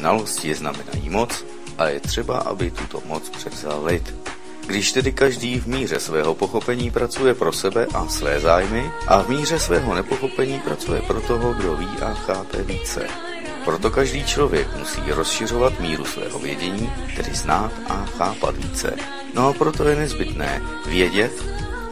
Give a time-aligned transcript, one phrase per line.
[0.00, 1.44] znalosti znamenají moc
[1.78, 4.14] a je třeba, aby tuto moc převzal lid.
[4.66, 9.28] Když tedy každý v míře svého pochopení pracuje pro sebe a své zájmy a v
[9.28, 13.06] míře svého nepochopení pracuje pro toho, kdo ví a chápe více.
[13.64, 18.96] Proto každý člověk musí rozšiřovat míru svého vědění, tedy znát a chápat více.
[19.34, 21.32] No a proto je nezbytné vědět,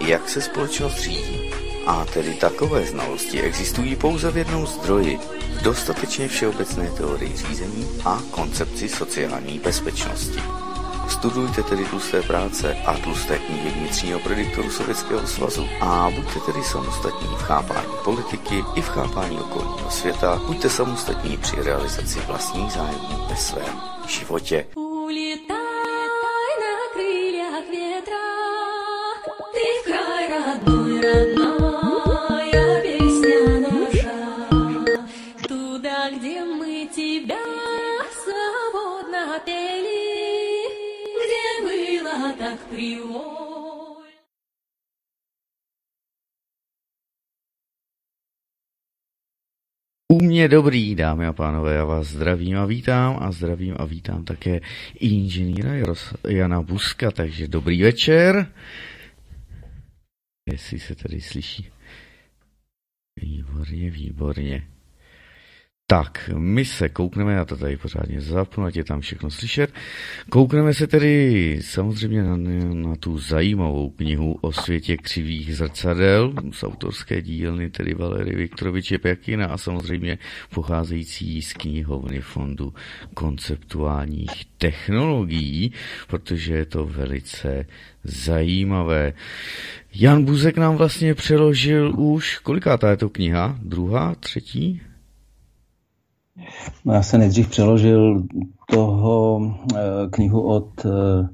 [0.01, 1.48] jak se společnost řídí.
[1.89, 5.19] A tedy takové znalosti existují pouze v jednom zdroji,
[5.59, 10.43] v dostatečně všeobecné teorii řízení a koncepci sociální bezpečnosti.
[11.09, 17.29] Studujte tedy tlusté práce a tlusté knihy vnitřního prediktoru Sovětského svazu a buďte tedy samostatní
[17.29, 23.37] v chápání politiky i v chápání okolního světa, buďte samostatní při realizaci vlastních zájmů ve
[23.37, 24.67] svém životě.
[50.13, 54.25] U mě dobrý, dámy a pánové, já vás zdravím a vítám a zdravím a vítám
[54.25, 54.61] také
[54.95, 55.75] inženýra
[56.29, 58.53] Jana Buska, takže dobrý večer.
[60.53, 61.71] Jestli se tady slyší.
[63.21, 64.78] Výborně, výborně.
[65.91, 69.75] Tak, my se koukneme, já to tady pořádně zapnu, ať je tam všechno slyšet.
[70.31, 72.37] Koukneme se tedy samozřejmě na,
[72.75, 79.47] na tu zajímavou knihu o světě křivých zrcadel z autorské dílny, tedy Valery Viktoroviče Pekina
[79.47, 80.19] a samozřejmě
[80.55, 82.75] pocházející z knihovny Fondu
[83.15, 85.73] konceptuálních technologií,
[86.07, 87.67] protože je to velice
[88.05, 89.13] zajímavé.
[89.95, 93.59] Jan Buzek nám vlastně přeložil už, kolikátá je to kniha?
[93.63, 94.81] Druhá, třetí?
[96.85, 98.23] No já jsem nejdřív přeložil
[98.71, 99.41] toho
[99.75, 99.79] eh,
[100.11, 101.29] knihu od eh,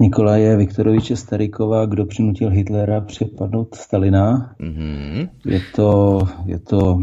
[0.00, 4.54] Nikolaje Viktoroviče Starikova, kdo přinutil Hitlera přepadnout Stalina.
[4.60, 5.28] Mm-hmm.
[5.46, 6.98] Je to, je to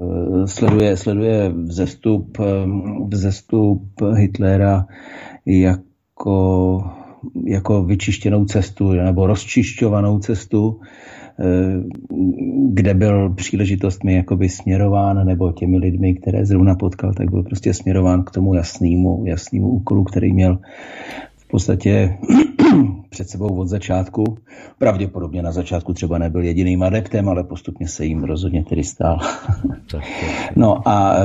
[0.00, 2.38] eh, sleduje, sleduje vzestup,
[3.08, 3.82] vzestup
[4.14, 4.86] Hitlera
[5.46, 6.84] jako,
[7.44, 10.80] jako vyčištěnou cestu nebo rozčišťovanou cestu
[12.68, 18.24] kde byl příležitostmi jakoby směrován, nebo těmi lidmi, které zrovna potkal, tak byl prostě směrován
[18.24, 20.58] k tomu jasnému, jasnému úkolu, který měl
[21.48, 22.18] v podstatě
[23.10, 24.24] před sebou od začátku.
[24.78, 29.18] Pravděpodobně na začátku třeba nebyl jediným adeptem, ale postupně se jim rozhodně tedy stál.
[30.56, 31.24] no a e,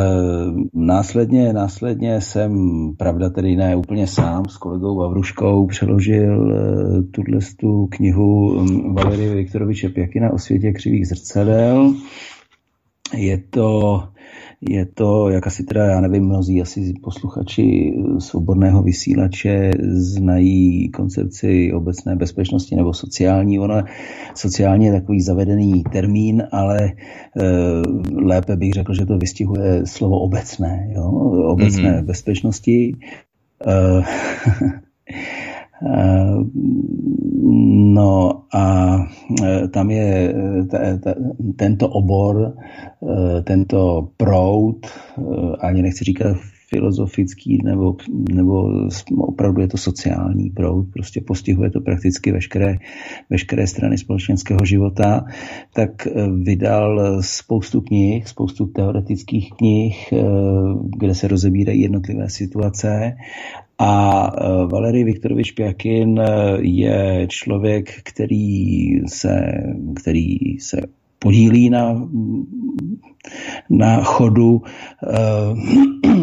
[0.74, 2.54] následně, následně jsem,
[2.98, 9.90] pravda tedy ne úplně sám, s kolegou Vavruškou přeložil e, tuhle tu knihu Valerie Viktoroviče
[9.90, 11.94] Pěkina o světě křivých zrcadel.
[13.14, 14.04] Je to
[14.70, 22.16] je to, jak asi teda, já nevím, mnozí asi posluchači svobodného vysílače znají koncepci obecné
[22.16, 23.60] bezpečnosti nebo sociální.
[23.60, 23.84] Ono
[24.36, 26.94] sociální je takový zavedený termín, ale e,
[28.16, 31.10] lépe bych řekl, že to vystihuje slovo obecné, jo?
[31.48, 32.06] obecné mm-hmm.
[32.06, 32.96] bezpečnosti.
[33.68, 34.04] E,
[37.94, 38.98] No a
[39.44, 40.98] e, tam je e,
[41.56, 42.54] tento obor,
[43.44, 44.88] tento proud,
[45.60, 46.38] ani nechci říkat
[46.70, 47.96] filozofický, nebo,
[48.34, 48.70] nebo
[49.18, 52.78] opravdu je to sociální proud, prostě postihuje to prakticky veškeré,
[53.30, 55.26] veškeré strany společenského života,
[55.74, 56.08] tak
[56.44, 60.14] vydal spoustu knih, spoustu teoretických knih,
[60.98, 63.16] kde se rozebírají jednotlivé situace
[63.80, 69.42] a e, Valery Viktorovič Pěkin e, je člověk, který se,
[69.96, 70.82] který se
[71.24, 72.10] podílí na,
[73.70, 75.60] na chodu uh,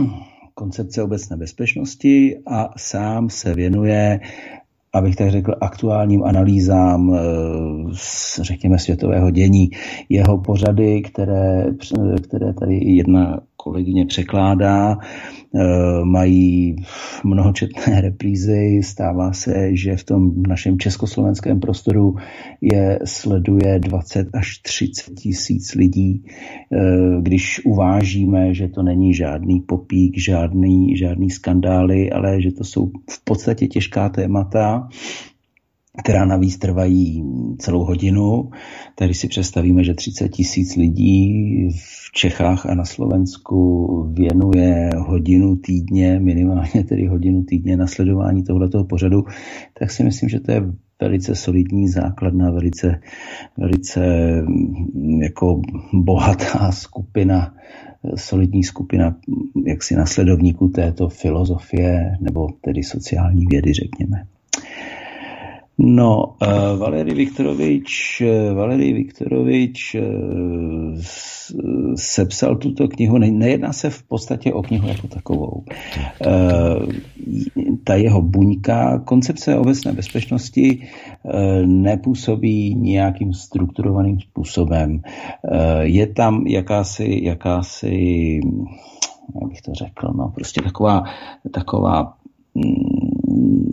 [0.54, 4.20] koncepce obecné bezpečnosti a sám se věnuje
[4.92, 7.18] abych tak řekl, aktuálním analýzám,
[8.40, 9.70] řekněme, světového dění.
[10.08, 11.64] Jeho pořady, které,
[12.22, 14.96] které tady jedna kolegyně překládá,
[15.54, 16.76] Eh, mají
[17.24, 18.80] mnohočetné reprízy.
[18.84, 22.16] Stává se, že v tom našem československém prostoru
[22.60, 26.22] je sleduje 20 až 30 tisíc lidí.
[26.72, 26.78] Eh,
[27.20, 33.24] když uvážíme, že to není žádný popík, žádný, žádný skandály, ale že to jsou v
[33.24, 34.88] podstatě těžká témata,
[35.98, 37.24] která navíc trvají
[37.58, 38.50] celou hodinu.
[38.94, 46.20] Tady si představíme, že 30 tisíc lidí v Čechách a na Slovensku věnuje hodinu týdně,
[46.20, 49.24] minimálně tedy hodinu týdně na sledování tohoto pořadu,
[49.78, 50.62] tak si myslím, že to je
[51.00, 53.00] velice solidní základna, velice,
[53.56, 54.02] velice
[54.42, 55.60] mm, jako
[55.92, 57.54] bohatá skupina
[58.16, 59.16] solidní skupina
[59.66, 64.26] jaksi nasledovníků této filozofie nebo tedy sociální vědy, řekněme.
[65.82, 71.00] No, uh, Valery Viktorovič, uh, Viktorovič uh,
[71.96, 75.64] sepsal tuto knihu, ne, nejedná se v podstatě o knihu jako takovou.
[76.26, 76.92] Uh,
[77.84, 80.78] ta jeho buňka, koncepce obecné bezpečnosti
[81.22, 84.92] uh, nepůsobí nějakým strukturovaným způsobem.
[84.92, 88.40] Uh, je tam jakási, jakási,
[89.40, 91.04] jak bych to řekl, no, prostě taková,
[91.52, 92.14] taková
[92.54, 93.70] mm,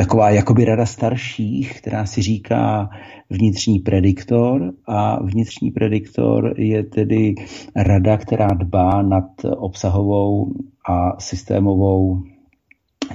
[0.00, 2.90] taková jakoby rada starších, která si říká
[3.30, 7.34] vnitřní prediktor a vnitřní prediktor je tedy
[7.76, 9.24] rada, která dbá nad
[9.56, 10.52] obsahovou
[10.88, 12.22] a systémovou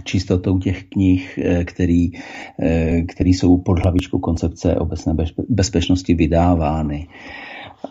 [0.03, 2.11] čistotou těch knih, eh, který,
[2.59, 5.15] eh, který jsou pod hlavičkou koncepce obecné
[5.49, 7.07] bezpečnosti vydávány.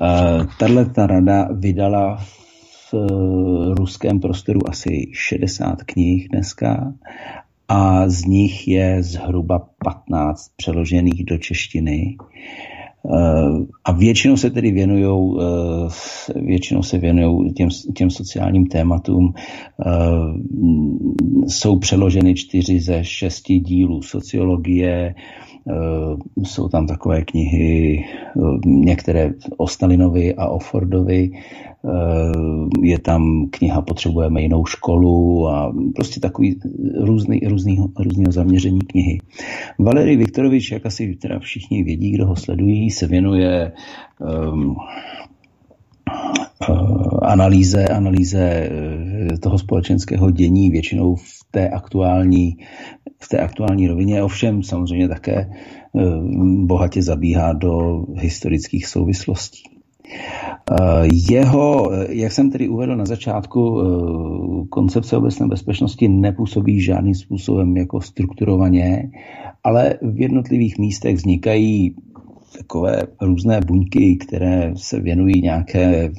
[0.03, 2.17] Eh, tahle ta rada vydala
[2.93, 2.95] v
[3.75, 6.93] ruském prostoru asi 60 knih dneska
[7.69, 12.17] a z nich je zhruba 15 přeložených do češtiny.
[13.13, 19.35] Eh, a většinou se tedy věnují eh, většinou se věnují těm, těm sociálním tématům.
[19.37, 19.91] Eh,
[21.47, 25.15] jsou přeloženy čtyři ze šesti dílů sociologie,
[26.43, 28.05] jsou tam takové knihy,
[28.65, 31.31] některé o Stalinovi a o Fordovi,
[31.85, 32.33] Eh,
[32.83, 36.61] je tam kniha Potřebujeme jinou školu a prostě takový
[37.01, 39.19] různý, různý, různého zaměření knihy.
[39.79, 43.73] Valery Viktorovič, jak asi teda všichni vědí, kdo ho sledují, se věnuje
[44.53, 44.77] um,
[47.23, 52.57] analýze, analýze eh, toho společenského dění většinou v té aktuální,
[53.19, 55.51] v té aktuální rovině, ovšem samozřejmě také
[56.67, 59.63] bohatě zabíhá do historických souvislostí.
[60.71, 67.15] Eh, jeho, eh, jak jsem tedy uvedl na začátku, eh, koncepce obecné bezpečnosti nepůsobí žádným
[67.15, 69.11] způsobem jako strukturovaně,
[69.65, 71.97] ale v jednotlivých místech vznikají
[72.59, 76.13] takové různé buňky, které se věnují nějaké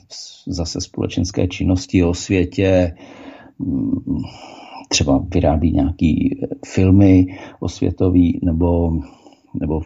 [0.47, 2.95] zase společenské činnosti o světě,
[3.59, 4.21] mm,
[4.89, 7.27] třeba vyrábí nějaký filmy
[7.59, 8.99] osvětový nebo
[9.59, 9.81] nebo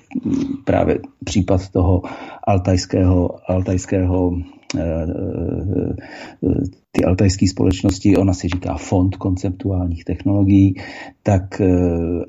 [0.66, 2.02] právě případ toho
[2.44, 4.32] altajského, altajského
[4.78, 10.76] eh, eh, ty altajské společnosti, ona si říká Fond konceptuálních technologií,
[11.24, 11.68] tak eh,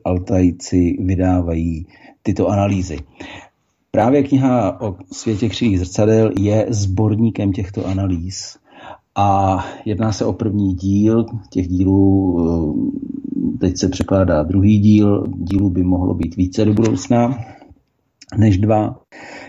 [0.05, 1.87] Altajci vydávají
[2.23, 2.99] tyto analýzy.
[3.91, 8.60] Právě kniha o světě křivých zrcadel je sborníkem těchto analýz
[9.15, 11.27] a jedná se o první díl.
[11.51, 12.37] Těch dílů
[13.61, 17.39] teď se překládá druhý díl, dílů by mohlo být více do budoucna
[18.39, 19.01] než dva,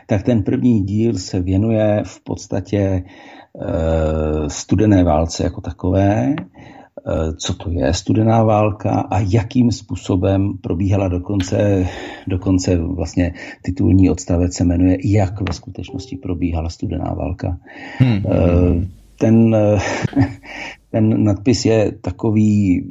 [0.08, 3.04] tak ten první díl se věnuje v podstatě e,
[4.48, 6.36] studené válce jako takové, e,
[7.38, 11.88] co to je studená válka a jakým způsobem probíhala dokonce,
[12.28, 17.58] dokonce vlastně titulní odstavec se jmenuje Jak ve skutečnosti probíhala studená válka.
[17.98, 18.24] Hmm.
[19.22, 19.56] Ten,
[20.92, 22.88] ten nadpis je takový,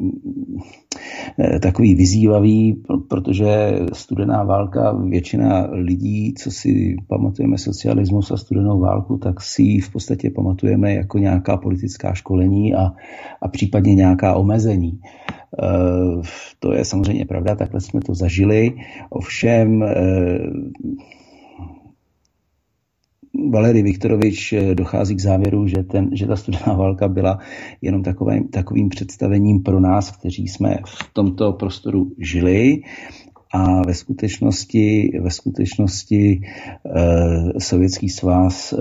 [1.39, 9.19] eh, takový vyzývavý, protože studená válka, většina lidí, co si pamatujeme socialismus a studenou válku,
[9.19, 12.93] tak si ji v podstatě pamatujeme jako nějaká politická školení a,
[13.43, 15.01] a případně nějaká omezení.
[15.63, 16.23] Eh,
[16.59, 18.73] to je samozřejmě pravda, takhle jsme to zažili.
[19.11, 19.95] Ovšem eh,
[23.51, 27.39] Valery Viktorovič eh, dochází k závěru, že, ten, že ta studená válka byla
[27.83, 32.83] jenom takovým, takovým představením pro nás, kteří jsme v tomto prostoru žili.
[33.53, 36.41] A ve skutečnosti, ve skutečnosti
[36.97, 38.77] eh, Sovětský svaz eh,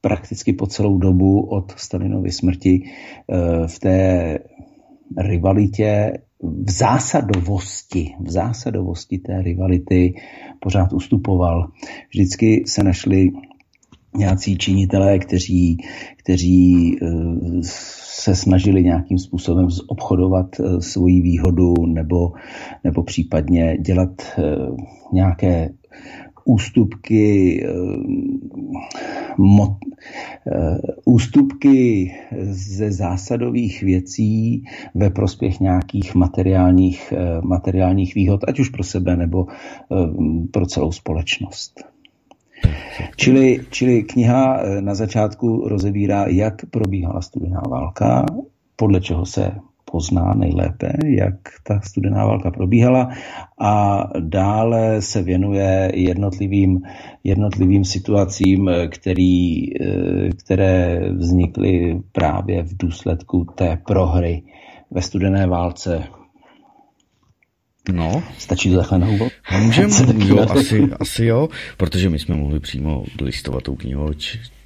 [0.00, 4.38] prakticky po celou dobu od Stalinovy smrti eh, v té
[5.18, 10.14] rivalitě v zásadovosti, v zásadovosti té rivality
[10.60, 11.70] pořád ustupoval.
[12.10, 13.30] Vždycky se našli
[14.16, 15.76] nějací činitelé, kteří,
[16.16, 17.06] kteří eh,
[17.62, 22.32] se snažili nějakým způsobem obchodovat eh, svoji výhodu nebo,
[22.84, 24.42] nebo případně dělat eh,
[25.12, 25.70] nějaké
[26.44, 27.66] ústupky,
[29.38, 29.76] mo,
[31.04, 32.10] ústupky
[32.50, 39.46] ze zásadových věcí ve prospěch nějakých materiálních, materiálních výhod, ať už pro sebe nebo
[40.50, 41.92] pro celou společnost.
[43.16, 48.26] Čili, čili kniha eh, na začátku rozebírá, jak probíhala studená válka,
[48.76, 49.50] podle čeho se
[49.92, 53.10] pozná nejlépe, jak ta studená válka probíhala
[53.60, 56.80] a dále se věnuje jednotlivým,
[57.24, 59.66] jednotlivým situacím, který,
[60.44, 64.42] které vznikly právě v důsledku té prohry
[64.90, 66.02] ve studené válce
[67.92, 68.22] No.
[68.38, 69.32] Stačí to takhle na úvod?
[69.62, 69.96] Můžeme,
[70.26, 74.12] jo, asi, asi jo, protože my jsme mohli přímo listovat tou knihou,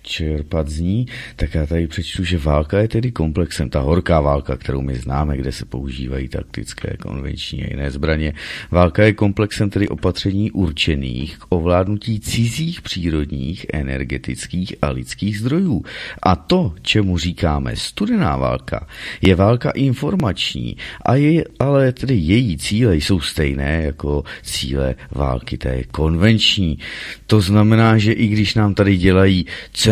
[0.07, 4.57] čerpat z ní, tak já tady přečtu, že válka je tedy komplexem, ta horká válka,
[4.57, 8.33] kterou my známe, kde se používají taktické, konvenční a jiné zbraně.
[8.71, 15.85] Válka je komplexem tedy opatření určených k ovládnutí cizích přírodních, energetických a lidských zdrojů.
[16.23, 18.87] A to, čemu říkáme studená válka,
[19.23, 25.85] je válka informační, a je, ale tedy její cíle jsou stejné jako cíle války té
[25.85, 26.79] konvenční.
[27.27, 29.47] To znamená, že i když nám tady dělají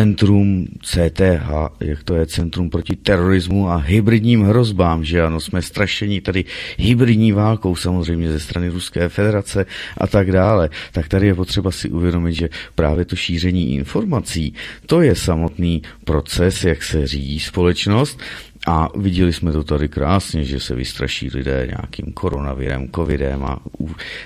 [0.05, 6.21] centrum CTH, jak to je Centrum proti terorismu a hybridním hrozbám, že ano, jsme strašení
[6.21, 6.45] tady
[6.77, 9.65] hybridní válkou samozřejmě ze strany Ruské federace
[9.97, 14.53] a tak dále, tak tady je potřeba si uvědomit, že právě to šíření informací,
[14.85, 18.19] to je samotný proces, jak se řídí společnost
[18.65, 23.59] a viděli jsme to tady krásně, že se vystraší lidé nějakým koronavirem, covidem a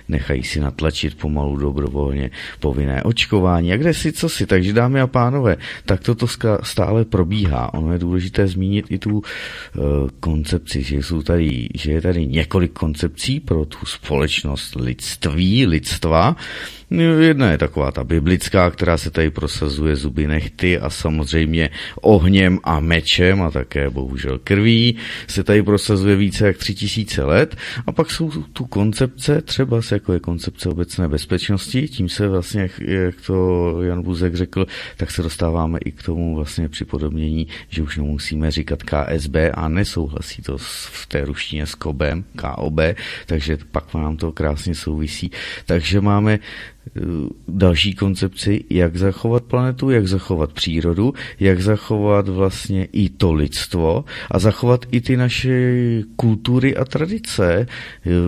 [0.07, 3.73] nechají si natlačit pomalu dobrovolně povinné očkování.
[3.73, 4.45] A kde si, co si.
[4.45, 6.27] Takže dámy a pánové, tak toto
[6.63, 7.73] stále probíhá.
[7.73, 9.23] Ono je důležité zmínit i tu uh,
[10.19, 16.35] koncepci, že, jsou tady, že je tady několik koncepcí pro tu společnost lidství, lidstva,
[17.19, 21.69] Jedna je taková ta biblická, která se tady prosazuje zuby nechty a samozřejmě
[22.01, 24.95] ohněm a mečem a také bohužel krví
[25.27, 27.55] se tady prosazuje více jak tři tisíce let.
[27.87, 32.79] A pak jsou tu koncepce, třeba jako je koncepce obecné bezpečnosti, tím se vlastně, jak,
[32.79, 34.65] jak to Jan Buzek řekl,
[34.97, 40.41] tak se dostáváme i k tomu vlastně připodobnění, že už nemusíme říkat KSB a nesouhlasí
[40.41, 42.79] to v té ruštině s KOBem, KOB,
[43.25, 45.31] takže pak nám to krásně souvisí.
[45.65, 46.39] Takže máme
[47.47, 54.39] další koncepci, jak zachovat planetu, jak zachovat přírodu, jak zachovat vlastně i to lidstvo a
[54.39, 55.73] zachovat i ty naše
[56.15, 57.67] kultury a tradice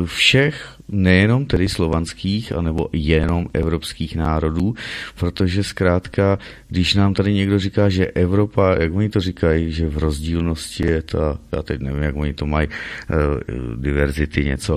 [0.05, 4.75] všech nejenom tedy slovanských, anebo jenom evropských národů,
[5.19, 9.97] protože zkrátka, když nám tady někdo říká, že Evropa, jak oni to říkají, že v
[9.97, 14.75] rozdílnosti je ta, já teď nevím, jak oni to mají, uh, diverzity něco.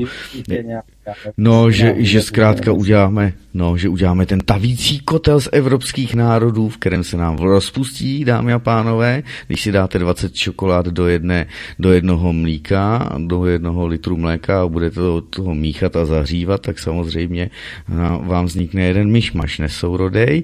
[1.36, 6.76] No, že, že zkrátka uděláme, no, že uděláme ten tavící kotel z evropských národů, v
[6.76, 11.46] kterém se nám rozpustí, dámy a pánové, když si dáte 20 čokolád do, jedné,
[11.78, 16.78] do jednoho mlíka, do jednoho litru mléka a budete to, toho míchat a zahřívat, tak
[16.78, 17.50] samozřejmě
[18.20, 20.42] vám vznikne jeden myšmaš nesourodej.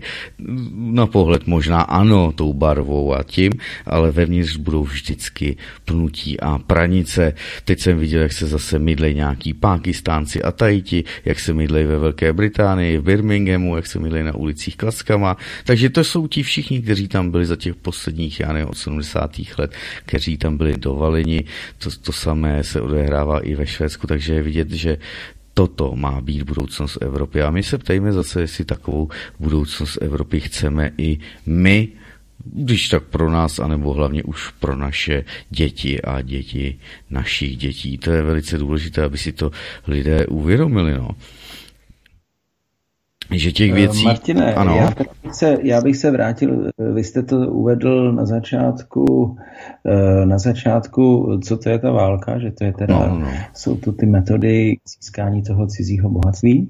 [0.75, 3.53] Na pohled možná ano, tou barvou a tím,
[3.87, 7.35] ale vevnitř budou vždycky pnutí a pranice.
[7.65, 11.99] Teď jsem viděl, jak se zase mydlejí nějaký Pákistánci a Tajiti, jak se mydlejí ve
[11.99, 15.37] Velké Británii, v Birminghamu, jak se mydlejí na ulicích klackama.
[15.65, 19.31] Takže to jsou ti všichni, kteří tam byli za těch posledních, já nevím, od 70.
[19.59, 19.73] let,
[20.07, 21.45] kteří tam byli dovaleni.
[21.79, 24.99] To, to samé se odehrává i ve Švédsku, takže je vidět, že
[25.61, 27.43] toto má být budoucnost Evropy.
[27.43, 29.09] A my se ptejme zase, jestli takovou
[29.41, 31.89] budoucnost Evropy chceme i my,
[32.45, 36.79] když tak pro nás, anebo hlavně už pro naše děti a děti
[37.11, 37.99] našich dětí.
[37.99, 39.51] To je velice důležité, aby si to
[39.87, 40.95] lidé uvědomili.
[40.95, 41.09] No
[43.39, 44.05] že těch věcí...
[44.05, 44.77] Martine, ano.
[44.77, 49.37] Já, bych se, já bych se vrátil, vy jste to uvedl na začátku,
[49.87, 53.29] eh, na začátku, co to je ta válka, že to je teda, no, no.
[53.55, 56.69] jsou to ty metody získání toho cizího bohatství.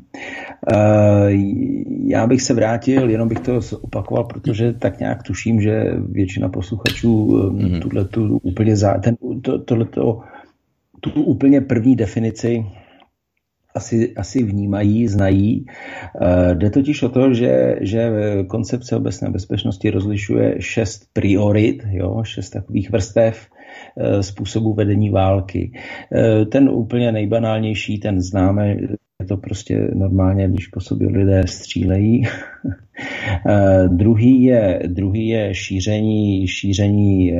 [0.73, 1.31] Eh,
[2.07, 7.27] já bych se vrátil, jenom bych to opakoval, protože tak nějak tuším, že většina posluchačů
[7.27, 7.81] mm-hmm.
[7.81, 10.21] tuhle tu úplně zá, ten, to, tohleto,
[11.01, 12.65] tu úplně první definici
[13.75, 15.67] asi, asi vnímají, znají.
[16.23, 18.11] Eh, jde totiž o to, že, že
[18.47, 23.47] koncepce obecné bezpečnosti rozlišuje šest priorit, jo, šest takových vrstev
[23.97, 25.73] eh, způsobu vedení války.
[26.15, 28.77] Eh, ten úplně nejbanálnější, ten známe,
[29.21, 32.23] je to prostě normálně, když po sobě lidé střílejí.
[33.89, 37.33] druhý, je, druhý je šíření, šíření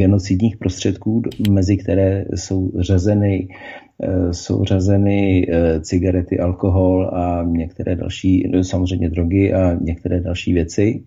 [0.00, 3.48] genocidních prostředků, mezi které jsou řazeny
[4.02, 11.04] Eh, jsou řazeny eh, cigarety, alkohol a některé další, samozřejmě drogy a některé další věci.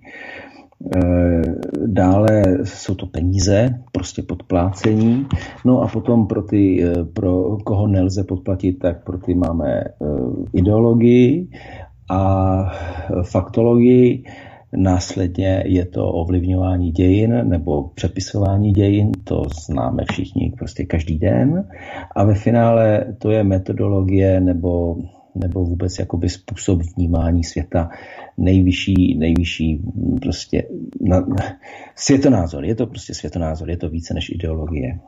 [0.95, 1.41] Eh,
[1.85, 5.25] dále jsou to peníze, prostě podplácení.
[5.65, 6.83] No a potom pro ty,
[7.13, 9.83] pro koho nelze podplatit, tak pro ty máme
[10.53, 11.47] ideologii
[12.09, 12.71] a
[13.23, 14.23] faktologii
[14.75, 21.69] Následně je to ovlivňování dějin nebo přepisování dějin, to známe všichni prostě každý den.
[22.15, 24.97] A ve finále to je metodologie nebo,
[25.35, 27.89] nebo vůbec jakoby způsob vnímání světa
[28.37, 29.81] nejvyšší, nejvyšší
[30.21, 30.63] prostě
[31.01, 31.25] na,
[31.95, 32.65] světonázor.
[32.65, 34.99] Je to prostě světonázor, je to více než ideologie.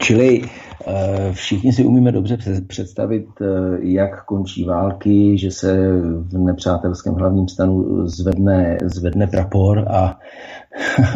[0.00, 3.46] Čili eh, všichni si umíme dobře představit, eh,
[3.80, 9.94] jak končí války, že se v nepřátelském hlavním stanu zvedne, zvedne prapor a,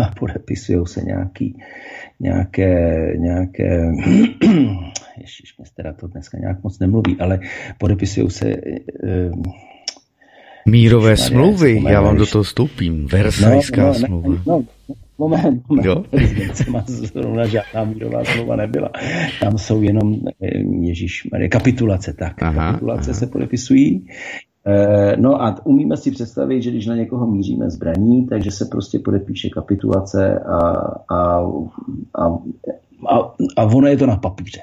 [0.03, 1.63] a podepisují se nějaký,
[2.21, 3.93] nějaké, nějaké
[5.17, 7.41] Ježiš, mě teda to dneska nějak moc nemluví, ale
[7.79, 9.31] podepisují se eh,
[10.69, 13.07] Mírové smlouvy, já vám do toho stoupím.
[13.07, 14.43] Versajská no, no, smlouva.
[14.47, 14.65] No,
[15.19, 15.85] Moment, moment.
[15.85, 16.05] Jo?
[16.87, 18.91] zrovna žádná mírová smlouva nebyla.
[19.41, 22.43] Tam jsou jenom, eh, Ježíš kapitulace, tak.
[22.43, 23.19] Aha, kapitulace aha.
[23.19, 24.07] se podepisují.
[24.67, 28.99] Eh, no a umíme si představit, že když na někoho míříme zbraní, takže se prostě
[28.99, 30.59] podepíše kapitulace a,
[31.15, 31.41] a,
[32.15, 32.27] a,
[33.09, 34.61] a, a ono je to na papíře.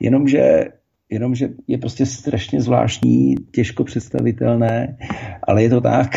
[0.00, 0.64] Jenomže
[1.10, 4.96] jenomže je prostě strašně zvláštní, těžko představitelné,
[5.42, 6.10] ale je to tak,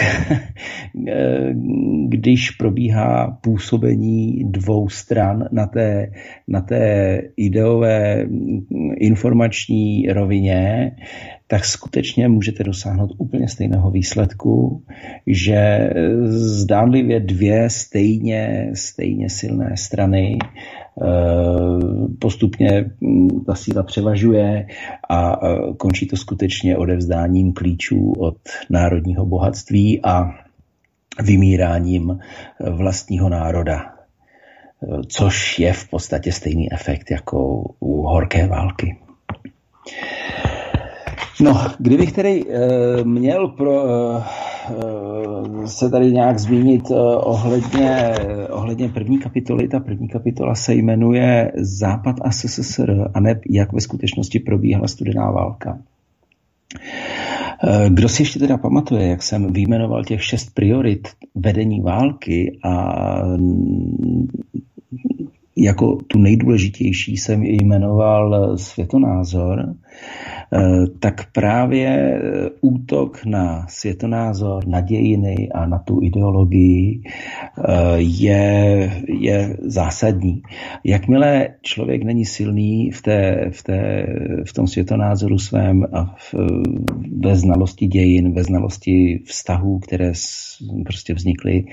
[2.08, 6.12] když probíhá působení dvou stran na té,
[6.48, 8.26] na té ideové
[8.98, 10.92] informační rovině,
[11.48, 14.84] tak skutečně můžete dosáhnout úplně stejného výsledku,
[15.28, 15.90] že
[16.30, 20.38] zdánlivě dvě stejně, stejně silné strany
[22.20, 24.68] postupně hm, ta síla převažuje
[25.10, 25.40] a
[25.78, 28.38] končí to skutečně odevzdáním klíčů od
[28.70, 30.30] národního bohatství a
[31.24, 32.20] vymíráním
[32.72, 38.98] vlastního národa, eh, což je v podstatě stejný efekt jako u horké války.
[41.42, 42.46] No, kdybych tedy
[43.04, 43.84] měl pro,
[45.66, 48.14] se tady nějak zmínit uh, ohledně,
[48.50, 53.82] ohledně první kapitoly, ta první kapitola se jmenuje Západ a SSSR a ne jak ve
[53.82, 55.80] skutečnosti probíhala studená válka.
[57.90, 62.96] Kdo si ještě teda pamatuje, jak jsem vyjmenoval těch šest priorit vedení války a
[65.56, 69.76] jako tu nejdůležitější jsem jmenoval světonázor,
[70.54, 78.92] Eh, tak právě eh, útok na světonázor, na dějiny a na tu ideologii eh, je,
[79.08, 80.42] je zásadní.
[80.84, 84.06] Jakmile člověk není silný v, té, v, té,
[84.48, 86.36] v tom světonázoru svém a v,
[87.20, 90.12] ve znalosti dějin, ve znalosti vztahů, které
[90.86, 91.66] prostě vznikly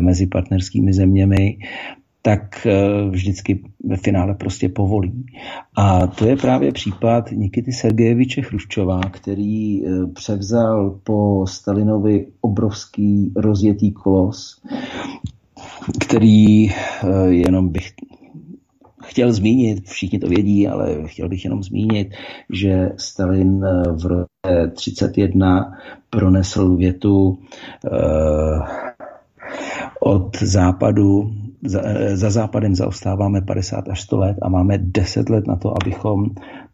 [0.00, 1.56] mezi partnerskými zeměmi,
[2.26, 5.26] tak eh, vždycky ve finále prostě povolí.
[5.76, 13.92] A to je právě případ Nikity Sergejeviče Chruščova, který eh, převzal po Stalinovi obrovský rozjetý
[13.92, 14.62] kolos,
[16.00, 16.74] který eh,
[17.28, 17.92] jenom bych
[19.04, 22.08] chtěl zmínit, všichni to vědí, ale chtěl bych jenom zmínit,
[22.50, 23.60] že Stalin
[24.02, 25.72] v roce 31
[26.10, 27.38] pronesl větu
[30.00, 31.30] od západu
[31.64, 31.80] za,
[32.14, 36.30] za západem zaostáváme 50 až 100 let a máme 10 let na to, abychom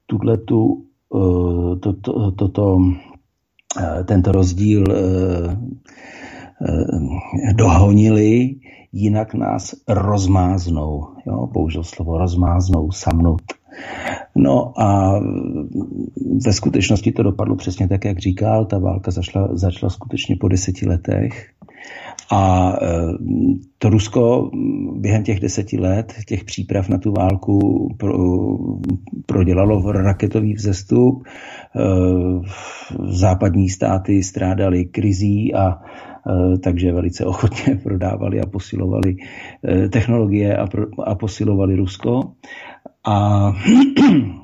[0.07, 4.85] tuhletu, uh, to, to, to, to, uh, tento rozdíl
[7.53, 8.55] dohonili,
[8.92, 11.07] jinak nás rozmáznou.
[11.26, 11.46] Jo?
[11.46, 13.42] Použil slovo rozmáznou, samnout.
[14.37, 15.20] No a
[16.46, 18.64] ve skutečnosti to dopadlo přesně tak, jak říkal.
[18.64, 21.50] Ta válka začala, začala skutečně po deseti letech.
[22.32, 22.88] A e,
[23.78, 24.50] to Rusko
[24.94, 28.14] během těch deseti let, těch příprav na tu válku, pro,
[29.26, 31.24] prodělalo raketový vzestup.
[31.24, 31.28] E,
[33.08, 39.16] západní státy strádaly krizí a e, takže velice ochotně prodávali a posilovali
[39.92, 40.66] technologie a,
[41.04, 42.20] a posilovali Rusko.
[43.06, 43.52] A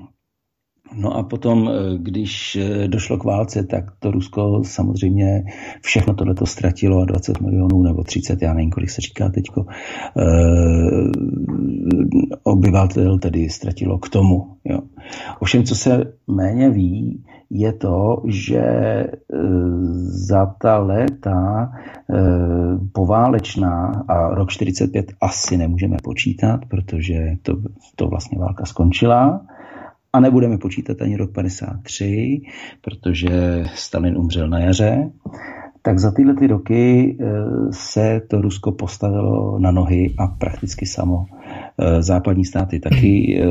[0.94, 5.44] No a potom, eh, když eh, došlo k válce, tak to Rusko samozřejmě
[5.82, 10.24] všechno tohleto ztratilo a 20 milionů nebo 30, já nevím, kolik se říká teďko, eh,
[12.42, 14.56] obyvatel tedy ztratilo k tomu.
[14.64, 14.78] Jo.
[15.40, 18.62] Ovšem, co se méně ví, je to, že
[20.28, 21.70] za ta léta
[22.92, 27.52] poválečná a rok 45 asi nemůžeme počítat, protože to,
[27.96, 29.40] to vlastně válka skončila,
[30.16, 32.40] a nebudeme počítat ani rok 53,
[32.80, 35.10] protože Stalin umřel na jaře,
[35.82, 37.24] tak za tyhle ty roky eh,
[37.70, 41.24] se to Rusko postavilo na nohy a prakticky samo.
[41.78, 43.46] Eh, západní státy taky, eh,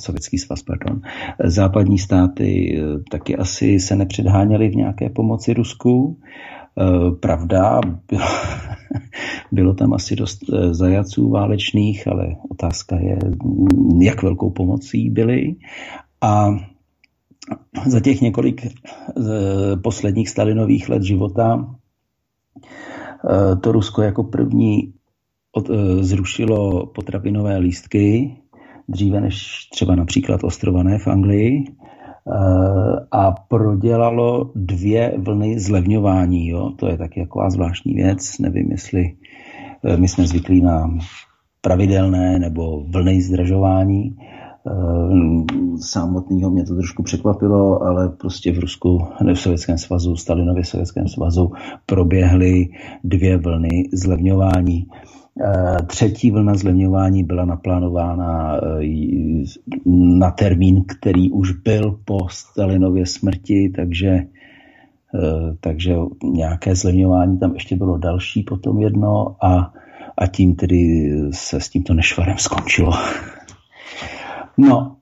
[0.00, 1.00] sovětský svaz, pardon,
[1.44, 6.18] západní státy taky asi se nepředháněly v nějaké pomoci Rusku
[7.20, 8.26] Pravda, bylo,
[9.52, 10.38] bylo tam asi dost
[10.70, 13.18] zajaců válečných, ale otázka je,
[14.00, 15.56] jak velkou pomocí byli.
[16.20, 16.50] A
[17.86, 18.66] za těch několik
[19.82, 21.74] posledních Stalinových let života
[23.60, 24.92] to Rusko jako první
[25.52, 28.36] od, zrušilo potravinové lístky,
[28.88, 31.64] dříve než třeba například ostrované v Anglii,
[33.12, 36.48] a prodělalo dvě vlny zlevňování.
[36.48, 36.72] Jo?
[36.76, 38.38] To je taky taková zvláštní věc.
[38.38, 39.16] Nevím, jestli
[39.96, 40.98] my jsme zvyklí na
[41.60, 44.16] pravidelné nebo vlny zdražování.
[44.66, 50.64] Eh, samotného mě to trošku překvapilo, ale prostě v Rusku, ne v Sovětském svazu, Stalinově
[50.64, 51.50] Sovětském svazu
[51.86, 52.68] proběhly
[53.04, 54.86] dvě vlny zlevňování.
[55.38, 58.84] Eh, třetí vlna zlevňování byla naplánována eh,
[59.86, 64.26] na termín, který už byl po Stalinově smrti, takže
[65.60, 69.72] takže nějaké zlevňování tam ještě bylo další potom jedno a,
[70.18, 72.92] a tím tedy se s tímto nešvarem skončilo.
[74.58, 74.99] No, eh,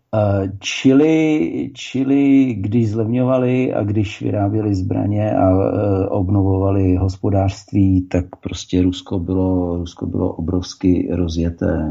[0.61, 9.19] čili, čili když zlevňovali a když vyráběli zbraně a eh, obnovovali hospodářství, tak prostě Rusko
[9.19, 11.89] bylo, Rusko bylo obrovsky rozjeté.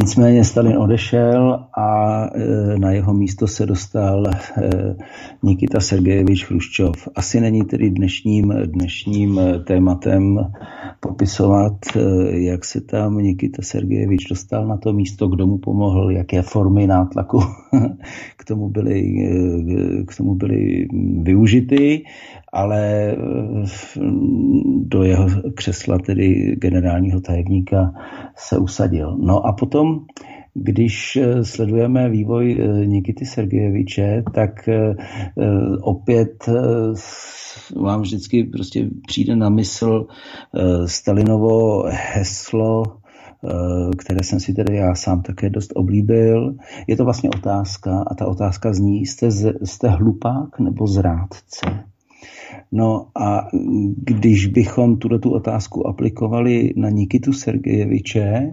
[0.00, 4.32] Nicméně Stalin odešel a e, na jeho místo se dostal e,
[5.42, 7.08] Nikita Sergejevič Chruščov.
[7.14, 10.38] Asi není tedy dnešním, dnešním tématem
[11.00, 12.00] popisovat, e,
[12.38, 17.40] jak se tam Nikita Sergejevič dostal na to místo, kdo mu pomohl, jaké formy nátlaku
[18.36, 19.02] k tomu byly,
[20.06, 20.88] k tomu byly
[21.22, 22.04] využity,
[22.52, 23.16] ale
[24.82, 27.92] do jeho křesla, tedy generálního tajemníka,
[28.36, 29.16] se usadil.
[29.20, 29.87] No a potom,
[30.62, 34.94] když eh, sledujeme vývoj eh, Nikity Sergejeviče, tak eh,
[35.80, 36.48] opět
[37.76, 40.06] vám vždycky prostě přijde na mysl
[40.86, 42.82] Stalinovo heslo,
[43.98, 46.54] které jsem si tedy já sám také dost oblíbil.
[46.86, 49.30] Je to vlastně otázka a ta otázka zní, jste,
[49.64, 51.66] jste hlupák nebo zrádce?
[52.72, 53.48] No a
[53.96, 58.50] když bychom tuto tu otázku aplikovali na Nikitu Sergejeviče, eh,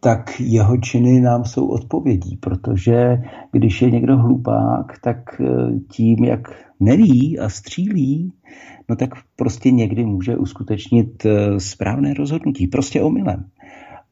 [0.00, 5.46] tak jeho činy nám jsou odpovědí, protože když je někdo hlupák, tak eh,
[5.90, 6.48] tím, jak
[6.80, 8.32] neví a střílí,
[8.88, 13.44] no tak prostě někdy může uskutečnit eh, správné rozhodnutí, prostě omylem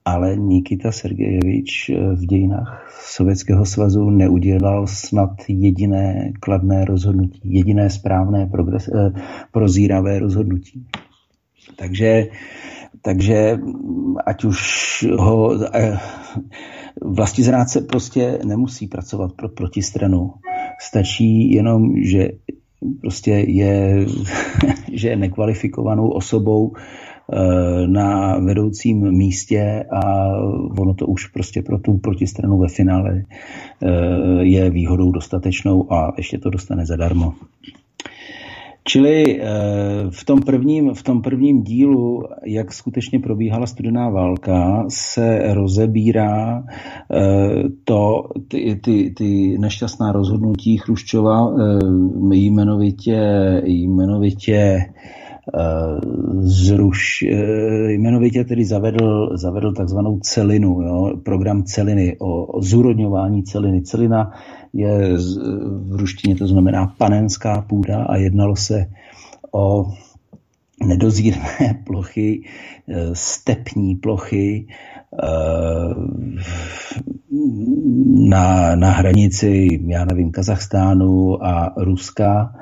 [0.08, 8.46] ale Nikita Sergejevič eh, v dějinách Sovětského svazu neudělal snad jediné kladné rozhodnutí, jediné správné
[8.46, 9.12] progres, eh,
[9.52, 10.86] prozíravé rozhodnutí.
[11.76, 12.26] Takže,
[13.02, 13.58] takže
[14.26, 14.58] ať už
[15.18, 15.98] ho eh,
[17.02, 20.32] vlastní zrádce prostě nemusí pracovat pro protistranu.
[20.80, 22.28] Stačí jenom, že
[23.00, 24.06] prostě je,
[24.92, 26.72] že je nekvalifikovanou osobou,
[27.86, 30.28] na vedoucím místě a
[30.78, 33.88] ono to už prostě pro tu protistranu ve finále eh,
[34.40, 37.34] je výhodou dostatečnou a ještě to dostane zadarmo.
[38.84, 39.46] Čili eh,
[40.10, 46.64] v tom, prvním, v tom prvním dílu, jak skutečně probíhala studená válka, se rozebírá
[47.84, 51.54] to, ty, ty, ty nešťastná rozhodnutí Chruščova
[52.32, 53.20] jmenovitě,
[53.64, 54.78] jmenovitě
[56.40, 63.82] zruš, eh, jmenovitě tedy zavedl, zavedl takzvanou celinu, jo, program celiny, o, o zúrodňování celiny.
[63.82, 64.32] Celina
[64.72, 65.16] je
[65.68, 68.86] v ruštině to znamená panenská půda a jednalo se
[69.52, 69.86] o
[70.86, 72.42] nedozírné plochy,
[72.88, 74.66] eh, stepní plochy
[75.22, 75.94] eh,
[78.28, 82.54] na, na hranici, já nevím, Kazachstánu a Ruska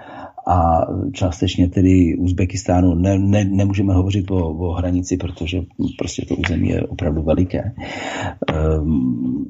[0.46, 5.62] a částečně tedy Uzbekistánu ne, ne, nemůžeme hovořit o, o hranici, protože
[5.98, 7.74] prostě to území je opravdu veliké.
[8.80, 9.46] Um,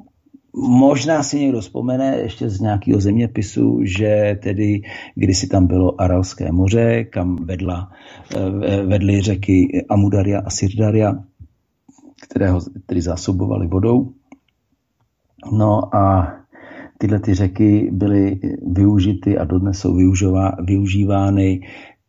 [0.59, 4.83] Možná si někdo vzpomene ještě z nějakého zeměpisu, že tedy
[5.15, 7.93] kdysi tam bylo Aralské moře, kam vedla,
[8.37, 11.15] eh, vedly řeky Amudaria a Sirdaria,
[12.23, 14.13] které ho tedy zásobovaly vodou.
[15.53, 16.35] No a
[16.99, 18.41] Tyhle ty řeky byly
[18.73, 19.97] využity a dodnes jsou
[20.67, 21.61] využívány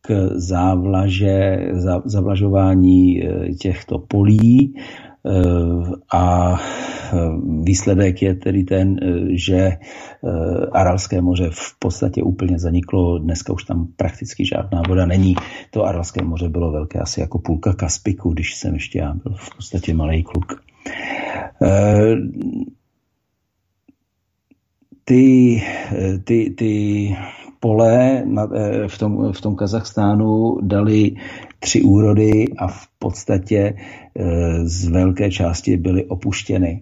[0.01, 1.57] k závlaže,
[2.05, 4.59] zavlažování e, těchto polí.
[4.63, 4.71] E,
[6.13, 7.17] a e,
[7.63, 8.95] výsledek je tedy ten,
[9.29, 9.71] že
[10.71, 15.35] Aralské moře v podstatě úplně zaniklo, dneska už tam prakticky žádná voda není.
[15.71, 19.55] To Aralské moře bylo velké asi jako půlka Kaspiku, když jsem ještě já byl v
[19.55, 20.61] podstatě malý kluk
[25.07, 25.63] ty,
[26.23, 27.15] ty, ty
[27.59, 28.23] pole
[28.87, 31.11] v tom, v tom Kazachstánu dali
[31.59, 33.73] tři úrody a v podstatě
[34.63, 36.81] z velké části byly opuštěny.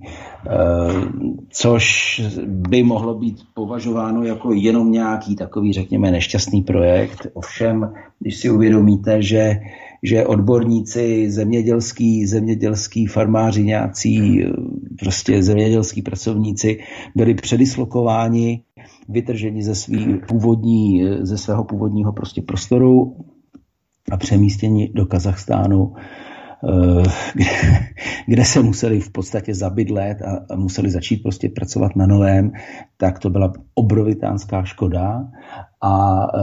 [1.49, 7.27] Což by mohlo být považováno jako jenom nějaký takový, řekněme, nešťastný projekt.
[7.33, 9.59] Ovšem, když si uvědomíte, že
[10.05, 14.43] že odborníci, zemědělský, zemědělský farmáři, nějací
[14.99, 16.79] prostě zemědělský pracovníci
[17.15, 18.61] byli předislokováni,
[19.09, 23.15] vytrženi ze, svý původní, ze svého původního prostě prostoru
[24.11, 25.93] a přemístěni do Kazachstánu
[26.63, 27.45] Eh, kde,
[28.27, 32.51] kde se museli v podstatě zabydlet a, a museli začít prostě pracovat na novém,
[32.97, 35.23] tak to byla obrovitánská škoda
[35.86, 36.41] a e,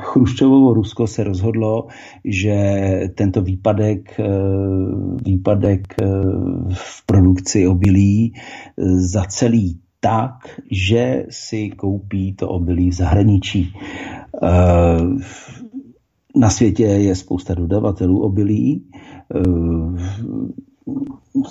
[0.00, 1.86] Chruščovovo Rusko se rozhodlo,
[2.24, 2.56] že
[3.14, 4.28] tento výpadek, e,
[5.24, 6.04] výpadek e,
[6.72, 8.32] v produkci obilí
[8.96, 13.74] za celý tak, že si koupí to obilí v zahraničí.
[16.36, 18.82] Na světě je spousta dodavatelů obilí.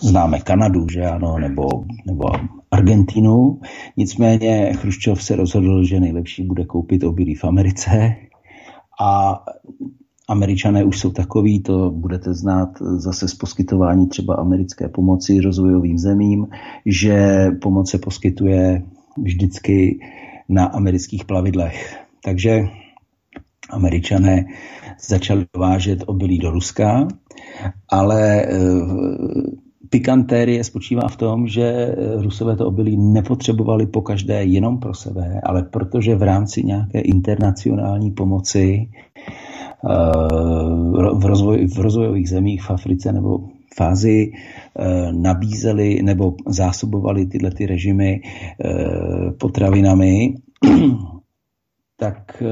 [0.01, 1.67] Známe Kanadu, že ano, nebo,
[2.05, 2.23] nebo
[2.71, 3.59] Argentinu.
[3.97, 8.15] Nicméně Chruščov se rozhodl, že nejlepší bude koupit obilí v Americe
[9.01, 9.43] a
[10.29, 16.47] Američané už jsou takový, to budete znát zase z poskytování třeba americké pomoci rozvojovým zemím,
[16.85, 18.83] že pomoc se poskytuje
[19.17, 19.99] vždycky
[20.49, 21.97] na amerických plavidlech.
[22.23, 22.63] Takže
[23.71, 24.45] američané
[25.07, 27.07] začali dovážet obilí do Ruska,
[27.89, 28.49] ale eh,
[29.89, 35.41] pikantérie spočívá v tom, že eh, Rusové to obilí nepotřebovali po každé jenom pro sebe,
[35.43, 38.89] ale protože v rámci nějaké internacionální pomoci
[39.89, 39.89] eh,
[41.13, 43.37] v, rozvoj, v rozvojových zemích v Africe nebo
[43.77, 44.33] v Ázii
[45.11, 48.21] nabízeli nebo zásobovali tyhle ty režimy
[49.39, 50.35] potravinami,
[51.97, 52.43] tak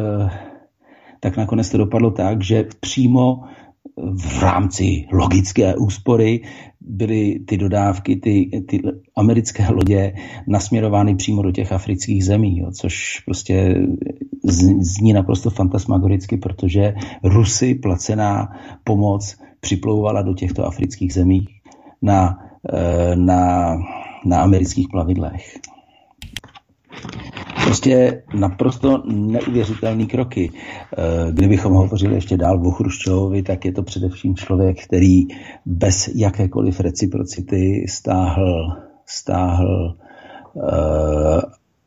[1.20, 3.44] tak nakonec to dopadlo tak, že přímo
[4.18, 6.42] v rámci logické úspory
[6.82, 8.82] byly ty dodávky, ty, ty
[9.16, 10.14] americké lodě
[10.48, 13.76] nasměrovány přímo do těch afrických zemí, jo, což prostě
[14.80, 18.48] zní naprosto fantasmagoricky, protože Rusy placená
[18.84, 21.48] pomoc připlouvala do těchto afrických zemí
[22.02, 22.38] na,
[22.74, 23.76] eh, na,
[24.26, 25.60] na amerických plavidlech.
[27.66, 30.52] Prostě naprosto neuvěřitelné kroky.
[30.98, 35.22] Eh, kdybychom hovořili ještě dál o Chruščovovi, tak je to především člověk, který
[35.66, 38.68] bez jakékoliv reciprocity stáhl,
[39.06, 39.96] stáhl
[40.54, 41.42] uh,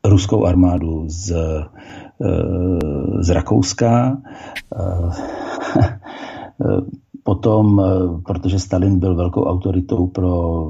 [0.05, 2.79] ruskou armádu z, uh,
[3.19, 4.17] z Rakouska.
[4.79, 5.13] Uh,
[7.23, 7.81] potom,
[8.25, 10.63] protože Stalin byl velkou autoritou pro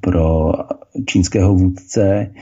[0.00, 0.52] pro
[1.06, 2.32] čínského vůdce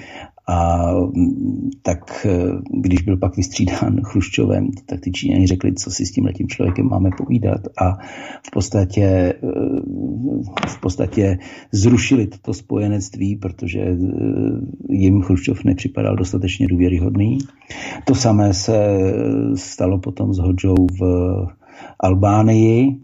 [0.46, 2.38] a mm, tak e,
[2.70, 6.88] když byl pak vystřídán Chruščovem, tak ty Číňani řekli, co si s tím letím člověkem
[6.88, 7.92] máme povídat a
[8.46, 9.35] v podstatě, e,
[10.68, 11.38] v podstatě
[11.72, 13.96] zrušili toto spojenectví, protože e,
[14.88, 17.38] jim Chruščov nepřipadal dostatečně důvěryhodný.
[18.05, 18.98] To samé se
[19.55, 21.02] stalo potom s Hodžou v
[22.00, 23.00] Albánii,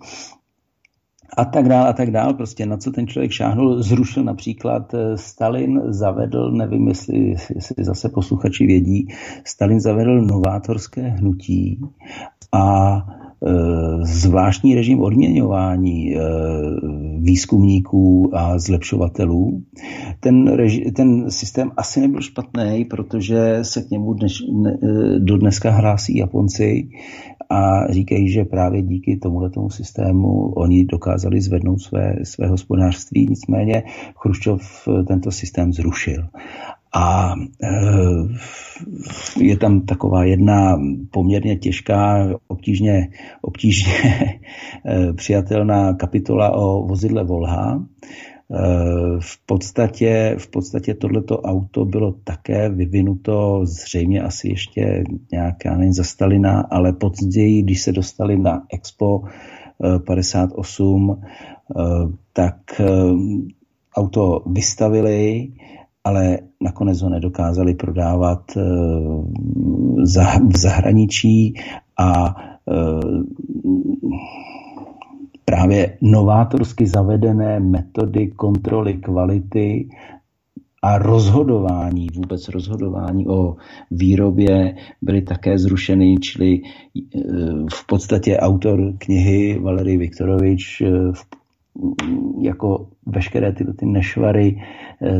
[1.38, 2.34] a tak dál a tak dál.
[2.34, 8.08] Prostě na co ten člověk šáhnul, zrušil například eh, Stalin, zavedl, nevím, jestli, jestli zase
[8.08, 9.08] posluchači vědí,
[9.44, 11.80] Stalin zavedl novátorské hnutí
[12.52, 12.96] a
[13.46, 13.50] e,
[14.02, 16.20] zvláštní režim odměňování e,
[17.18, 19.62] výzkumníků a zlepšovatelů.
[20.20, 24.78] Ten, reži, ten systém asi nebyl špatný, protože se k němu dnes, ne,
[25.18, 26.88] do dneska hlásí Japonci
[27.50, 33.82] a říkají, že právě díky tomuto tomu systému oni dokázali zvednout své, své hospodářství, nicméně
[34.16, 36.28] Chruščov tento systém zrušil.
[36.94, 37.68] A e,
[39.40, 40.80] je tam taková jedna
[41.10, 43.08] poměrně těžká, obtížně,
[43.42, 43.92] obtížně
[44.86, 48.37] e, přijatelná kapitola o vozidle Volha, Eh,
[49.20, 56.04] v podstatě, v podstatě tohleto auto bylo také vyvinuto zřejmě asi ještě nějaká, nevím, za
[56.04, 59.22] Stalina, ale později, když se dostali na Expo
[60.06, 61.26] 58, eh,
[61.76, 61.84] eh,
[62.32, 62.56] tak
[63.96, 65.48] auto vystavili,
[66.04, 68.42] ale nakonec ho nedokázali prodávat
[70.48, 71.54] v zahraničí
[71.98, 72.34] a
[75.48, 79.88] právě novátorsky zavedené metody kontroly kvality
[80.82, 83.56] a rozhodování, vůbec rozhodování o
[83.90, 86.60] výrobě byly také zrušeny, čili e,
[87.72, 90.86] v podstatě autor knihy Valery Viktorovič e,
[92.42, 94.62] jako veškeré ty, ty nešvary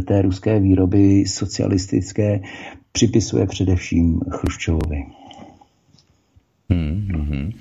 [0.07, 2.41] té ruské výroby socialistické
[2.93, 5.18] připisuje především Chruščovovi.
[6.73, 7.53] Hmm, hmm.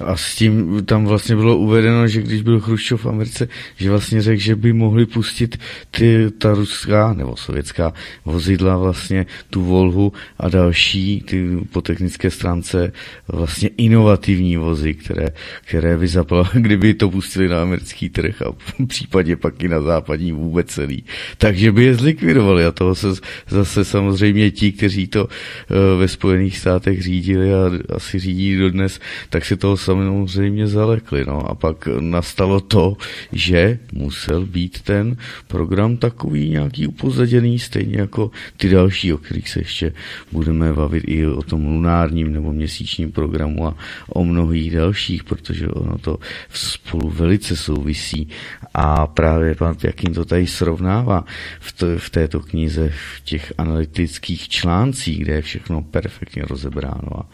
[0.00, 4.22] A s tím tam vlastně bylo uvedeno, že když byl Chruščov v Americe, že vlastně
[4.22, 5.56] řekl, že by mohli pustit
[5.90, 7.92] ty, ta ruská nebo sovětská
[8.24, 12.92] vozidla vlastně tu Volhu a další ty po technické stránce
[13.28, 15.28] vlastně inovativní vozy, které,
[15.64, 19.80] které by zapal, kdyby to pustili na americký trh a v případě pak i na
[19.80, 21.04] západní vůbec celý.
[21.38, 23.08] Takže by je zlikvidovali a toho se
[23.48, 29.00] zase samozřejmě ti, kteří to eh, ve Spojených státech řídili a asi řídí dodnes,
[29.30, 31.24] tak si toho samozřejmě zalekli.
[31.26, 31.50] No.
[31.50, 32.96] A pak nastalo to,
[33.32, 35.16] že musel být ten
[35.48, 39.92] program takový nějaký upozaděný, stejně jako ty další, o kterých se ještě
[40.32, 43.74] budeme bavit i o tom lunárním nebo měsíčním programu a
[44.08, 46.18] o mnohých dalších, protože ono to
[46.52, 48.28] spolu velice souvisí.
[48.74, 51.24] A právě pan Jakým to tady srovnává
[51.60, 57.28] v, to, v této knize, v těch analytických článcích, kde je všechno perfektně rozebráno a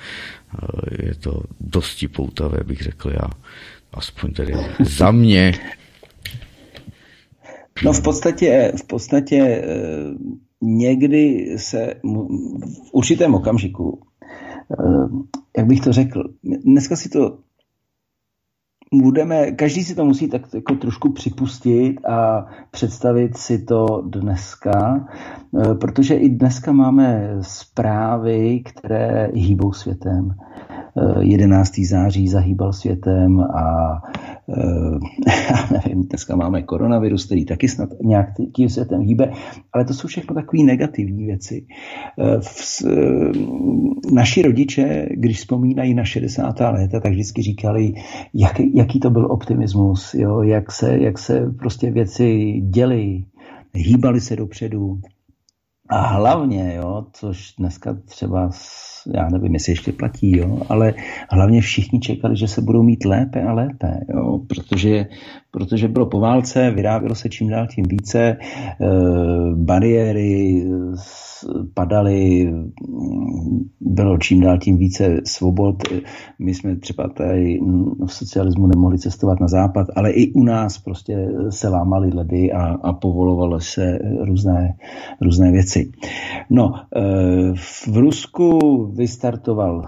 [1.06, 3.30] je to dosti poutavé, bych řekl já.
[3.92, 5.52] Aspoň tedy za mě.
[7.84, 9.64] No v podstatě, v podstatě eh,
[10.60, 14.00] někdy se v určitém okamžiku,
[14.72, 15.08] eh,
[15.56, 17.38] jak bych to řekl, dneska si to
[18.94, 25.06] budeme, každý si to musí tak jako trošku připustit a představit si to dneska,
[25.60, 30.34] eh, protože i dneska máme zprávy, které hýbou světem.
[31.20, 31.86] 11.
[31.86, 33.96] září zahýbal světem a
[35.50, 39.32] já nevím, dneska máme koronavirus, který taky snad nějak tím světem hýbe,
[39.72, 41.66] ale to jsou všechno takové negativní věci.
[42.40, 42.82] V,
[44.12, 46.60] naši rodiče, když vzpomínají na 60.
[46.60, 47.92] léta, tak vždycky říkali,
[48.34, 50.42] jak, jaký to byl optimismus, jo?
[50.42, 53.24] Jak, se, jak se prostě věci děly,
[53.74, 55.00] hýbaly se dopředu.
[55.88, 58.50] A hlavně, jo, což dneska třeba
[59.14, 60.94] já nevím, jestli ještě platí, jo, ale
[61.30, 65.06] hlavně všichni čekali, že se budou mít lépe a lépe, jo, protože,
[65.56, 68.36] protože bylo po válce, vyrábělo se čím dál tím více, e,
[69.54, 70.64] bariéry
[71.74, 72.52] padaly,
[73.80, 75.76] bylo čím dál tím více svobod.
[76.38, 77.60] My jsme třeba tady
[78.06, 82.64] v socialismu nemohli cestovat na západ, ale i u nás prostě se lámaly ledy a,
[82.64, 84.74] a povolovalo se různé,
[85.20, 85.90] různé věci.
[86.50, 87.00] No, e,
[87.88, 88.58] v Rusku
[88.96, 89.82] vystartoval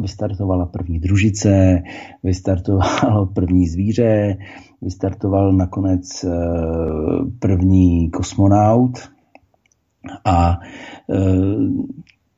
[0.00, 1.82] vystartovala první družice,
[2.22, 4.36] vystartovalo první zvíře,
[4.82, 6.28] vystartoval nakonec e,
[7.38, 8.98] první kosmonaut
[10.24, 10.58] a
[11.10, 11.16] e,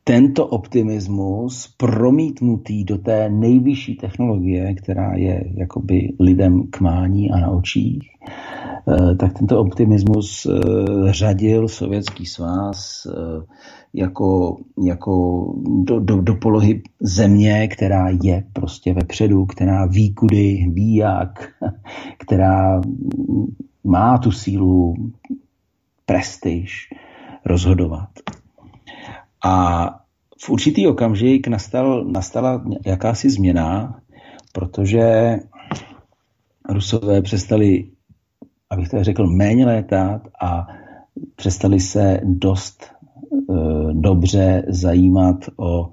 [0.08, 7.50] tento optimismus promítnutý do té nejvyšší technologie, která je jakoby lidem k mání a na
[7.50, 10.46] očích, e, tak tento optimismus
[11.10, 13.06] řadil Sovětský svaz
[13.94, 15.44] jako, jako
[15.84, 21.48] do, do, do polohy země, která je prostě vepředu, která ví kudy, ví jak,
[22.18, 22.80] která
[23.84, 24.94] má tu sílu,
[26.06, 26.88] prestiž
[27.44, 28.08] rozhodovat.
[29.44, 29.86] A
[30.44, 34.00] v určitý okamžik nastal, nastala jakási změna,
[34.52, 35.36] protože
[36.68, 37.90] Rusové přestali,
[38.70, 40.66] abych to řekl, méně létat a
[41.36, 42.98] přestali se dost
[43.50, 45.88] Eh, dobře zajímat o,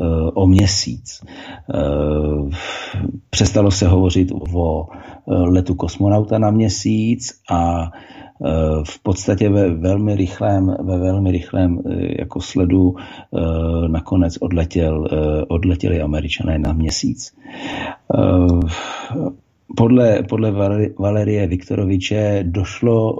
[0.00, 1.20] eh, o měsíc.
[1.74, 2.56] Eh,
[3.30, 4.86] přestalo se hovořit o
[5.26, 7.90] letu kosmonauta na měsíc a
[8.84, 11.78] v podstatě ve velmi rychlém, ve velmi rychlém
[12.18, 12.94] jako sledu
[13.88, 15.08] nakonec odletěl,
[15.48, 17.36] odletěli američané na měsíc.
[19.76, 20.52] Podle, podle
[20.98, 23.18] Valerie Viktoroviče došlo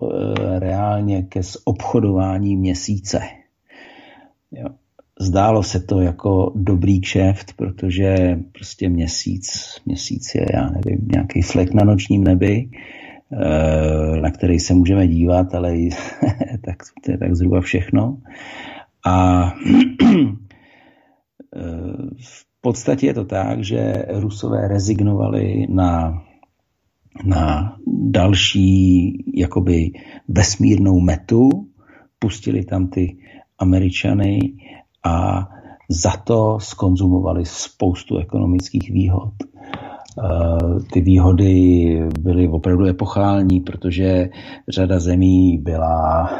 [0.58, 3.20] reálně ke zobchodování měsíce.
[5.20, 9.46] Zdálo se to jako dobrý kšeft, protože prostě měsíc,
[9.86, 13.03] měsíc je, já nevím, nějaký flek na nočním nebi, eh,
[14.20, 15.72] na který se můžeme dívat, ale
[16.64, 18.18] tak, to je tak zhruba všechno.
[19.06, 19.44] A
[21.56, 21.70] eh,
[22.20, 26.22] v podstatě je to tak, že Rusové rezignovali na,
[27.24, 29.92] na další jakoby
[30.28, 31.48] vesmírnou metu,
[32.18, 33.16] pustili tam ty
[33.58, 34.38] Američany
[35.04, 35.48] a
[35.90, 39.32] za to skonzumovali spoustu ekonomických výhod.
[40.18, 44.30] Eh, ty výhody byly opravdu epochální, protože
[44.68, 46.30] řada zemí byla,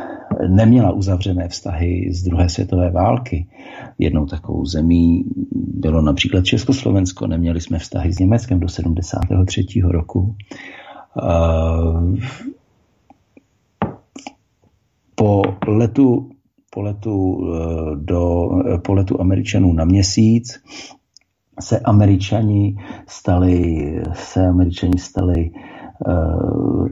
[0.48, 3.46] neměla uzavřené vztahy z druhé světové války.
[3.98, 9.66] Jednou takovou zemí bylo například Československo, neměli jsme vztahy s Německem do 73.
[9.84, 10.34] roku.
[15.14, 16.30] Po letu,
[16.70, 17.46] po letu,
[17.94, 18.50] do,
[18.84, 20.60] po letu Američanů na měsíc
[21.60, 22.76] se Američani
[23.08, 25.50] stali, se Američani stali
[26.06, 26.88] uh,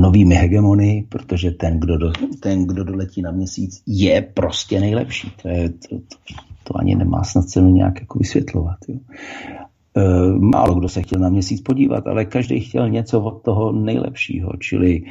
[0.00, 5.32] novými hegemony, protože ten kdo, do, ten, kdo doletí na měsíc, je prostě nejlepší.
[5.42, 6.34] To, je, to, to,
[6.64, 8.76] to ani nemá snad cenu nějak jako vysvětlovat.
[8.88, 8.98] Jo.
[9.96, 14.52] Uh, málo kdo se chtěl na měsíc podívat, ale každý chtěl něco od toho nejlepšího,
[14.60, 15.02] čili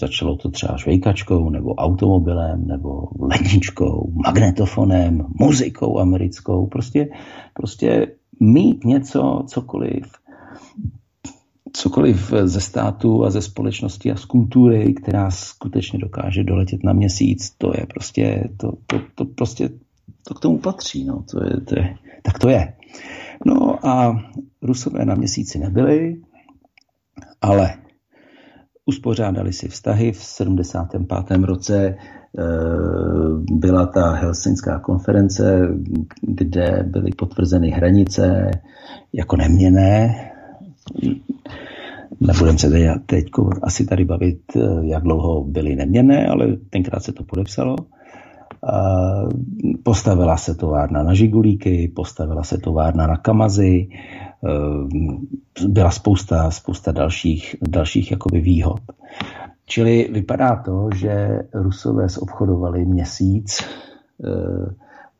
[0.00, 6.66] Začalo to třeba švejkačkou, nebo automobilem, nebo ledničkou, magnetofonem, muzikou americkou.
[6.66, 7.08] Prostě,
[7.54, 8.06] prostě
[8.40, 10.04] mít něco, cokoliv,
[11.72, 17.50] cokoliv ze státu a ze společnosti a z kultury, která skutečně dokáže doletět na měsíc,
[17.58, 19.70] to je prostě, to, to, to prostě,
[20.28, 22.74] to k tomu patří, no, to je, to je, tak to je.
[23.46, 24.24] No a
[24.62, 26.22] Rusové na měsíci nebyli,
[27.40, 27.74] ale
[28.86, 30.12] uspořádali si vztahy.
[30.12, 31.44] V 75.
[31.44, 32.42] roce eh,
[33.52, 35.68] byla ta Helsinská konference,
[36.22, 38.50] kde byly potvrzeny hranice
[39.12, 40.14] jako neměné.
[42.20, 42.70] Nebudeme se
[43.06, 43.24] teď
[43.62, 47.76] asi tady bavit, eh, jak dlouho byly neměné, ale tenkrát se to podepsalo.
[49.82, 57.56] Postavila se továrna na Žigulíky, postavila se továrna na Kamazy, eh, byla spousta, spousta dalších,
[57.68, 58.80] dalších jakoby výhod.
[59.66, 64.74] Čili vypadá to, že Rusové zobchodovali měsíc eh,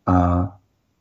[0.07, 0.47] a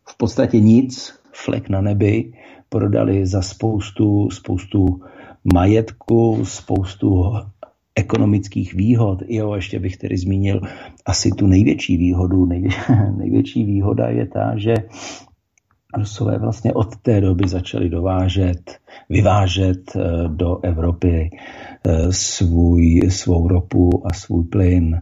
[0.09, 2.33] v podstatě nic, flek na nebi,
[2.69, 5.01] prodali za spoustu, spoustu
[5.53, 7.33] majetku, spoustu
[7.95, 9.23] ekonomických výhod.
[9.27, 10.61] Jo, ještě bych tedy zmínil
[11.05, 12.45] asi tu největší výhodu.
[12.45, 12.81] Největší,
[13.17, 14.75] největší výhoda je ta, že
[15.97, 18.77] Rusové vlastně od té doby začali dovážet,
[19.09, 21.29] vyvážet eh, do Evropy
[21.87, 24.95] eh, svůj, svou ropu a svůj plyn.
[24.95, 25.01] Eh,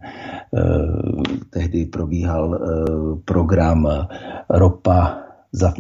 [1.50, 2.60] tehdy probíhal
[3.26, 4.08] program
[4.50, 5.23] ropa
[5.54, 5.74] za,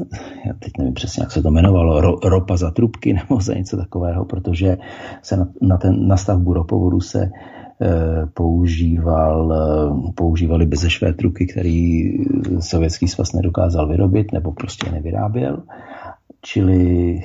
[0.45, 3.77] já teď nevím přesně, jak se to jmenovalo, ro, ropa za trubky nebo za něco
[3.77, 4.77] takového, protože
[5.21, 7.31] se na, na, ten, na stavbu ropovodu se e,
[8.33, 12.13] používal, e, používali bezešvé truky, který
[12.59, 15.63] sovětský svaz nedokázal vyrobit nebo prostě nevyráběl.
[16.41, 17.19] Čili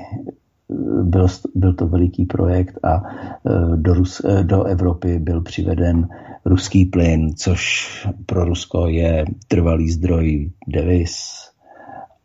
[1.02, 3.02] byl, byl to veliký projekt a
[3.76, 6.08] do, Rus, do Evropy byl přiveden
[6.44, 7.88] ruský plyn, což
[8.26, 11.47] pro Rusko je trvalý zdroj devis,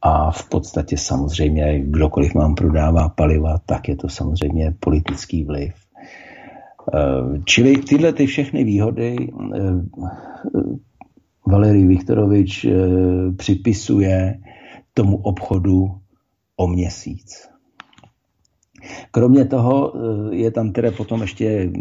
[0.06, 5.74] a v podstatě samozřejmě kdokoliv vám prodává paliva, tak je to samozřejmě politický vliv.
[6.94, 9.60] Eh, čili tyhle ty všechny výhody eh,
[11.48, 12.72] Valerij Viktorovič eh,
[13.38, 14.40] připisuje
[14.94, 15.92] tomu obchodu
[16.56, 17.50] o měsíc.
[19.12, 19.94] Kromě toho
[20.32, 21.72] je tam tedy potom ještě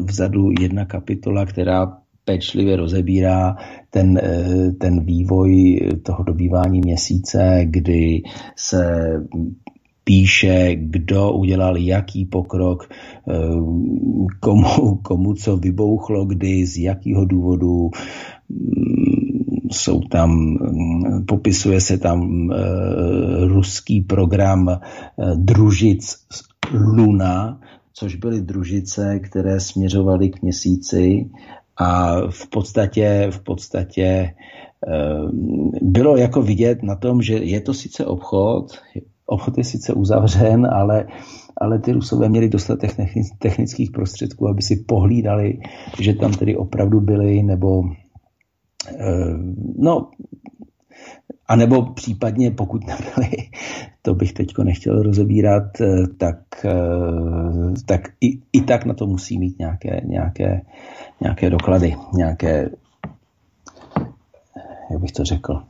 [0.00, 3.56] vzadu jedna kapitola, která pečlivě rozebírá
[3.90, 8.22] ten, eh, ten vývoj toho dobývání měsíce, kdy
[8.56, 9.12] se
[10.04, 12.88] píše, kdo udělal jaký pokrok,
[13.28, 13.32] eh,
[14.40, 17.90] komu, komu co vybouchlo, kdy, z jakého důvodu.
[18.48, 22.56] Mm, jsou tam, mm, popisuje se tam eh,
[23.46, 24.80] ruský program
[25.36, 26.16] družic
[26.72, 27.60] Luna,
[27.92, 31.30] což byly družice, které směřovaly k měsíci
[31.76, 34.32] a v podstatě, v podstatě eh,
[35.82, 38.72] bylo jako vidět na tom, že je to sice obchod,
[39.26, 41.06] obchod je sice uzavřen, ale,
[41.56, 42.96] ale ty Rusové měli dostatek
[43.38, 45.58] technických prostředků, aby si pohlídali,
[46.00, 47.82] že tam tedy opravdu byli, nebo
[48.98, 49.38] eh,
[49.78, 50.10] no,
[51.46, 53.36] a nebo případně, pokud nebyli,
[54.02, 56.66] to bych teď nechtěl rozebírat, eh, tak,
[57.86, 60.60] tak i, i tak na to musí mít nějaké, nějaké
[61.20, 62.70] nějaké doklady, nějaké,
[64.90, 65.62] jak bych to řekl,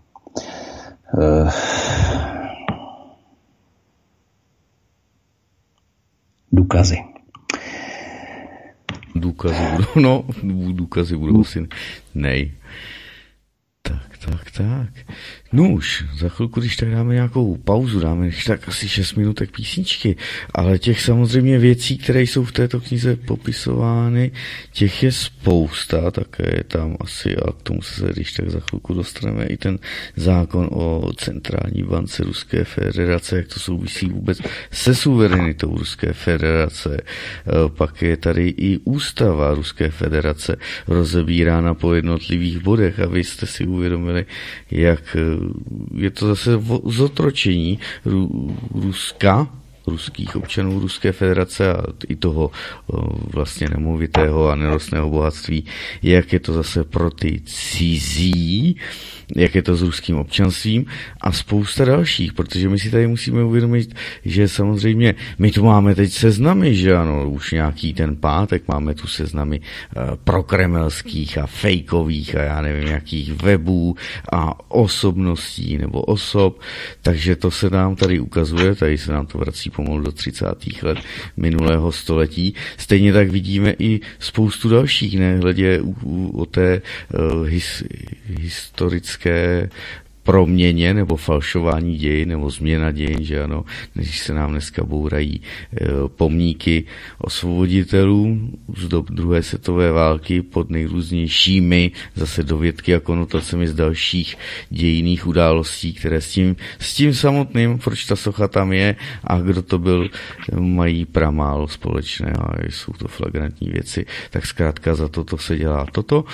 [1.18, 1.50] uh,
[6.52, 6.96] důkazy.
[9.14, 10.24] Důkazy budou, no,
[10.72, 11.68] důkazy budou asi
[12.14, 12.52] nej.
[14.24, 14.88] Tak, tak.
[15.52, 20.16] No už, za chvilku, když tak dáme nějakou pauzu, dáme tak asi 6 minutek písničky,
[20.54, 24.30] ale těch samozřejmě věcí, které jsou v této knize popisovány,
[24.72, 28.94] těch je spousta, také je tam asi, a k tomu se když tak za chvilku
[28.94, 29.78] dostaneme, i ten
[30.16, 36.96] zákon o centrální bance Ruské federace, jak to souvisí vůbec se suverenitou Ruské federace.
[36.96, 37.02] E,
[37.68, 40.56] pak je tady i ústava Ruské federace
[40.86, 44.13] rozebírána po jednotlivých bodech a vy jste si uvědomili,
[44.70, 45.16] jak
[45.94, 46.50] je to zase
[46.84, 47.78] zotročení
[48.74, 49.48] Ruska
[49.86, 52.50] ruských občanů Ruské federace a i toho
[53.32, 55.64] vlastně nemovitého a nerostného bohatství,
[56.02, 58.76] jak je to zase pro ty cizí,
[59.36, 60.86] jak je to s ruským občanstvím
[61.20, 63.94] a spousta dalších, protože my si tady musíme uvědomit,
[64.24, 69.06] že samozřejmě my tu máme teď seznamy, že ano, už nějaký ten pátek máme tu
[69.06, 73.96] seznamy uh, prokremelských a fejkových a já nevím, jakých webů
[74.32, 76.60] a osobností nebo osob,
[77.02, 80.46] takže to se nám tady ukazuje, tady se nám to vrací pomalu do 30.
[80.82, 80.98] let
[81.36, 82.54] minulého století.
[82.76, 85.80] Stejně tak vidíme i spoustu dalších, nehledě
[86.32, 86.82] o té
[87.14, 87.84] uh, his,
[88.26, 89.68] historické parce que
[90.24, 93.64] proměně nebo falšování dějin nebo změna dějin, že ano,
[93.94, 96.84] když se nám dneska bourají e, pomníky
[97.18, 104.36] osvoboditelů z dob druhé světové války pod nejrůznějšími zase dovědky a konotacemi z dalších
[104.70, 109.62] dějiných událostí, které s tím, s tím samotným, proč ta socha tam je a kdo
[109.62, 110.08] to byl,
[110.58, 116.24] mají pramálo společného a jsou to flagrantní věci, tak zkrátka za toto se dělá toto.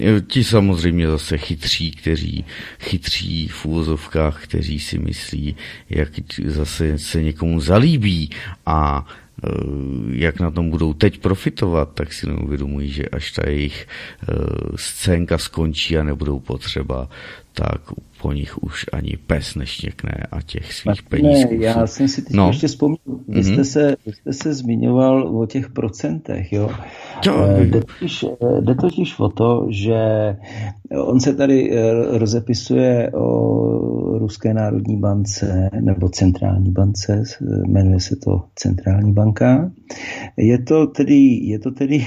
[0.00, 2.44] E, ti samozřejmě zase chytří, kteří
[2.80, 5.56] chytří v úvozovkách, kteří si myslí,
[5.90, 6.08] jak
[6.46, 8.30] zase se někomu zalíbí
[8.66, 9.48] a e,
[10.10, 13.86] jak na tom budou teď profitovat, tak si neuvědomují, že až ta jejich e,
[14.76, 17.08] scénka skončí a nebudou potřeba,
[17.52, 17.80] tak
[18.24, 21.44] po nich už ani pes neštěkne a těch svých peněz.
[21.50, 22.46] Ne, já jsem si teď no.
[22.46, 22.98] ještě vzpomněl,
[23.28, 23.52] vy mm-hmm.
[23.52, 26.70] jste, se, vy jste se zmiňoval o těch procentech, jo.
[27.24, 27.44] To...
[27.44, 29.96] Eh, jde, totiž, eh, jde totiž o to, že
[30.96, 37.22] on se tady eh, rozepisuje o Ruské národní bance nebo centrální bance,
[37.66, 39.70] jmenuje se to centrální banka.
[40.36, 42.06] Je to tedy, je to tedy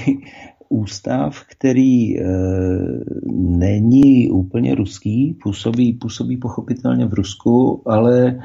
[0.68, 2.24] ústav, který e,
[3.32, 8.40] není úplně ruský, působí, působí pochopitelně v Rusku, ale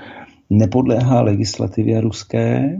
[0.49, 2.77] nepodléhá legislativě ruské.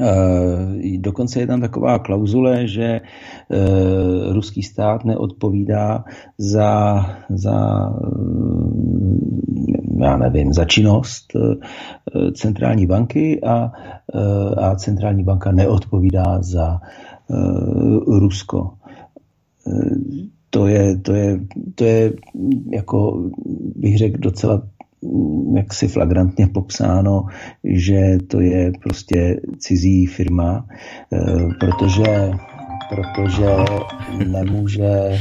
[0.00, 3.00] E, dokonce je tam taková klauzule, že e,
[4.32, 6.04] ruský stát neodpovídá
[6.38, 7.00] za,
[7.30, 7.88] za
[10.00, 11.24] já nevím, za činnost
[12.34, 13.72] centrální banky a,
[14.56, 16.80] a centrální banka neodpovídá za
[18.06, 18.74] Rusko.
[19.66, 19.96] Eh,
[20.50, 21.40] to je, to je,
[21.74, 22.12] to je
[22.72, 23.30] jako
[23.76, 24.62] bych řekl docela
[25.02, 27.26] mm, jaksi flagrantně popsáno,
[27.64, 30.66] že to je prostě cizí firma,
[31.12, 32.30] eh, protože,
[32.90, 33.56] protože
[34.26, 35.18] nemůže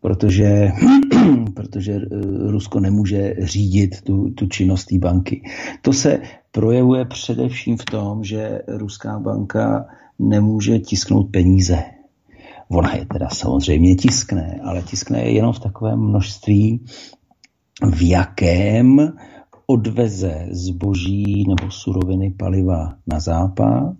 [0.00, 0.72] protože,
[1.54, 2.00] protože
[2.46, 5.42] Rusko nemůže řídit tu, tu činnost té banky.
[5.82, 6.20] To se
[6.50, 9.86] projevuje především v tom, že ruská banka
[10.18, 11.84] nemůže tisknout peníze.
[12.68, 16.84] Ona je teda samozřejmě tiskne, ale tiskne je jenom v takovém množství,
[17.90, 19.12] v jakém
[19.66, 23.96] odveze zboží nebo suroviny paliva na západ.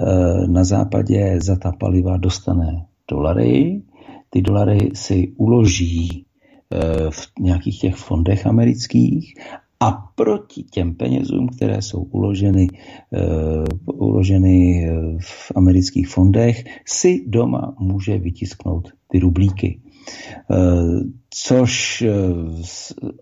[0.00, 3.82] E, na západě za ta paliva dostane dolary,
[4.30, 6.24] ty dolary si uloží e,
[7.10, 9.34] v nějakých těch fondech amerických
[9.82, 12.68] a proti těm penězům, které jsou uloženy,
[13.10, 19.80] uh, uloženy eh, v amerických fondech, si doma může vytisknout ty rublíky.
[20.50, 22.62] Uh, což uh,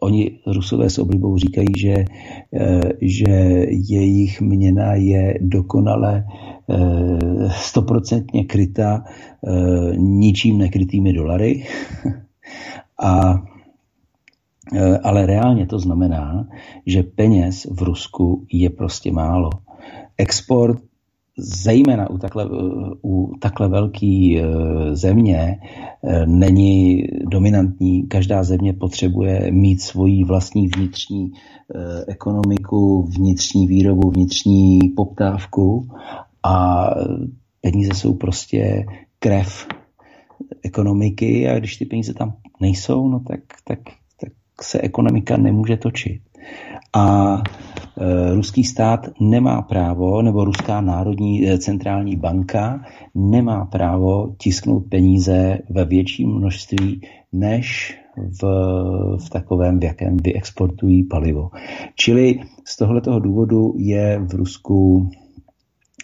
[0.00, 1.94] oni Rusové s oblibou říkají, že,
[2.50, 3.32] uh, že
[3.68, 6.24] jejich měna je dokonale
[7.50, 9.04] stoprocentně kryta
[9.96, 11.66] ničím nekrytými dolary.
[13.02, 13.42] A
[15.02, 16.46] ale reálně to znamená,
[16.86, 19.50] že peněz v Rusku je prostě málo.
[20.18, 20.78] Export
[21.38, 24.44] zejména u takhle, eh, u takhle velké eh,
[24.96, 25.60] země
[26.26, 28.02] není dominantní.
[28.08, 31.32] Každá země potřebuje mít svoji vlastní vnitřní
[32.06, 35.88] ekonomiku, vnitřní výrobu, vnitřní poptávku
[36.42, 36.86] a
[37.60, 38.86] peníze jsou prostě
[39.18, 39.66] krev
[40.62, 43.78] ekonomiky a když ty peníze tam nejsou, no tak, tak
[44.62, 46.22] se ekonomika nemůže točit.
[46.92, 52.84] A e, ruský stát nemá právo, nebo ruská národní e, centrální banka
[53.14, 57.00] nemá právo tisknout peníze ve větším množství,
[57.32, 58.42] než v,
[59.26, 61.50] v takovém, v jakém vyexportují palivo.
[61.94, 65.10] Čili z tohoto důvodu je v Rusku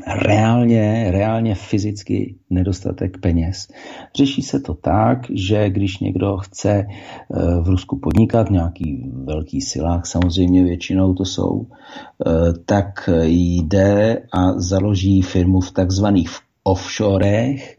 [0.06, 3.68] reálně, reálně fyzicky nedostatek peněz.
[4.16, 10.06] Řeší se to tak, že když někdo chce eh, v Rusku podnikat nějaký velký silách,
[10.06, 12.30] samozřejmě většinou to jsou, eh,
[12.66, 16.30] tak jde a založí firmu v takzvaných
[16.64, 17.78] offshorech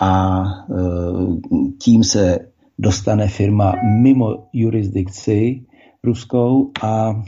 [0.00, 0.74] a eh,
[1.78, 2.38] tím se
[2.78, 5.62] dostane firma mimo jurisdikci
[6.04, 7.22] ruskou a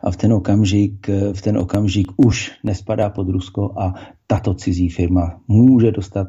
[0.00, 3.94] a v ten okamžik, v ten okamžik už nespadá pod Rusko a
[4.26, 6.28] tato cizí firma může dostat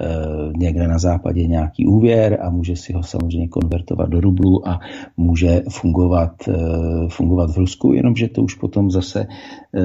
[0.00, 4.80] Eh, někde na západě nějaký úvěr a může si ho samozřejmě konvertovat do rublu a
[5.16, 6.54] může fungovat, eh,
[7.08, 9.26] fungovat v Rusku, jenomže to už potom zase
[9.74, 9.80] eh,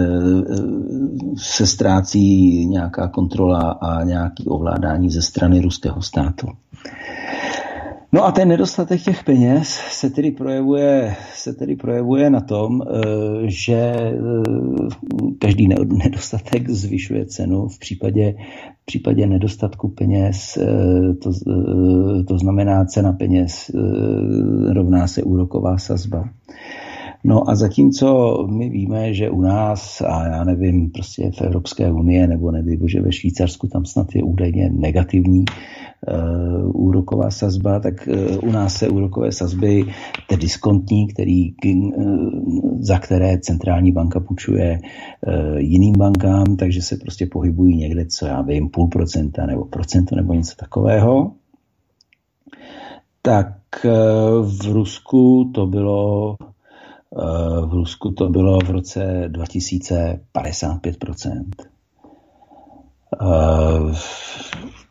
[1.37, 6.47] se ztrácí nějaká kontrola a nějaký ovládání ze strany ruského státu.
[8.11, 12.95] No a ten nedostatek těch peněz se tedy projevuje, se tedy projevuje na tom, eh,
[13.45, 14.11] že eh,
[15.39, 17.67] každý nedostatek zvyšuje cenu.
[17.67, 18.35] V případě,
[18.81, 21.31] v případě nedostatku peněz, eh, to,
[22.27, 23.71] to znamená cena peněz
[24.73, 26.29] rovná se úroková sazba.
[27.23, 32.27] No a zatímco my víme, že u nás, a já nevím, prostě v Evropské unii
[32.27, 38.49] nebo nedej bože ve Švýcarsku, tam snad je údajně negativní uh, úroková sazba, tak uh,
[38.49, 39.85] u nás se úrokové sazby,
[40.27, 42.29] ty diskontní, který, uh,
[42.79, 48.41] za které centrální banka půjčuje uh, jiným bankám, takže se prostě pohybují někde, co já
[48.41, 51.31] vím, půl procenta nebo procento nebo něco takového.
[53.21, 53.57] Tak
[54.41, 56.35] v Rusku to bylo
[57.65, 60.97] v Rusku to bylo v roce 2055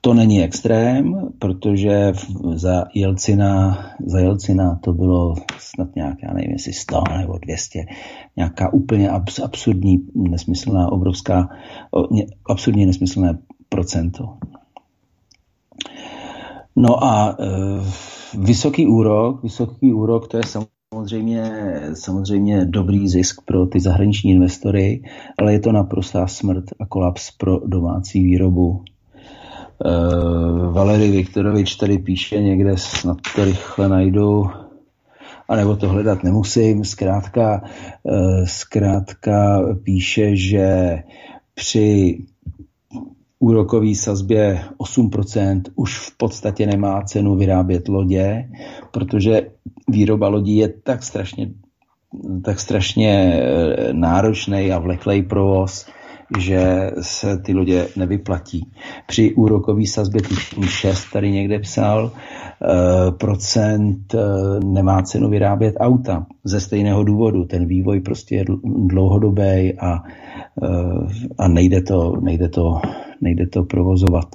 [0.00, 2.12] to není extrém, protože
[2.54, 7.84] za Jelcina, za Jelcina to bylo snad nějak, já nevím, jestli 100 nebo 200,
[8.36, 9.10] nějaká úplně
[9.42, 11.48] absurdní, nesmyslná, obrovská,
[12.50, 13.38] absurdně nesmyslné
[13.68, 14.36] procento.
[16.76, 17.46] No a e,
[18.38, 20.75] vysoký úrok, vysoký úrok, to je samozřejmě,
[21.94, 25.02] samozřejmě dobrý zisk pro ty zahraniční investory,
[25.38, 28.84] ale je to naprostá smrt a kolaps pro domácí výrobu.
[29.84, 34.44] Uh, Valery Viktorovič tady píše někde, snad to rychle najdu,
[35.48, 37.62] anebo to hledat nemusím, zkrátka,
[38.02, 40.98] uh, zkrátka píše, že
[41.54, 42.18] při
[43.38, 48.50] úrokové sazbě 8% už v podstatě nemá cenu vyrábět lodě,
[48.90, 49.55] protože
[49.88, 51.50] výroba lodí je tak strašně,
[52.44, 55.86] tak strašně eh, náročný a vleklej provoz,
[56.38, 58.70] že se ty lodě nevyplatí.
[59.06, 64.20] Při úrokové sazbě tuším 6 tady někde psal, eh, procent eh,
[64.64, 67.44] nemá cenu vyrábět auta ze stejného důvodu.
[67.44, 68.44] Ten vývoj prostě je
[68.86, 70.02] dlouhodobý a,
[71.38, 72.80] a nejde, to, nejde, to,
[73.20, 74.26] nejde to provozovat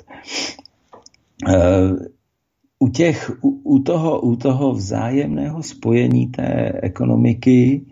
[2.82, 7.86] u, těch, u, u, toho, u toho vzájemného spojení té ekonomiky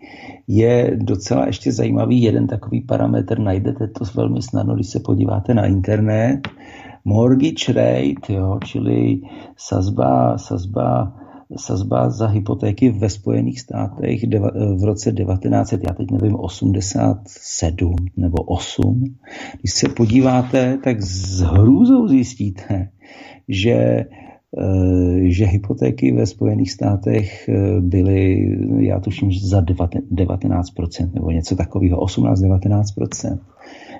[0.48, 5.66] je docela ještě zajímavý jeden takový parametr, najdete to velmi snadno, když se podíváte na
[5.66, 6.48] internet,
[7.04, 9.20] mortgage rate, jo, čili
[9.56, 11.14] sazba, sazba,
[11.56, 14.20] sazba za hypotéky ve Spojených státech
[14.76, 19.04] v roce 19, já teď nevím, 87 nebo 8.
[19.60, 22.88] Když se podíváte, tak s hrůzou zjistíte,
[23.48, 24.04] že
[25.22, 28.48] že hypotéky ve Spojených státech eh, byly,
[28.78, 33.38] já tuším, za 19% nebo něco takového, 18-19%.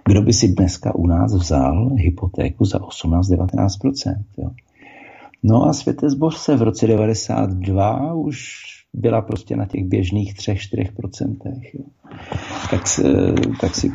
[0.05, 4.17] Kdo by si dneska u nás vzal hypotéku za 18-19%?
[4.39, 4.51] Jo?
[5.43, 8.55] No a Světezboř se v roce 92 už
[8.95, 11.37] byla prostě na těch běžných 3-4%.
[11.75, 11.85] Jo.
[12.71, 12.83] Tak,
[13.61, 13.93] tak si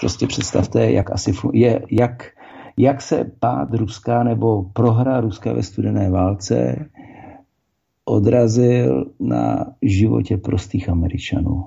[0.00, 2.32] prostě představte, jak asi je, jak
[2.80, 6.86] jak se pád Ruska nebo prohra Ruska ve studené válce
[8.04, 11.64] odrazil na životě prostých Američanů.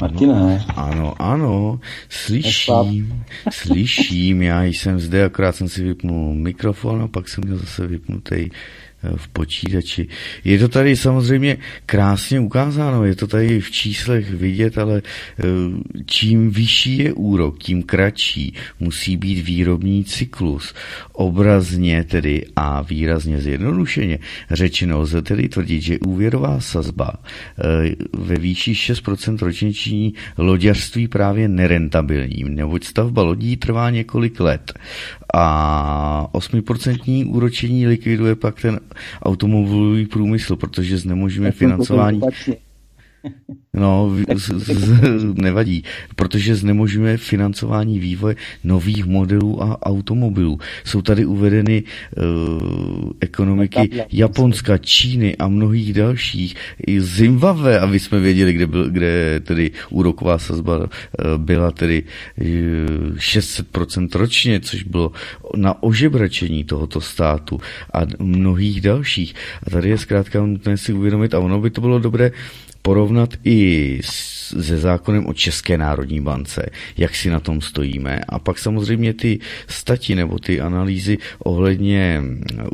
[0.00, 0.64] Martine.
[0.76, 7.44] Ano, ano, slyším, slyším, já jsem zde, akorát jsem si vypnul mikrofon a pak jsem
[7.44, 8.48] měl zase vypnutý
[9.16, 10.08] v počítači.
[10.44, 15.44] Je to tady samozřejmě krásně ukázáno, je to tady v číslech vidět, ale eh,
[16.06, 20.74] čím vyšší je úrok, tím kratší musí být výrobní cyklus.
[21.12, 24.18] Obrazně tedy a výrazně zjednodušeně
[24.50, 31.48] řečeno lze tedy tvrdit, že úvěrová sazba eh, ve výši 6% ročně činí loďařství právě
[31.48, 34.72] nerentabilním, neboť stavba lodí trvá několik let
[35.34, 38.80] a 8% úročení likviduje pak ten
[39.22, 42.20] automobilový průmysl, protože znemožňuje financování.
[43.74, 45.84] No, z, z, nevadí,
[46.16, 50.58] protože znemožňuje financování vývoje nových modelů a automobilů.
[50.84, 56.54] Jsou tady uvedeny uh, ekonomiky Japonska, Číny a mnohých dalších,
[56.86, 60.86] i Zimbabwe, aby jsme věděli, kde, byl, kde tedy úroková sazba uh,
[61.36, 62.46] byla tedy uh,
[63.16, 65.12] 600% ročně, což bylo
[65.56, 67.60] na ožebračení tohoto státu
[67.92, 69.34] a mnohých dalších.
[69.66, 72.32] A tady je zkrátka nutné si uvědomit, a ono by to bylo dobré
[72.82, 73.98] porovnat i
[74.60, 76.66] se zákonem o České národní bance,
[76.96, 78.20] jak si na tom stojíme.
[78.28, 82.22] A pak samozřejmě ty stati nebo ty analýzy ohledně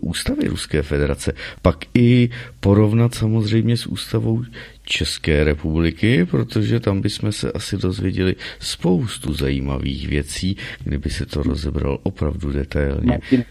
[0.02, 1.32] ústavy Ruské federace,
[1.62, 2.30] pak i
[2.60, 4.42] porovnat samozřejmě s ústavou
[4.84, 11.98] České republiky, protože tam bychom se asi dozvěděli spoustu zajímavých věcí, kdyby se to rozebral
[12.02, 13.06] opravdu detailně.
[13.06, 13.44] Martine,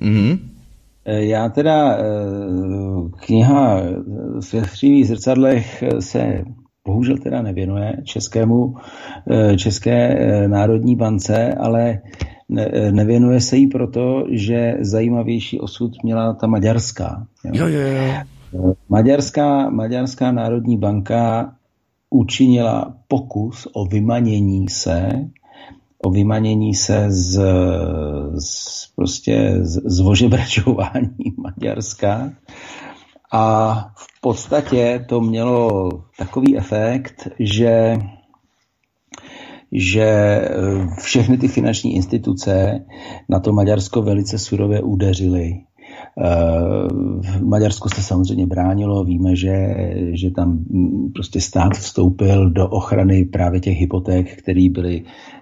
[0.00, 0.38] mm-hmm.
[1.06, 1.98] Já teda
[3.14, 3.82] eh, kniha
[4.40, 6.44] Svěstřivý zrcadlech se
[6.86, 8.74] bohužel teda nevěnuje českému,
[9.30, 10.16] eh, České
[10.48, 12.00] národní bance, ale
[12.90, 17.26] nevěnuje se jí proto, že zajímavější osud měla ta maďarská.
[17.52, 18.74] Jo, jo, jo.
[18.88, 21.52] Maďarská, Maďarská národní banka
[22.10, 25.28] učinila pokus o vymanění se
[26.02, 27.40] o vymanění se z,
[28.38, 32.32] z prostě z, z ožebračování Maďarska
[33.32, 37.98] a v podstatě to mělo takový efekt, že
[39.74, 40.40] že
[41.02, 42.84] všechny ty finanční instituce
[43.28, 45.60] na to Maďarsko velice surově udeřily.
[47.20, 49.74] V Maďarsku se samozřejmě bránilo, víme, že,
[50.12, 50.64] že tam
[51.14, 55.04] prostě stát vstoupil do ochrany právě těch hypoték, které byly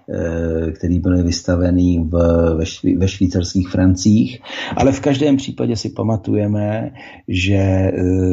[0.75, 2.13] který byly vystavený v,
[2.57, 4.41] ve, šví, ve švýcarských francích.
[4.77, 6.91] Ale v každém případě si pamatujeme,
[7.27, 7.91] že eh,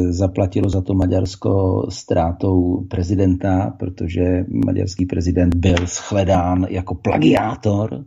[0.09, 8.03] zaplatilo za to Maďarsko ztrátou prezidenta, protože maďarský prezident byl shledán jako plagiátor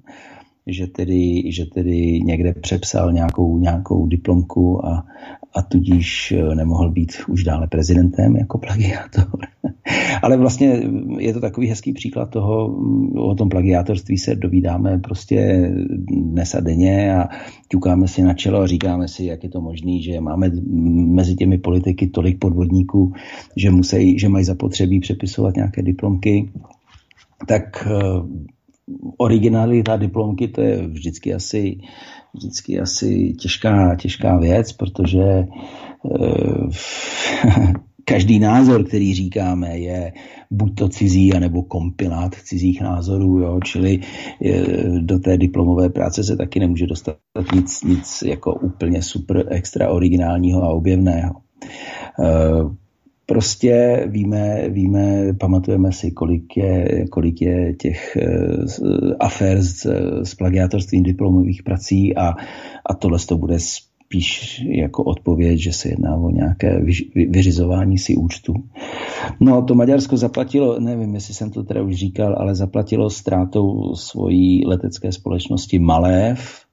[0.66, 5.06] že tedy, že tedy někde přepsal nějakou, nějakou diplomku a,
[5.54, 9.38] a tudíž eh, nemohl být už dále prezidentem jako plagiátor.
[10.22, 10.82] Ale vlastně
[11.18, 15.70] je to takový hezký příklad toho, mm, o tom plagiátorství se dovídáme prostě
[16.08, 17.28] dnes a denně a
[17.68, 20.50] ťukáme si na čelo a říkáme si, jak je to možné, že máme
[21.06, 23.12] mezi těmi politiky tolik podvodníků,
[23.56, 26.50] že, musí, že mají zapotřebí přepisovat nějaké diplomky.
[27.46, 28.52] Tak eh,
[29.16, 31.78] originalita diplomky, to je vždycky asi,
[32.34, 35.46] vždycky asi těžká, těžká věc, protože e,
[38.04, 40.12] každý názor, který říkáme, je
[40.50, 43.60] buď to cizí, anebo kompilát cizích názorů, jo?
[43.64, 44.00] čili
[44.44, 44.62] e,
[45.00, 47.16] do té diplomové práce se taky nemůže dostat
[47.54, 51.34] nic, nic jako úplně super extra originálního a objevného.
[53.32, 59.86] Prostě víme, víme, pamatujeme si, kolik je, kolik je těch uh, afér s,
[60.22, 62.28] s plagiátorstvím diplomových prací a,
[62.86, 66.82] a tohle to bude spíš jako odpověď, že se jedná o nějaké
[67.28, 68.54] vyřizování si účtu.
[69.40, 74.66] No to Maďarsko zaplatilo, nevím, jestli jsem to teda už říkal, ale zaplatilo ztrátou svojí
[74.66, 76.64] letecké společnosti Malév,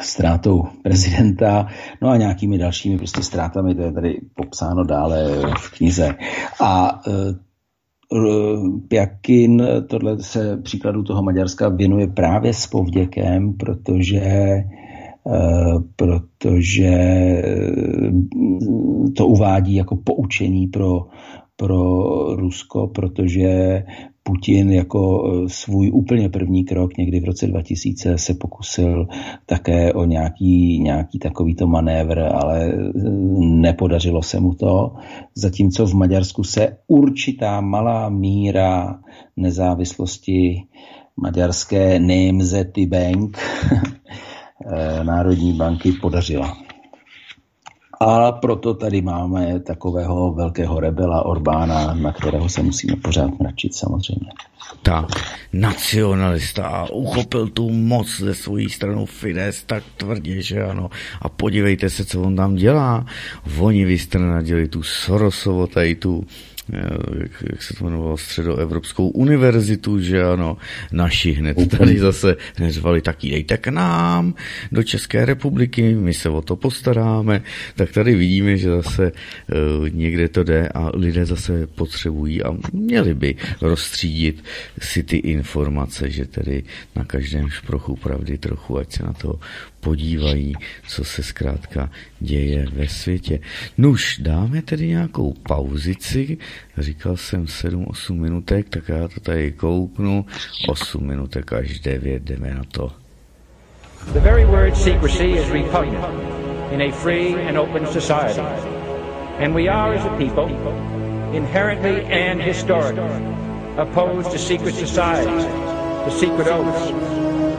[0.00, 1.66] ztrátou prezidenta,
[2.02, 6.14] no a nějakými dalšími prostě ztrátami, to je tady popsáno dále v knize.
[6.60, 7.48] A e,
[8.88, 14.64] Pjakin tohle se příkladu toho Maďarska věnuje právě s povděkem, protože e,
[15.96, 16.92] protože
[19.16, 21.06] to uvádí jako poučení pro,
[21.56, 21.76] pro
[22.36, 23.82] Rusko, protože
[24.28, 29.08] Putin jako e, svůj úplně první krok někdy v roce 2000 se pokusil
[29.46, 32.74] také o nějaký, nějaký takovýto manévr, ale e,
[33.38, 34.94] nepodařilo se mu to.
[35.34, 39.00] Zatímco v Maďarsku se určitá malá míra
[39.36, 40.62] nezávislosti
[41.16, 43.38] maďarské Nemzety Bank
[44.66, 46.56] e, Národní banky podařila.
[48.00, 54.30] A proto tady máme takového velkého rebela Orbána, na kterého se musíme pořád mračit samozřejmě.
[54.82, 55.06] Tak,
[55.52, 60.90] nacionalista a uchopil tu moc ze svojí stranou Fides tak tvrdě, že ano.
[61.22, 63.06] A podívejte se, co on tam dělá.
[63.58, 66.24] Oni vystrnadili tu Sorosovo, tady tu
[67.18, 70.56] jak, jak se to jmenovalo, Středoevropskou univerzitu, že ano,
[70.92, 72.36] naši hned tady zase
[72.68, 74.34] řvali, taky dejte k nám
[74.72, 77.42] do České republiky, my se o to postaráme,
[77.76, 83.14] tak tady vidíme, že zase uh, někde to jde a lidé zase potřebují a měli
[83.14, 84.44] by rozstřídit
[84.80, 86.62] si ty informace, že tedy
[86.96, 89.40] na každém šprochu pravdy trochu, ať se na to
[89.80, 90.54] podívají,
[90.88, 93.40] co se zkrátka děje ve světě.
[93.78, 96.38] Nuž, dáme tedy nějakou pauzici.
[96.78, 100.26] Říkal jsem 7-8 minutek, tak já to tady kouknu.
[100.68, 102.92] 8 minutek až 9, jdeme na to.
[104.12, 106.14] The very word secrecy is repugnant
[106.72, 108.40] in a free and open society.
[109.38, 110.48] And we are as a people
[111.32, 113.04] inherently and historically
[113.76, 115.44] opposed to secret societies,
[116.04, 116.90] to secret oaths,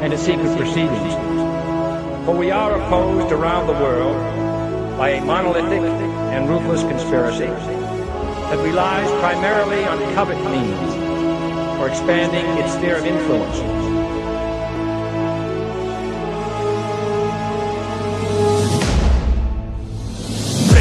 [0.01, 1.48] and to secret proceedings.
[2.29, 4.15] For we are opposed around the world
[4.99, 10.93] by a monolithic and ruthless conspiracy that relies primarily on covert means
[11.79, 13.98] for expanding its sphere of influence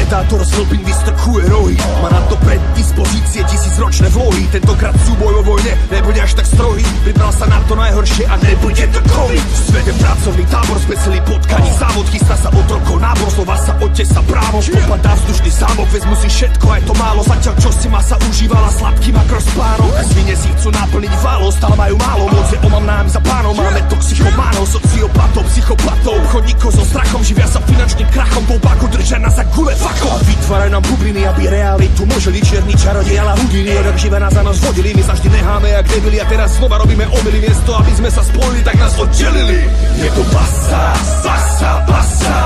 [0.09, 5.77] Predátor z hlbin vystrkuje rohy Má na to predispozície tisícročné vlohy Tentokrát súboj o vojne
[5.93, 6.81] nebude až tak strohý.
[7.05, 11.69] Vybral sa na to najhoršie a nebude to COVID Svede pracovný tábor z veselý potkaní
[11.77, 16.65] Závod chystá sa otrokov nábor Slova sa sa právo Popadá vzdušný zámok Vezmu si všetko
[16.73, 17.21] aj to málo.
[17.29, 21.95] Zatiaľ čo si ma sa užívala sladký makrospárok Svine si chcú naplniť válo Stále majú
[22.01, 22.25] málo.
[22.33, 26.17] Moc je omam nám za pánov Máme toxikománov, sociopatov, psychopatov.
[26.25, 28.41] Obchodníkov so strachom Živia sa finančným krachom.
[28.49, 28.57] Tou
[28.89, 33.75] držaná za gule Fakt ako Vytvárajú nám bubliny, aby realitu môželi čierni čarodej, ale hudiny
[33.83, 36.79] Odak živé nás za nás vodili, my sa vždy necháme jak debili A teraz znova
[36.79, 39.61] robíme omily, miesto aby sme sa spojili, tak nás oddelili
[39.99, 40.83] Je to basa,
[41.21, 42.37] basa, basa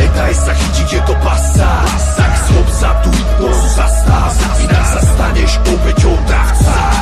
[0.00, 1.70] Nedaj sa chytiť, je to basa
[2.16, 4.30] Tak schop sa tú hypnozu zastáv
[4.64, 7.01] Inak sa staneš obeťou dravca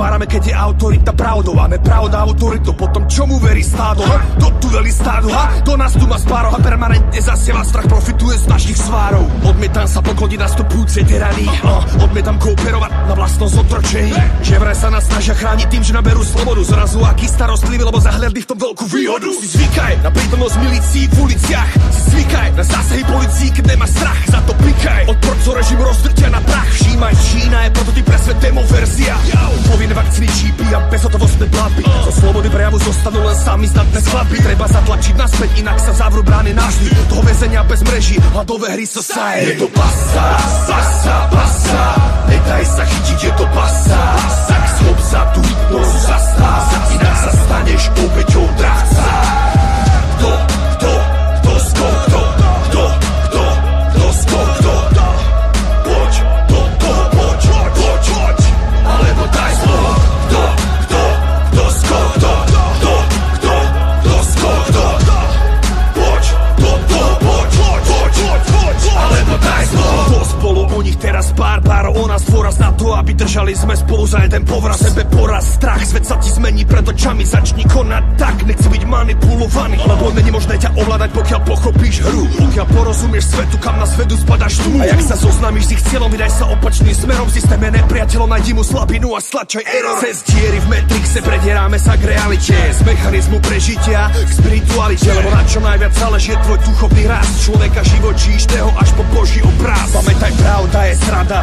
[0.00, 4.00] utvárame, keď je autorita pravdou A nepravda autoritu, potom čomu verí stádo?
[4.08, 4.40] Ha?
[4.40, 5.60] Do tu veli stádu, ha?
[5.60, 9.28] Do nás tu má spáro A permanentne zasieva strach, profituje z našich svárov.
[9.44, 14.16] Odmietam sa pokloniť nastupujúcej tyranii uh, Odmietam kooperovať na vlastnom zotročení.
[14.40, 17.04] Že vraj sa nás snažia chrániť tým, že naberú slobodu Zrazu.
[17.04, 19.28] Aký starostlivý, lebo zahľadli v tom veľkú výhodu.
[19.44, 21.70] Si zvykaj na prítomnosť milícií v uliciach.
[21.92, 26.40] Si zvykaj na zásahy policií, keď nemá strach Za to pikaj, odporcov režim rozdrtia na
[26.40, 26.68] prach.
[26.72, 29.14] Všímaj, Čína je prototyp pre svet demo verzia
[29.68, 34.66] Povinné vakcíny, čípy a bezhotovostné platby Zo slobody prejavu zostanú len sami zdatné skladby Treba
[34.68, 39.66] zatlačiť naspäť, inak sa zavrú brány navždy Toho väzenia bez mreží, hladové hry society Je
[39.66, 40.26] to pasa,
[40.68, 41.84] pasa, pasa.
[42.30, 44.00] Nedaj sa chytiť, je to pasa.
[44.46, 46.62] Tak schop sa tú hypnozu zastáv
[46.94, 49.49] Inak sa staneš obeťou dravca
[72.06, 74.80] nás dôraz na to, aby držali sme spolu za jeden povraz.
[74.80, 79.76] Sebe poraz, strach, svet sa ti zmení pred očami Začni konať tak, nechci byť manipulovaný
[79.84, 82.24] Lebo není možné ťa ovládať, pokiaľ pochopíš hru.
[82.38, 84.70] Pokiaľ porozumieš svetu, kam na svetu spadaš tu.
[84.78, 88.52] A jak sa zoznámiš s ich cieľom, vydaj sa opačným smerom Systém je nepriateľom, najdi
[88.54, 89.98] mu slabinu a stlačaj error.
[90.00, 95.42] Cez diery v Matrixe predieráme sa k realite Z mechanizmu prežitia k spiritualite Lebo na
[95.46, 99.90] čo najviac záleží je tvoj duchovný rast Človeka živočíšneho až po Boží obraz.
[99.92, 101.38] Pamätaj, pravda je srada,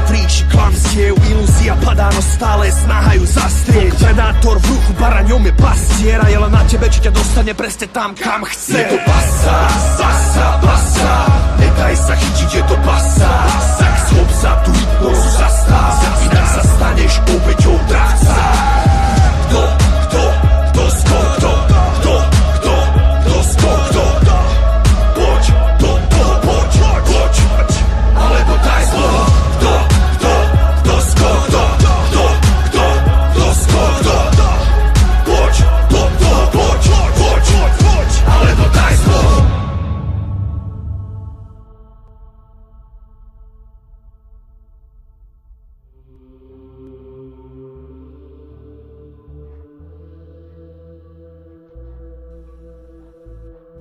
[0.52, 6.52] klamstiev Ilúzia padá, no stále snahajú zastrieť Predátor v ruchu baraňom je pastiera Je len
[6.52, 8.80] na tebe, ťa dostane presne tam, kam chce.
[8.80, 9.58] Je to basa,
[10.00, 11.14] basa, basa
[11.60, 13.34] Nedaj sa chytiť, je to basa
[13.80, 15.94] Tak schop sa hypnozu zastáv
[16.28, 18.77] Inak sa staneš obeťou dravca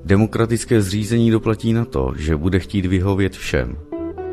[0.06, 3.76] Demokratické zřízení doplatí na to, že bude chtít vyhovět všem.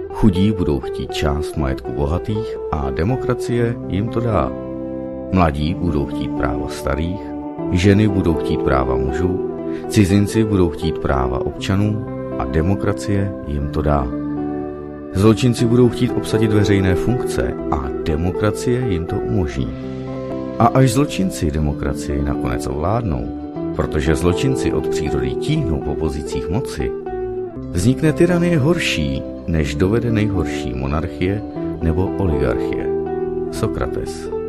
[0.09, 4.51] Chudí budou chtít část majetku bohatých a demokracie jim to dá.
[5.31, 7.19] Mladí budou chtít práva starých,
[7.71, 9.51] ženy budou chtít práva mužů,
[9.87, 12.05] cizinci budou chtít práva občanů
[12.39, 14.07] a demokracie jim to dá.
[15.13, 19.73] Zločinci budou chtít obsadit veřejné funkce a demokracie jim to umožní.
[20.59, 23.42] A až zločinci demokracii nakonec ovládnou,
[23.75, 26.91] protože zločinci od přírody tíhnou po pozicích moci,
[27.71, 31.41] vznikne tyranie horší, než dovede nejhorší monarchie
[31.81, 32.87] nebo oligarchie.
[33.51, 34.42] Sokrates.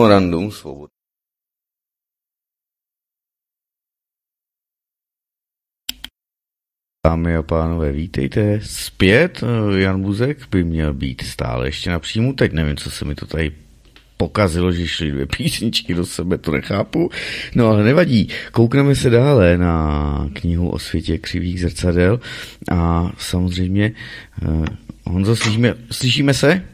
[0.00, 0.92] Memorandum svobody.
[7.06, 9.44] Dámy a pánové, vítejte zpět.
[9.76, 12.32] Jan Buzek by měl být stále ještě na příjmu.
[12.32, 13.52] Teď nevím, co se mi to tady
[14.16, 17.10] pokazilo, že šly dvě písničky do sebe, to nechápu.
[17.54, 22.20] No ale nevadí, koukneme se dále na knihu o světě křivých zrcadel
[22.70, 23.92] a samozřejmě,
[24.42, 24.64] eh,
[25.04, 26.69] Honzo, slyšíme, slyšíme se?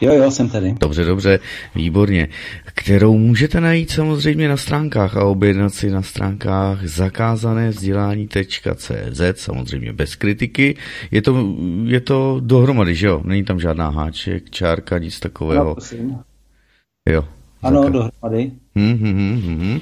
[0.00, 0.74] Jo, jo, jsem tady.
[0.80, 1.40] Dobře, dobře,
[1.74, 2.28] výborně.
[2.64, 10.16] Kterou můžete najít samozřejmě na stránkách a objednat si na stránkách zakázané vzdělání.cz, samozřejmě bez
[10.16, 10.76] kritiky.
[11.10, 11.54] Je to,
[11.84, 13.20] je to dohromady, že jo?
[13.24, 15.64] Není tam žádná háček, čárka, nic takového.
[15.64, 16.16] No, prosím.
[17.08, 17.24] Jo.
[17.62, 18.52] Ano, dohromady.
[18.74, 19.80] Hmm, hmm, hmm, hmm.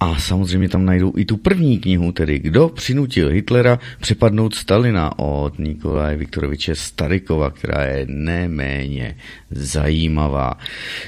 [0.00, 5.58] A samozřejmě tam najdou i tu první knihu, tedy Kdo přinutil Hitlera přepadnout Stalina od
[5.58, 9.16] Nikolaje Viktoroviče Starykova, která je neméně
[9.50, 10.54] zajímavá.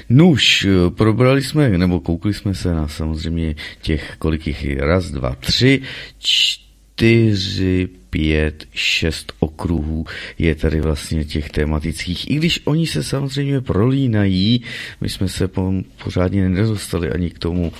[0.09, 5.35] Nuž, probrali jsme, nebo koukli jsme se na samozřejmě těch, kolik jich je, raz, dva,
[5.35, 5.81] tři,
[6.17, 6.66] čtyři,
[8.09, 10.05] pět, šest okruhů
[10.39, 12.31] je tady vlastně těch tematických.
[12.31, 14.61] I když oni se samozřejmě prolínají,
[15.01, 15.73] my jsme se po,
[16.03, 17.71] pořádně nedostali ani k tomu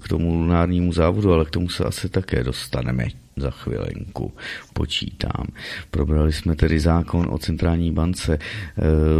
[0.00, 3.04] k tomu lunárnímu závodu, ale k tomu se asi také dostaneme
[3.36, 4.32] za chvilenku,
[4.72, 5.46] počítám.
[5.90, 8.38] Probrali jsme tedy zákon o centrální bance e,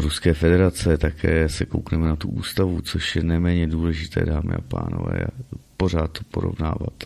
[0.01, 5.25] Ruské federace, také se koukneme na tu ústavu, což je neméně důležité, dámy a pánové,
[5.77, 7.05] pořád to porovnávat,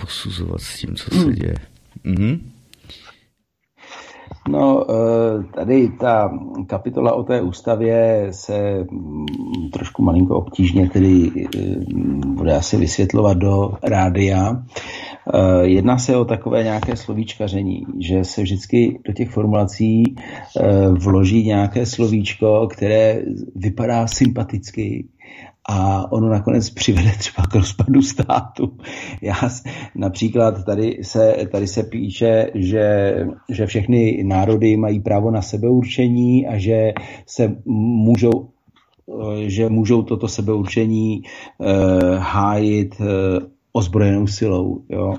[0.00, 1.32] posuzovat s tím, co se hmm.
[1.32, 1.54] děje.
[2.04, 2.50] Mhm.
[4.48, 9.26] No, eh, tady ta kapitola o té ústavě se mm,
[9.72, 11.58] trošku malinko obtížně tedy eh,
[12.26, 14.62] bude asi vysvětlovat do rádia.
[15.34, 20.04] Eh, jedná se o takové nějaké slovíčkaření, že se vždycky do těch formulací
[20.90, 23.22] vloží nějaké slovíčko, které
[23.56, 25.08] vypadá sympaticky,
[25.68, 28.76] a ono nakonec přivede třeba k rozpadu státu.
[29.22, 29.34] Já
[29.94, 33.16] například tady se, tady se píše, že,
[33.48, 36.92] že všechny národy mají právo na sebeurčení a že
[37.26, 38.48] se můžou
[39.46, 41.66] že můžou toto sebeurčení eh,
[42.18, 43.04] hájit eh,
[43.72, 44.82] ozbrojenou silou.
[44.88, 45.14] Jo.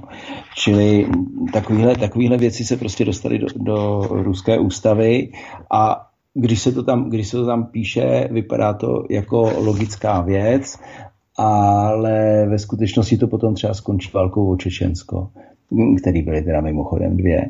[0.55, 1.07] Čili
[1.53, 5.31] takovéhle, takovéhle věci se prostě dostaly do, do ruské ústavy
[5.71, 10.79] a když se, to tam, když se to tam píše, vypadá to jako logická věc,
[11.37, 15.29] ale ve skutečnosti to potom třeba skončí válkou o Čečensko,
[16.01, 17.49] který byly teda mimochodem dvě.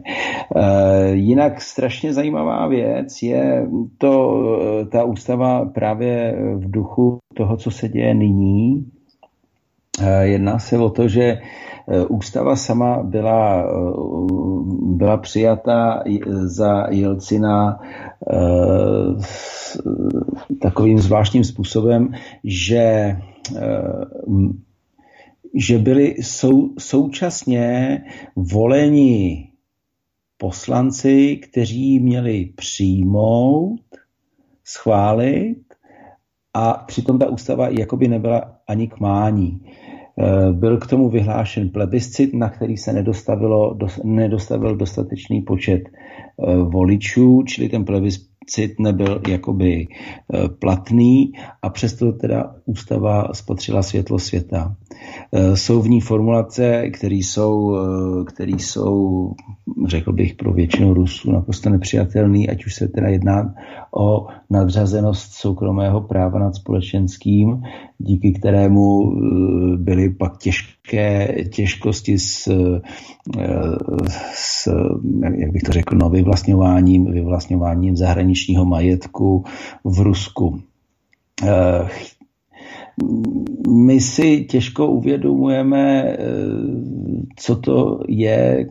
[0.56, 3.68] E, jinak strašně zajímavá věc je
[3.98, 4.44] to,
[4.92, 8.86] ta ústava právě v duchu toho, co se děje nyní.
[10.00, 11.42] E, jedná se o to, že
[12.10, 13.66] Ústava sama byla,
[14.82, 17.80] byla přijata za Jelcina
[18.34, 18.44] eh,
[20.62, 22.14] takovým zvláštním způsobem,
[22.44, 23.18] že,
[23.58, 23.92] eh,
[25.54, 27.98] že byli sou, současně
[28.36, 29.50] voleni
[30.38, 33.82] poslanci, kteří měli přijmout,
[34.64, 35.64] schválit
[36.54, 39.62] a přitom ta ústava jakoby nebyla ani k mání.
[40.22, 47.44] Eh, byl k tomu vyhlášen plebiscit, na který se nedostavilo, nedostavil dostatečný počet eh, voličů,
[47.48, 54.76] čili ten plebiscit nebyl jakoby eh, platný a přesto teda ústava spatřila světlo světa.
[55.54, 57.78] Jsou v ní formulace, které jsou,
[58.26, 59.32] které jsou,
[59.88, 63.54] řekl bych, pro většinu Rusů naprosto nepřijatelné, ať už se teda jedná
[63.98, 67.62] o nadřazenost soukromého práva nad společenským,
[67.98, 72.82] díky kterému eh, byly pak těžké těžkosti s, eh,
[74.34, 74.70] s
[75.38, 79.44] jak bych to řekl, no, vyvlastňováním, vyvlastňováním zahraničního majetku
[79.84, 80.60] v Rusku.
[83.04, 86.18] Eh, my si těžko uvědomujeme,
[87.36, 88.68] co to je,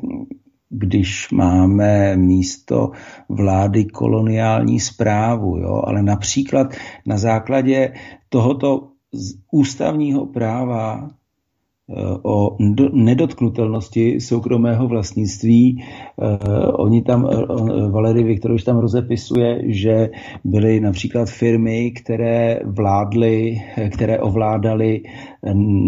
[0.69, 2.91] když máme místo
[3.29, 5.83] vlády koloniální zprávu, jo?
[5.85, 6.75] ale například
[7.07, 7.93] na základě
[8.29, 8.89] tohoto
[9.53, 11.20] ústavního práva eh,
[12.23, 12.57] o
[12.93, 15.83] nedotknutelnosti soukromého vlastnictví.
[15.83, 20.11] Eh, oni tam, eh, Valery Viktorovič tam rozepisuje, že
[20.45, 25.03] byly například firmy, které vládly, které ovládaly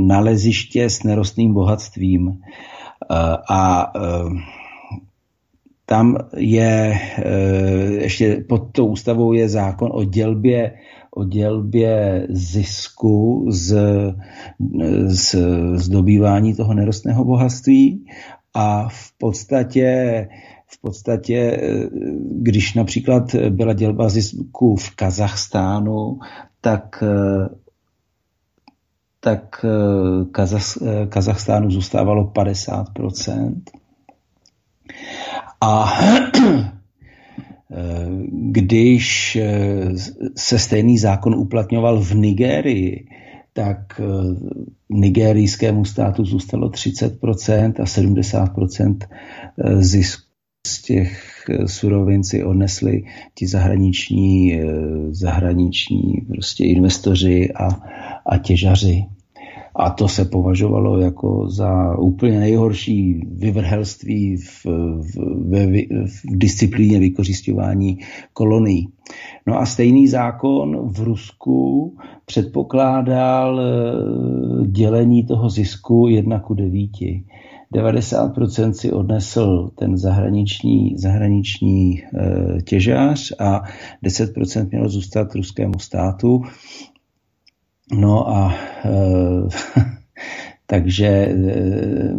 [0.06, 2.40] naleziště s nerostným bohatstvím.
[3.50, 3.92] A
[5.86, 6.98] tam je
[8.00, 10.72] ještě pod tou ústavou je zákon o dělbě
[11.16, 13.76] o dělbě zisku z,
[15.06, 15.34] z,
[15.74, 18.06] z dobývání toho nerostného bohatství
[18.54, 20.28] a v podstatě
[20.66, 21.60] v podstatě,
[22.30, 26.18] když například byla dělba zisku v Kazachstánu,
[26.60, 27.04] tak
[29.24, 29.64] tak
[30.32, 30.62] Kazach,
[31.08, 33.54] Kazachstánu zůstávalo 50%.
[35.60, 35.92] A
[38.30, 39.90] když eh,
[40.36, 43.06] se stejný zákon uplatňoval v Nigérii,
[43.52, 44.04] tak eh,
[44.90, 50.22] nigerijskému státu zůstalo 30% a 70% eh, zisku
[50.66, 53.04] z těch surovin si odnesli
[53.34, 54.60] ti zahraniční,
[55.10, 57.68] zahraniční prostě investoři a,
[58.26, 59.04] a těžaři.
[59.76, 65.16] A to se považovalo jako za úplně nejhorší vyvrhelství v, v,
[65.46, 67.98] v, v disciplíně vykořišťování
[68.32, 68.88] kolonií.
[69.46, 71.96] No a stejný zákon v Rusku
[72.26, 76.90] předpokládal eh, dělení toho zisku 1 ku 9.
[77.72, 82.04] 90% si odnesl ten zahraniční, zahraniční e,
[82.62, 83.62] těžář a
[84.04, 86.42] 10% mělo zůstat ruskému státu.
[87.92, 88.54] No a
[88.84, 88.90] e,
[90.66, 92.14] takže, e,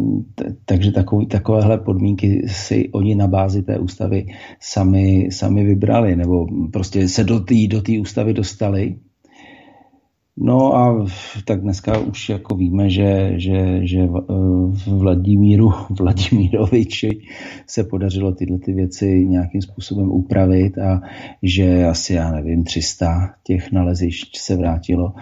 [0.64, 4.26] takže takový, takovéhle podmínky si oni na bázi té ústavy
[4.60, 8.98] sami, sami vybrali, nebo prostě se do té do ústavy dostali.
[10.36, 11.06] No a
[11.44, 14.10] tak dneska už jako víme, že, že, že eh,
[14.86, 17.20] Vladimíru Vladimíroviči
[17.66, 21.00] se podařilo tyhle ty věci nějakým způsobem upravit a
[21.42, 25.12] že asi, já nevím, 300 těch nalezišť se vrátilo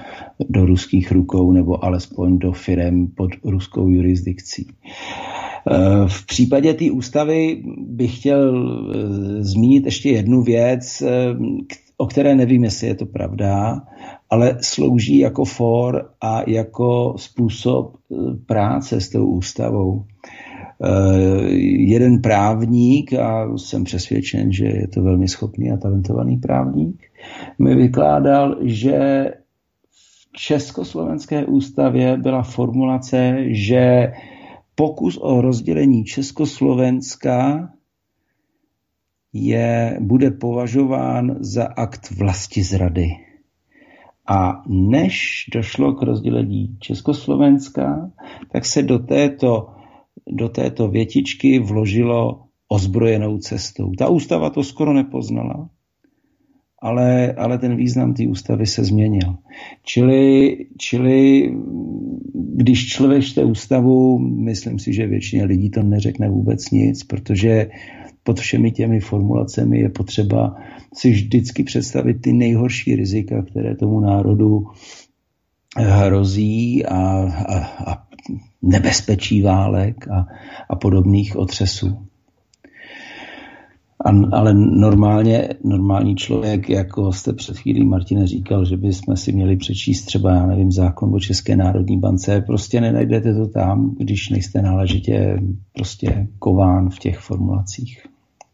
[0.48, 4.66] do ruských rukou nebo alespoň do firem pod ruskou jurisdikcí.
[5.70, 5.74] Eh,
[6.06, 8.52] v případě té ústavy bych chtěl
[8.94, 11.02] eh, zmínit ještě jednu věc,
[11.96, 13.82] o které nevím, jestli je to pravda,
[14.32, 18.14] ale slouží jako for a jako způsob eh,
[18.46, 20.04] práce s tou ústavou.
[20.84, 21.50] Eh,
[21.92, 27.02] jeden právník, a jsem přesvědčen, že je to velmi schopný a talentovaný právník,
[27.58, 29.24] mi vykládal, že
[29.90, 34.12] v Československé ústavě byla formulace, že
[34.74, 37.68] pokus o rozdělení Československa
[39.32, 43.08] je, bude považován za akt vlasti zrady.
[44.32, 48.10] A než došlo k rozdělení Československa,
[48.52, 49.66] tak se do této,
[50.30, 53.92] do této větičky vložilo ozbrojenou cestou.
[53.98, 55.68] Ta ústava to skoro nepoznala,
[56.82, 59.36] ale, ale ten význam té ústavy se změnil.
[59.82, 61.52] Čili, čili
[62.54, 67.68] když člověk čte ústavu, myslím si, že většině lidí to neřekne vůbec nic, protože
[68.24, 70.56] pod všemi těmi formulacemi je potřeba
[70.94, 74.66] si vždycky představit ty nejhorší rizika, které tomu národu
[75.76, 77.58] hrozí a, a,
[77.92, 78.06] a
[78.62, 80.26] nebezpečí válek a,
[80.70, 82.06] a podobných otřesů.
[84.04, 89.56] A, ale normálně, normální člověk, jako jste před chvílí Martine říkal, že bychom si měli
[89.56, 94.62] přečíst třeba, já nevím, zákon o České národní bance, prostě nenajdete to tam, když nejste
[94.62, 95.38] náležitě
[95.72, 98.11] prostě kován v těch formulacích.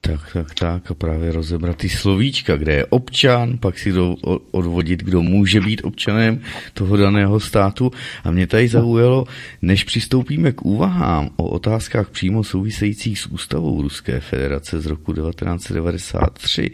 [0.08, 4.16] Tak, tak, tak a právě rozebrat ty slovíčka, kde je občan, pak si do,
[4.50, 6.40] odvodit, kdo může být občanem
[6.74, 7.90] toho daného státu.
[8.24, 9.26] A mě tady zaujalo,
[9.62, 16.70] než přistoupíme k úvahám o otázkách přímo souvisejících s ústavou Ruské federace z roku 1993,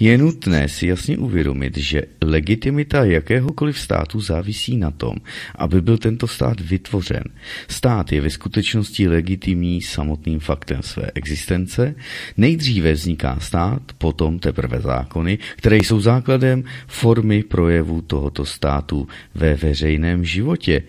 [0.00, 5.14] je nutné si jasně uvědomit, že legitimita jakéhokoliv státu závisí na tom,
[5.54, 7.24] aby byl tento stát vytvořen.
[7.68, 11.94] Stát je ve skutečnosti legitimní samotným faktem své existence,
[12.36, 19.54] nejdřív Nejdříve vzniká stát, potom teprve zákony, které jsou základem formy projevu tohoto státu ve
[19.54, 20.82] veřejném životě.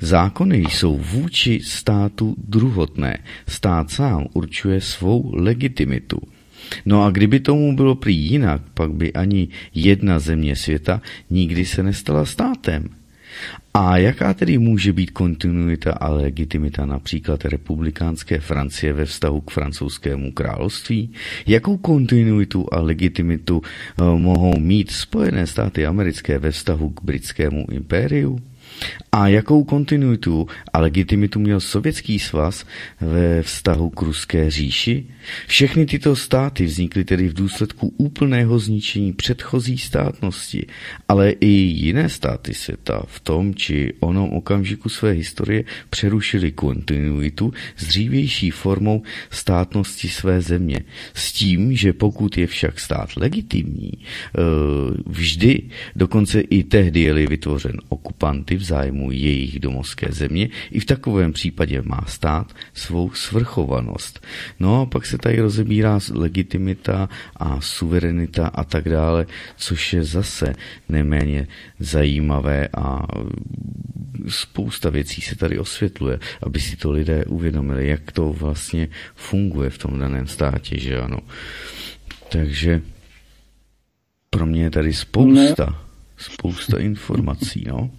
[0.00, 3.18] Zákony jsou vůči státu druhotné.
[3.48, 6.16] Stát sám určuje svou legitimitu.
[6.86, 11.82] No a kdyby tomu bylo prý jinak, pak by ani jedna země světa nikdy se
[11.82, 12.88] nestala státem.
[13.74, 20.32] A jaká tedy může být kontinuita a legitimita například republikánské Francie ve vztahu k francouzskému
[20.32, 21.12] království?
[21.46, 28.38] Jakou kontinuitu a legitimitu eh, mohou mít Spojené státy americké ve vztahu k britskému impériu?
[29.12, 32.64] A jakou kontinuitu a legitimitu měl Sovětský svaz
[33.00, 35.06] ve vztahu k Ruské říši?
[35.46, 40.66] Všechny tyto státy vznikly tedy v důsledku úplného zničení předchozí státnosti,
[41.08, 47.86] ale i jiné státy světa v tom či onom okamžiku své historie přerušily kontinuitu s
[47.86, 50.80] dřívější formou státnosti své země.
[51.14, 54.40] S tím, že pokud je však stát legitimní, eh,
[55.06, 55.62] vždy,
[55.96, 61.82] dokonce i tehdy je vytvořen okupanty v zájmu jejich domovské země, i v takovém případě
[61.82, 64.26] má stát svou svrchovanost.
[64.60, 69.26] No a pak se tady rozebírá legitimita a suverenita a tak dále,
[69.56, 70.54] což je zase
[70.88, 71.46] neméně
[71.78, 73.06] zajímavé a
[74.28, 79.78] spousta věcí se tady osvětluje, aby si to lidé uvědomili, jak to vlastně funguje v
[79.78, 81.18] tom daném státě, že ano.
[82.28, 82.82] Takže
[84.30, 85.78] pro mě je tady spousta,
[86.16, 87.90] spousta informací, no.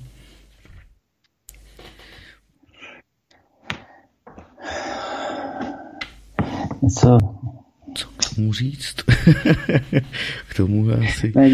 [6.85, 7.17] Něco...
[7.93, 8.95] Co k tomu říct?
[10.49, 11.31] k tomu asi...
[11.35, 11.49] Ne,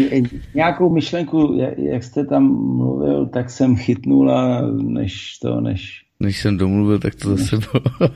[0.54, 2.42] nějakou myšlenku, jak jste tam
[2.76, 6.04] mluvil, tak jsem chytnul a než to, než...
[6.20, 8.10] Než jsem domluvil, tak to zase bylo,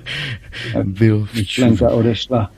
[0.85, 2.51] bylo Myšlenka odešla.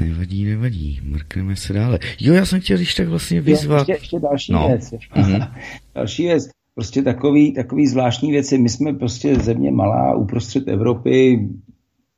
[0.00, 1.98] Nevadí, nevadí, mrkneme se dále.
[2.20, 3.88] Jo, já jsem chtěl když tak vlastně vyzvat...
[3.88, 4.68] Je, ještě, ještě další no.
[4.68, 4.92] věc.
[4.92, 5.50] Mm-hmm.
[5.94, 6.48] další věc.
[6.74, 8.58] Prostě takový, takový zvláštní věci.
[8.58, 11.48] My jsme prostě země malá uprostřed Evropy,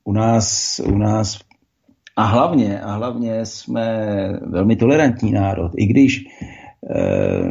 [0.08, 1.38] u nás, u nás
[2.16, 4.08] a hlavně, a hlavně jsme
[4.46, 6.24] velmi tolerantní národ, i když
[6.90, 7.50] eh,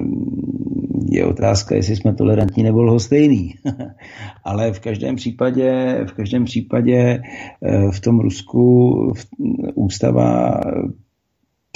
[1.10, 3.56] je otázka, jestli jsme tolerantní nebo lhostejný.
[4.44, 7.22] Ale v každém případě, v každém případě
[7.62, 9.14] eh, v tom Rusku
[9.76, 10.62] ústava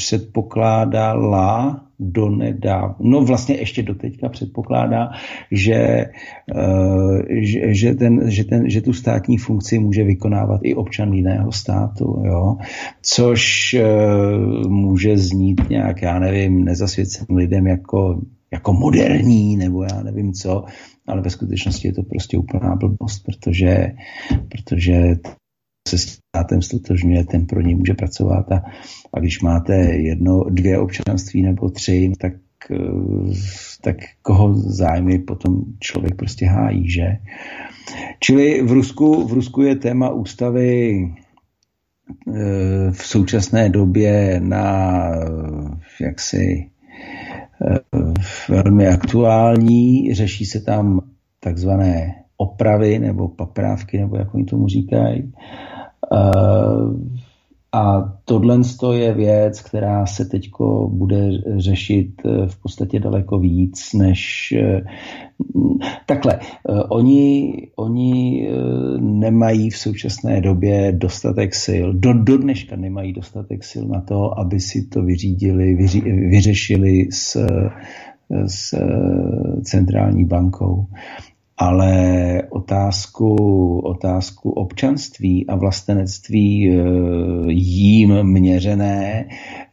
[0.02, 5.10] předpokládala do nedáv, no vlastně ještě do teďka předpokládá,
[5.52, 6.06] že,
[6.56, 11.52] eh, že, že, ten, že, ten, že tu státní funkci může vykonávat i občan jiného
[11.52, 12.57] státu, jo?
[13.02, 13.86] což eh,
[14.68, 18.22] může znít nějak, já nevím, nezasvěceným lidem jako,
[18.52, 20.64] jako moderní, nebo já nevím co,
[21.07, 23.94] ale ve skutečnosti je to prostě úplná blbost, protože,
[24.49, 25.15] protože
[25.88, 28.61] se státem stotožňuje, ten pro něj může pracovat a,
[29.14, 32.34] a když máte jedno, dvě občanství nebo tři, tak,
[32.72, 32.78] eh,
[33.82, 37.18] tak koho zájmy potom člověk prostě hájí, že?
[38.20, 41.02] Čili v Rusku, v Rusku je téma ústavy
[42.28, 45.08] eh, v současné době na
[46.02, 46.70] jaksi
[47.66, 47.80] eh,
[48.50, 51.02] velmi aktuální, řeší se tam
[51.40, 55.32] takzvané opravy nebo paprávky, nebo jak oni tomu říkají.
[57.73, 58.60] Eh, a tohle
[58.93, 60.49] je věc, která se teď
[60.88, 64.81] bude řešit eh, v podstatě daleko víc, než eh,
[66.06, 66.39] takhle.
[66.89, 68.48] Oni, oni
[68.99, 74.60] nemají v současné době dostatek sil, do, do dneška nemají dostatek sil na to, aby
[74.60, 77.48] si to vyřídili, vyři, vyřešili s,
[78.48, 78.76] s
[79.64, 80.85] centrální bankou
[81.62, 83.36] ale otázku,
[83.80, 86.74] otázku občanství a vlastenectví e,
[87.48, 89.26] jím měřené,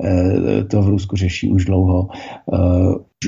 [0.05, 2.09] e, to v Rusku řeší už dlouho.
[2.13, 2.59] E,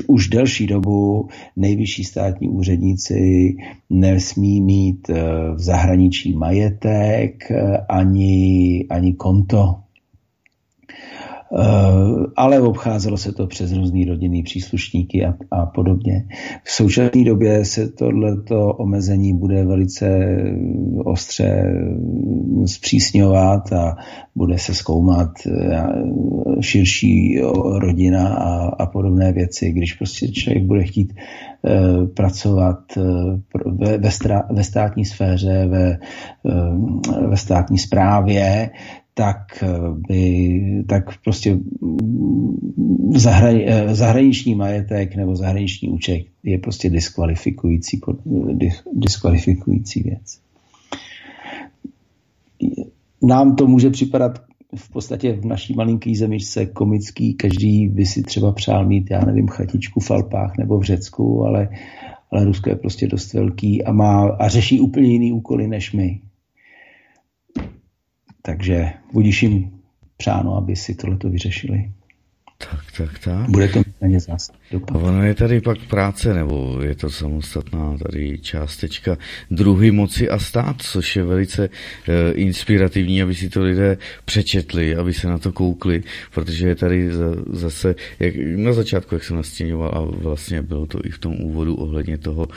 [0.07, 3.55] už delší dobu nejvyšší státní úředníci
[3.89, 5.07] nesmí mít
[5.55, 7.51] v zahraničí majetek
[7.89, 9.90] ani, ani konto Eh,
[12.35, 16.27] ale obcházelo se to přes různý rodinný příslušníky a, a podobně.
[16.63, 20.37] V současné době se tohleto omezení bude velice
[21.05, 21.63] ostře
[22.65, 23.95] zpřísňovat a
[24.35, 25.83] bude se zkoumat eh,
[26.61, 27.39] širší
[27.79, 32.79] rodina a, a podobné věci, když prostě člověk bude chtít eh, pracovat
[33.65, 34.09] ve, ve,
[34.51, 35.99] ve státní sféře, ve,
[37.27, 38.69] ve státní správě,
[39.13, 39.67] tak, eh,
[40.07, 41.57] by, tak prostě
[43.15, 48.01] zahrani, eh, zahraniční majetek nebo zahraniční účet je prostě diskvalifikující,
[48.93, 50.39] diskvalifikující věc.
[53.21, 54.39] Nám to může připadat
[54.75, 59.47] v podstatě v naší malinký zemičce komický, každý by si třeba přál mít, já nevím,
[59.47, 61.69] chatičku v Alpách nebo v Řecku, ale,
[62.31, 66.19] ale Rusko je prostě dost velký a, má, a řeší úplně jiný úkoly než my.
[68.41, 69.71] Takže budíš jim
[70.17, 71.91] přáno, aby si tohleto vyřešili.
[72.69, 73.49] Tak, tak, tak.
[73.49, 74.95] Bude to na ně zase dopad.
[74.95, 79.17] Ono je tady pak práce, nebo je to samostatná tady částečka
[79.51, 81.69] druhy moci a stát, což je velice
[82.07, 86.03] e, inspirativní, aby si to lidé přečetli, aby se na to koukli,
[86.33, 90.99] protože je tady za, zase, jak, na začátku, jak jsem nastěňoval, a vlastně bylo to
[91.05, 92.47] i v tom úvodu ohledně toho,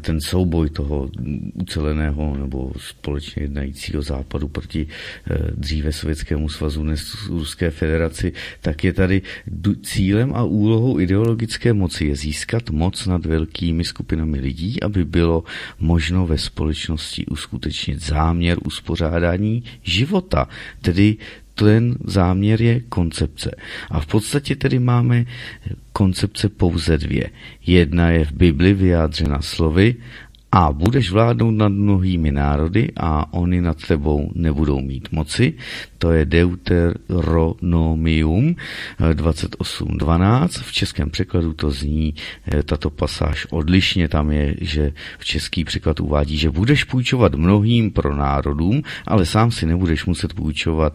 [0.00, 1.10] ten souboj toho
[1.54, 8.92] uceleného nebo společně jednajícího západu proti e, dříve Sovětskému svazu, dnes Ruské federaci, tak je
[8.92, 9.22] tady
[9.82, 15.44] cílem a úlohou ideologické moci je získat moc nad velkými skupinami lidí, aby bylo
[15.80, 20.48] možno ve společnosti uskutečnit záměr uspořádání života,
[20.82, 21.16] tedy
[21.54, 23.50] ten záměr je koncepce.
[23.90, 25.24] A v podstatě tedy máme
[25.92, 27.30] koncepce pouze dvě.
[27.66, 29.96] Jedna je v Bibli vyjádřena slovy
[30.52, 35.54] a budeš vládnout nad mnohými národy a oni nad tebou nebudou mít moci.
[35.98, 38.56] To je Deuteronomium
[39.00, 40.48] 28.12.
[40.48, 42.14] V českém překladu to zní
[42.46, 44.08] eh, tato pasáž odlišně.
[44.08, 49.50] Tam je, že v český překlad uvádí, že budeš půjčovat mnohým pro národům, ale sám
[49.50, 50.94] si nebudeš muset půjčovat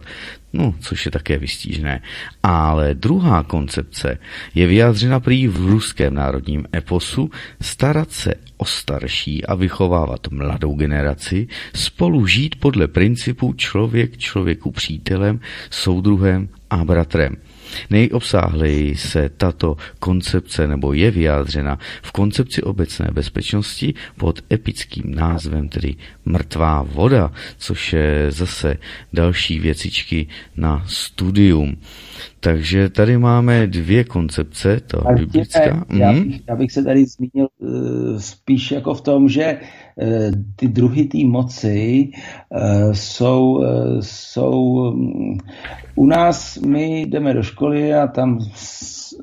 [0.52, 2.02] No, což je také vystížné.
[2.42, 4.18] Ale druhá koncepce
[4.54, 7.30] je vyjádřena prý v ruském národním eposu
[7.60, 15.40] starat se o starší a vychovávat mladou generaci, spolu žít podle principu člověk člověku přítelem,
[15.70, 17.36] soudruhem a bratrem.
[17.90, 25.96] Nejobsáhleji se tato koncepce nebo je vyjádřena v koncepci obecné bezpečnosti pod epickým názvem, tedy
[26.24, 28.76] mrtvá voda, což je zase
[29.12, 30.26] další věcičky
[30.56, 31.76] na studium.
[32.40, 35.84] Takže tady máme dvě koncepce, ta biblická.
[35.90, 36.22] Já mhm.
[36.22, 39.68] bych, já bych se tady zmínil uh, spíš jako v tom, že uh,
[40.56, 42.10] ty druhy té moci
[42.48, 43.64] uh, jsou, uh,
[44.00, 45.38] jsou um,
[45.94, 48.38] u nás, my jdeme do školy a tam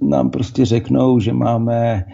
[0.02, 2.06] nám prostě řeknou, že máme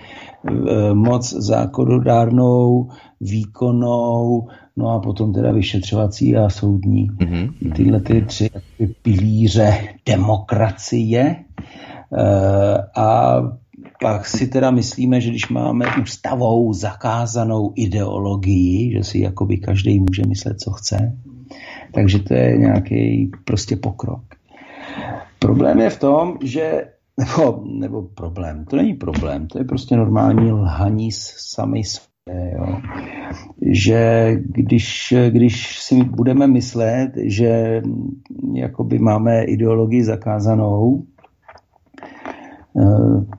[0.93, 2.89] moc zákonodárnou,
[3.21, 4.47] výkonnou,
[4.77, 7.11] no a potom teda vyšetřovací a soudní.
[7.11, 7.73] Mm-hmm.
[7.75, 8.49] Tyhle ty tři
[9.01, 11.35] pilíře demokracie.
[12.95, 13.35] A
[14.02, 20.23] pak si teda myslíme, že když máme ústavou zakázanou ideologii, že si jakoby každý může
[20.28, 21.18] myslet, co chce,
[21.94, 24.23] takže to je nějaký prostě pokrok.
[25.40, 26.84] Problém je v tom, že
[27.19, 32.78] nebo, nebo problém, to není problém, to je prostě normální lhaní sami své, jo.
[33.72, 37.82] Že když, když si budeme myslet, že
[38.53, 41.03] jakoby máme ideologii zakázanou,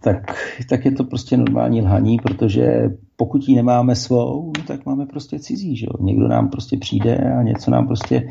[0.00, 0.36] tak,
[0.68, 5.38] tak je to prostě normální lhaní, protože pokud ji nemáme svou, no tak máme prostě
[5.38, 5.76] cizí.
[5.76, 6.04] Že jo?
[6.04, 8.30] Někdo nám prostě přijde a něco nám prostě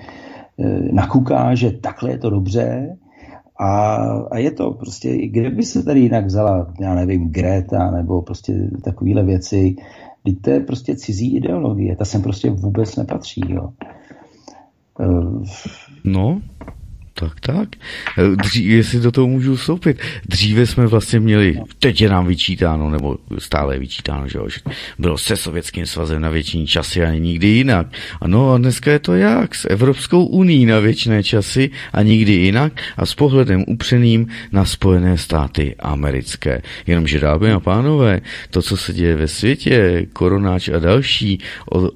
[0.60, 2.98] eh, nakuká, že takhle je to dobře
[3.60, 3.96] a,
[4.32, 8.70] a je to prostě, kde by se tady jinak vzala, já nevím, Greta nebo prostě
[8.84, 9.76] takovéhle věci,
[10.24, 13.42] Teď to je prostě cizí ideologie, ta sem prostě vůbec nepatří.
[13.50, 13.70] Jo.
[15.00, 15.46] Eh,
[16.04, 16.42] no,
[17.22, 17.70] tak, tak.
[18.36, 19.98] Dří, jestli do toho můžu vstoupit.
[20.30, 24.40] Dříve jsme vlastně měli, teď je nám vyčítáno, nebo stále je vyčítáno, že,
[25.00, 27.88] bylo se Sovětským svazem na většiní časy a nikdy jinak.
[28.22, 29.56] Ano a dneska je to jak?
[29.56, 35.18] S Evropskou uní na věčné časy a nikdy jinak a s pohledem upřeným na Spojené
[35.18, 36.62] státy americké.
[36.88, 41.40] Jenomže dámy a pánové, to, co se děje ve světě, koronáč a další,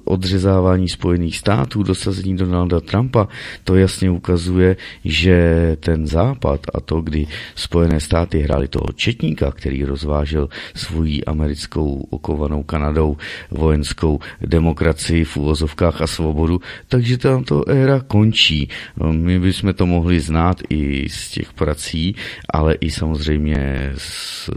[0.04, 3.28] odřezávání Spojených států, dosazení Donalda Trumpa,
[3.64, 4.76] to jasně ukazuje,
[5.16, 5.36] že
[5.80, 12.62] ten západ a to, kdy Spojené státy hráli toho četníka, který rozvážel svoji americkou okovanou
[12.62, 13.16] Kanadou
[13.50, 18.68] vojenskou demokracii v úvozovkách a svobodu, takže tam to éra končí.
[19.00, 22.14] My bychom to mohli znát i z těch prací,
[22.52, 24.50] ale i samozřejmě z,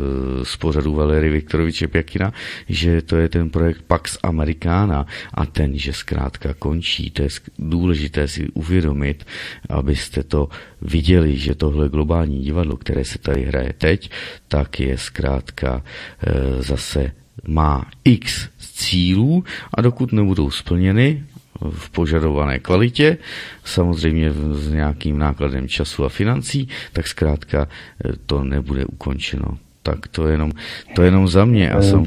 [0.43, 2.33] z pořadu Valery Viktoroviče Pěkina,
[2.69, 7.11] že to je ten projekt Pax Americana a ten, že zkrátka končí.
[7.11, 7.29] To je
[7.59, 9.25] důležité si uvědomit,
[9.69, 10.38] abyste to
[10.81, 14.09] viděli, že tohle globální divadlo, které se tady hraje teď,
[14.47, 17.11] tak je zkrátka e, zase
[17.47, 19.43] má x cílů
[19.73, 21.23] a dokud nebudou splněny
[21.69, 23.17] v požadované kvalitě,
[23.65, 27.67] samozřejmě s nějakým nákladem času a financí, tak zkrátka
[28.05, 29.57] e, to nebude ukončeno.
[29.83, 30.51] Tak to je jenom,
[30.95, 31.71] to je jenom za mě.
[31.71, 32.03] A jsem...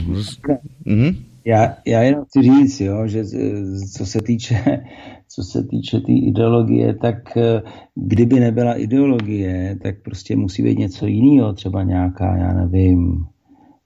[0.84, 1.24] Mhm.
[1.44, 3.24] Já, já jenom chci říct, jo, že
[3.96, 4.84] co se týče
[5.34, 7.62] co se týče té tý ideologie, tak eh,
[7.94, 13.24] kdyby nebyla ideologie, tak prostě musí být něco jiného, třeba nějaká, já nevím,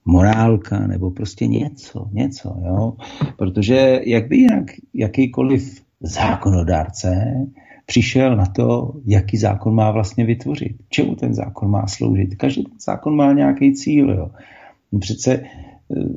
[0.05, 2.93] morálka nebo prostě něco, něco, jo.
[3.39, 4.65] Protože jak by jinak
[4.95, 7.35] jakýkoliv zákonodárce
[7.87, 12.35] přišel na to, jaký zákon má vlastně vytvořit, čemu ten zákon má sloužit.
[12.35, 14.31] Každý ten zákon má nějaký cíl, jo.
[15.01, 15.43] Přece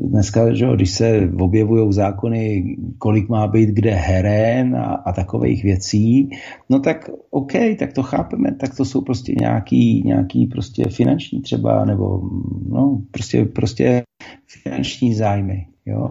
[0.01, 5.63] dneska, že jo, když se objevují zákony, kolik má být kde heren a, a takových
[5.63, 6.29] věcí,
[6.69, 11.85] no tak OK, tak to chápeme, tak to jsou prostě nějaký, nějaký prostě finanční třeba,
[11.85, 12.21] nebo
[12.69, 14.03] no, prostě, prostě
[14.47, 16.09] finanční zájmy, jo.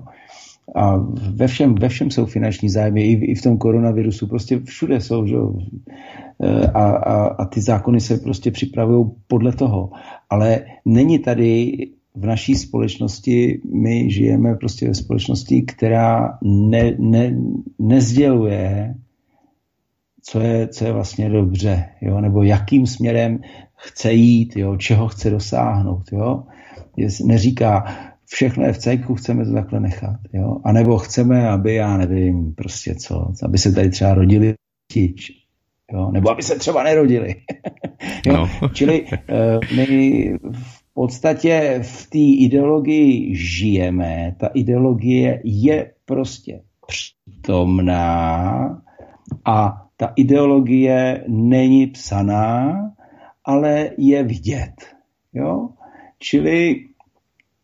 [0.74, 0.96] A
[1.34, 5.26] ve všem, ve všem jsou finanční zájmy, i, i v tom koronavirusu, prostě všude jsou,
[5.26, 5.54] že jo.
[6.74, 9.90] A, a, a ty zákony se prostě připravují podle toho.
[10.30, 11.72] Ale není tady
[12.18, 17.36] v naší společnosti my žijeme prostě ve společnosti, která ne, ne,
[17.78, 18.94] nezděluje,
[20.22, 22.20] co je, co je vlastně dobře, jo?
[22.20, 23.40] nebo jakým směrem
[23.76, 24.76] chce jít, jo?
[24.76, 26.02] čeho chce dosáhnout.
[26.12, 26.42] Jo?
[27.24, 27.84] Neříká,
[28.24, 30.20] všechno je v cejku, chceme to takhle nechat.
[30.32, 30.56] Jo?
[30.64, 34.54] A nebo chceme, aby, já nevím, prostě co, aby se tady třeba rodili
[34.92, 35.32] tič,
[35.92, 36.10] jo?
[36.10, 37.34] nebo aby se třeba nerodili.
[38.26, 38.48] jo?
[38.62, 38.68] No.
[38.68, 39.86] Čili uh, my
[40.52, 44.34] v podstatě v té ideologii žijeme.
[44.38, 48.02] Ta ideologie je prostě přítomná
[49.44, 52.74] a ta ideologie není psaná,
[53.44, 54.74] ale je vidět.
[55.32, 55.68] Jo?
[56.18, 56.84] Čili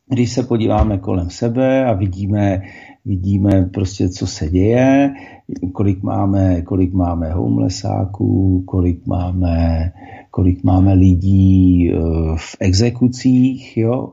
[0.06, 2.62] když se podíváme kolem sebe a vidíme,
[3.04, 5.14] vidíme prostě, co se děje,
[5.72, 9.92] kolik máme, kolik máme homelessáků, kolik máme
[10.34, 11.96] kolik máme lidí eh,
[12.36, 14.12] v exekucích, jo,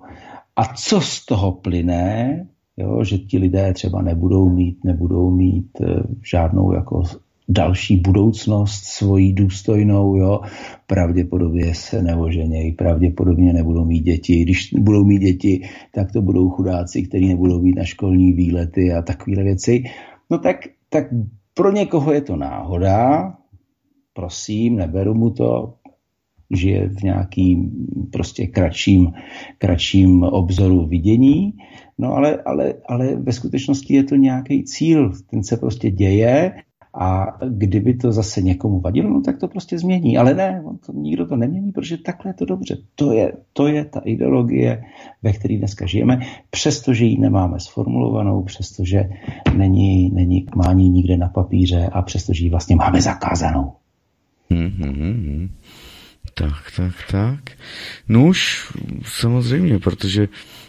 [0.55, 2.45] a co z toho plyne,
[2.77, 7.03] jo, že ti lidé třeba nebudou mít, nebudou mít eh, žádnou jako
[7.49, 10.39] další budoucnost svojí důstojnou, jo,
[10.87, 14.41] pravděpodobně se neoženějí, pravděpodobně nebudou mít děti.
[14.41, 15.61] Když budou mít děti,
[15.93, 19.83] tak to budou chudáci, kteří nebudou mít na školní výlety a takové věci.
[20.29, 20.57] No tak,
[20.89, 21.05] tak
[21.53, 23.33] pro někoho je to náhoda,
[24.13, 25.80] prosím, neberu mu to,
[26.53, 27.71] žije v nějakým
[28.11, 29.13] prostě kratším,
[29.57, 31.53] kratším obzoru vidění,
[31.97, 36.53] no ale, ale, ale ve skutečnosti je to nějaký cíl, ten se prostě děje
[36.99, 40.17] a kdyby to zase někomu vadilo, no tak to prostě změní.
[40.17, 42.77] Ale ne, on to, nikdo to nemění, protože takhle je to dobře.
[42.95, 44.83] To je, to je ta ideologie,
[45.23, 46.19] ve které dneska žijeme,
[46.49, 49.09] přestože ji nemáme sformulovanou, přestože
[49.57, 53.71] není, není k mání nikde na papíře a přestože ji vlastně máme zakázanou.
[54.51, 55.49] Mm-hmm.
[56.33, 57.51] Tak, tak, tak.
[58.07, 58.71] No už
[59.03, 60.27] samozřejmě, protože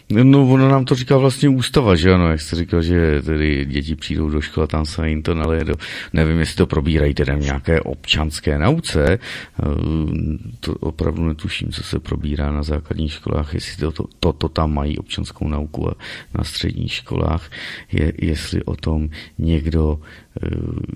[0.09, 3.95] No, ono nám to říká vlastně ústava, že ano, jak jste říkal, že tedy děti
[3.95, 5.73] přijdou do školy tam se jim to naleje do,
[6.13, 9.19] nevím, jestli to probírají tedy v nějaké občanské nauce, eh,
[10.59, 14.73] to opravdu netuším, co se probírá na základních školách, jestli to, to, to, to tam
[14.73, 15.93] mají občanskou nauku a
[16.37, 17.51] na středních školách,
[17.91, 19.99] je, jestli o tom někdo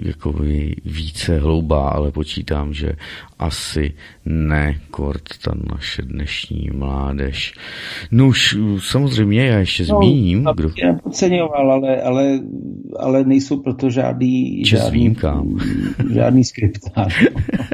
[0.03, 2.91] jakoby více hloubá, ale počítám, že
[3.39, 3.93] asi
[4.25, 7.53] ne kort ta naše dnešní mládež.
[8.11, 10.47] No už samozřejmě, já ještě no, zmíním.
[10.55, 10.69] Kdo...
[10.83, 12.39] Já podceňoval, ale, ale,
[12.99, 15.57] ale nejsou proto žádný, Čes žádný, výjimkám.
[16.13, 17.11] žádný skriptár.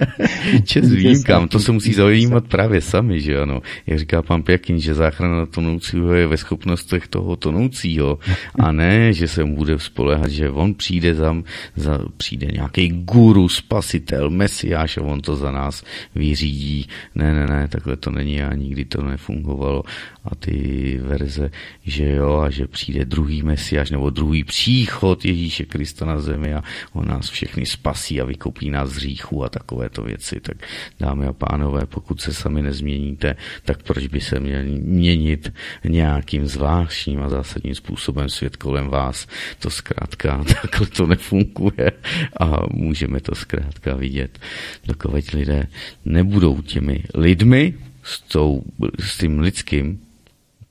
[0.64, 3.62] Čes výjimkám, to se musí zajímat právě sami, že ano.
[3.88, 8.20] Jak říká pan Pěkin, že záchrana tonoucího je ve schopnostech toho tonoucího
[8.60, 11.44] a ne, že se mu bude spolehat, že on přijde tam
[11.76, 15.84] za, přijde nějaký guru, spasitel, mesiáš a on to za nás
[16.16, 16.88] vyřídí.
[17.16, 19.84] Ne, ne, ne, takhle to není a nikdy to nefungovalo.
[20.26, 21.52] A ty verze,
[21.86, 26.64] že jo, a že přijde druhý mesiáš nebo druhý příchod Ježíše Krista na zemi a
[26.94, 30.40] on nás všechny spasí a vykopí nás z hříchu a takovéto věci.
[30.40, 30.58] Tak
[31.00, 33.36] dámy a pánové, pokud se sami nezměníte,
[33.66, 35.54] tak proč by se měl měnit
[35.84, 39.28] nějakým zvláštním a zásadním způsobem svět kolem vás?
[39.60, 41.92] To zkrátka takhle to nefunguje funguje
[42.40, 44.40] a můžeme to zkrátka vidět.
[44.86, 45.68] Dokud lidé
[46.06, 48.64] nebudou těmi lidmi s, tou,
[49.00, 50.00] s tím lidským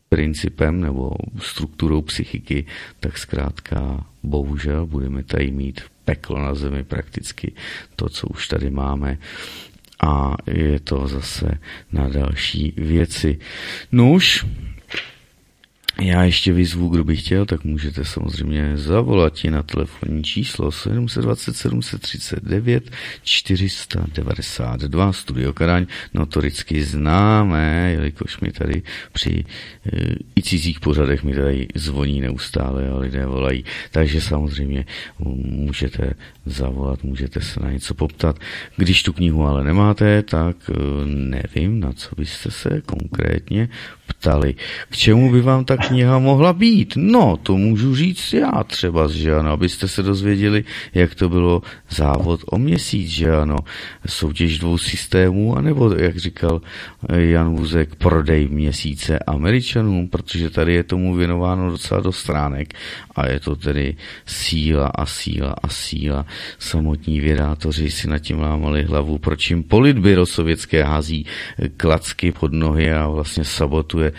[0.08, 2.66] principem nebo strukturou psychiky,
[3.00, 7.52] tak zkrátka bohužel budeme tady mít peklo na zemi prakticky
[7.96, 9.18] to, co už tady máme
[10.04, 11.58] a je to zase
[11.92, 13.38] na další věci.
[13.92, 14.46] Nuž,
[16.04, 22.90] já ještě vyzvu, kdo by chtěl, tak můžete samozřejmě zavolat na telefonní číslo 720 739
[23.22, 29.44] 492 Studio Karaň, notoricky známé, jelikož mi tady při
[29.92, 33.64] e, i cizích pořadech mi tady zvoní neustále a lidé volají.
[33.90, 34.84] Takže samozřejmě
[35.18, 36.14] můžete
[36.46, 38.38] zavolat, můžete se na něco poptat.
[38.76, 40.74] Když tu knihu ale nemáte, tak e,
[41.06, 43.68] nevím, na co byste se konkrétně
[44.18, 44.54] ptali.
[44.90, 46.92] K čemu by vám ta kniha mohla být?
[46.96, 50.64] No, to můžu říct já třeba, že ano, abyste se dozvěděli,
[50.94, 53.56] jak to bylo závod o měsíc, že ano,
[54.06, 56.60] soutěž dvou systémů, anebo, jak říkal
[57.08, 62.74] Jan Vuzek, prodej měsíce Američanům, protože tady je tomu věnováno docela do stránek
[63.16, 66.26] a je to tedy síla a síla a síla.
[66.58, 71.26] Samotní vědátoři si nad tím lámali hlavu, proč jim politbyro sovětské hází
[71.76, 74.12] klacky pod nohy a vlastně sabotuje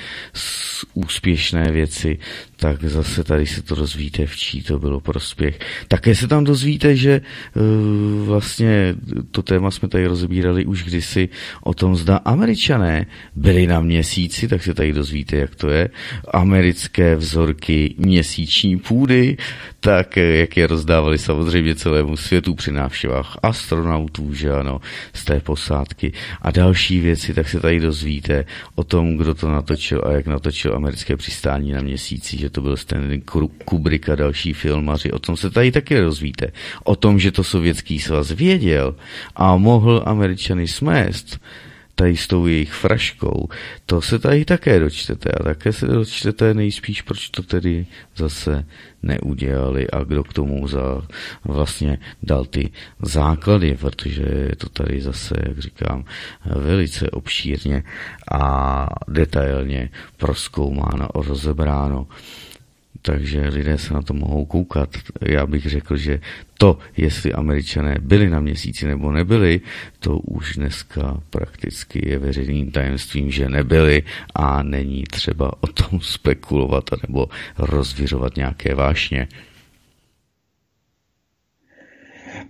[0.93, 2.19] úspěšné věci,
[2.63, 5.59] tak zase tady se to dozvíte, v čí to bylo prospěch.
[5.87, 7.21] Také se tam dozvíte, že
[7.55, 8.95] uh, vlastně
[9.31, 11.29] to téma jsme tady rozbírali už kdysi
[11.63, 15.89] o tom, zda američané byli na měsíci, tak se tady dozvíte, jak to je.
[16.33, 19.37] Americké vzorky měsíční půdy,
[19.79, 24.81] tak jak je rozdávali samozřejmě celému světu při návštěvách astronautů, že ano,
[25.13, 28.45] z té posádky a další věci, tak se tady dozvíte
[28.75, 32.77] o tom, kdo to natočil a jak natočil americké přistání na měsíci, že to byl
[32.77, 33.21] Stanley
[33.65, 35.11] Kubrick a další filmaři.
[35.11, 36.51] O tom se tady taky rozvíte.
[36.83, 38.95] O tom, že to sovětský svaz věděl
[39.35, 41.39] a mohl američany smést
[41.95, 43.49] tady s tou jejich fraškou,
[43.85, 48.65] to se tady také dočtete a také se dočtete nejspíš, proč to tedy zase
[49.03, 51.01] neudělali a kdo k tomu za,
[51.45, 52.71] vlastně dal ty
[53.01, 56.05] základy, protože je to tady zase, jak říkám,
[56.45, 57.83] velice obšírně
[58.31, 62.07] a detailně proskoumáno a rozebráno
[63.05, 64.89] takže lidé se na to mohou koukat.
[65.21, 66.19] Já bych řekl, že
[66.57, 69.61] to, jestli američané byli na měsíci nebo nebyli,
[69.99, 74.03] to už dneska prakticky je veřejným tajemstvím, že nebyli
[74.35, 77.27] a není třeba o tom spekulovat nebo
[77.57, 79.27] rozvěřovat nějaké vášně.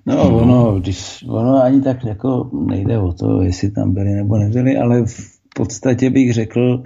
[0.06, 4.78] No, ono, když, ono ani tak jako nejde o to, jestli tam byli nebo nebyli,
[4.78, 6.84] ale v podstatě bych řekl,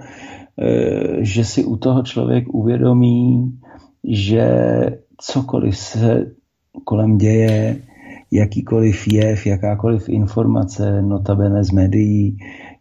[1.18, 3.58] že si u toho člověk uvědomí,
[4.04, 4.48] že
[5.18, 6.26] cokoliv se
[6.84, 7.82] kolem děje,
[8.30, 12.38] jakýkoliv jev, jakákoliv informace, notabene z médií,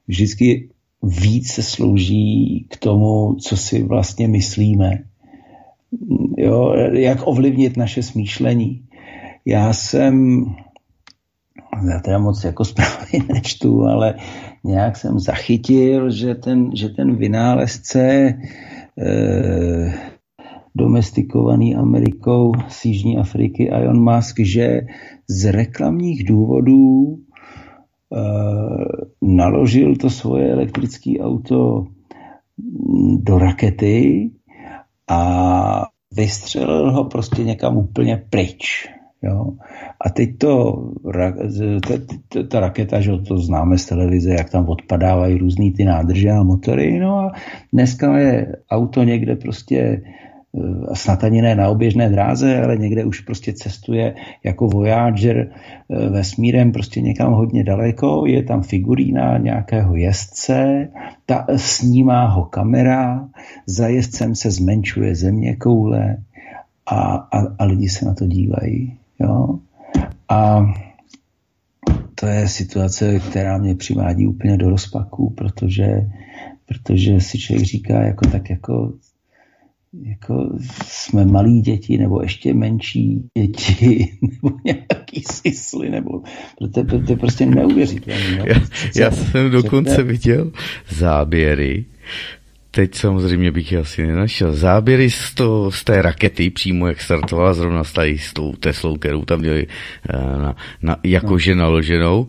[0.08, 0.70] vždycky
[1.04, 5.04] více slouží k tomu, co si vlastně myslíme.
[6.38, 8.84] Jo, jak ovlivnit naše smýšlení.
[9.45, 10.45] Já jsem,
[11.91, 14.16] já teda moc jako zprávy nečtu, ale
[14.64, 18.34] nějak jsem zachytil, že ten, že ten vynálezce
[19.02, 19.94] eh,
[20.76, 24.82] domestikovaný Amerikou z Jižní Afriky Elon Musk, že
[25.30, 28.20] z reklamních důvodů eh,
[29.22, 31.88] naložil to svoje elektrické auto
[33.18, 34.32] do rakety
[35.10, 38.90] a vystřelil ho prostě někam úplně pryč.
[39.23, 39.53] Jo.
[40.06, 40.84] A teď to,
[41.88, 46.44] ta, ta raketa, že to známe z televize, jak tam odpadávají různý ty nádrže a
[46.44, 47.31] motory, no a
[47.73, 50.02] dneska je auto někde prostě
[50.57, 55.38] Eh, snad ani ne na oběžné dráze, ale někde už prostě cestuje jako Voyager
[55.89, 60.88] eh, vesmírem prostě někam hodně daleko, je tam figurína nějakého jezdce,
[61.26, 63.30] ta, snímá ho kamera,
[63.65, 66.18] za jezdcem se zmenšuje země koule
[66.85, 68.98] a, a, a lidi se na to dívají.
[69.19, 69.60] Jo?
[70.30, 70.65] A
[72.15, 75.88] to je situace, která mě přivádí úplně do rozpaku, protože,
[76.65, 78.94] protože si člověk říká, jako tak jako
[80.03, 86.22] jako jsme malí děti, nebo ještě menší děti, nebo nějaký sisly, nebo
[86.60, 88.44] to, to, to je prostě neuvěřitelné.
[88.48, 88.61] Já,
[88.95, 90.52] já jsem dokonce viděl
[90.89, 91.85] záběry,
[92.78, 97.54] teď samozřejmě bych je asi nenašel, záběry z, to, z té rakety, přímo jak startovala
[97.54, 99.68] zrovna s, tady, s tou Teslou, kterou tam měli
[100.10, 101.62] eh, na, na, jakože no.
[101.62, 102.28] naloženou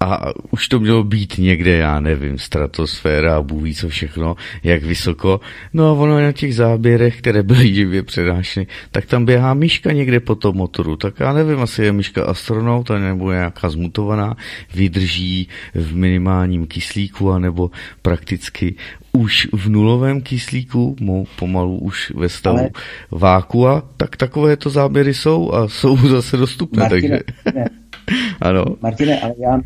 [0.00, 5.40] a už to mělo být někde, já nevím, stratosféra a bůh co všechno, jak vysoko.
[5.72, 10.20] No a ono na těch záběrech, které byly živě přednášeny, tak tam běhá myška někde
[10.20, 10.96] po tom motoru.
[10.96, 14.36] Tak já nevím, asi je myška astronaut, nebo nějaká zmutovaná,
[14.74, 17.70] vydrží v minimálním kyslíku, anebo
[18.02, 18.74] prakticky
[19.12, 20.96] už v nulovém kyslíku,
[21.38, 22.70] pomalu už ve stavu Ale...
[23.10, 26.80] vákua, tak takovéto záběry jsou a jsou zase dostupné.
[26.80, 27.58] Martina, takže...
[27.58, 27.82] Ne
[28.40, 28.64] ano.
[28.80, 29.60] Martine, ale já,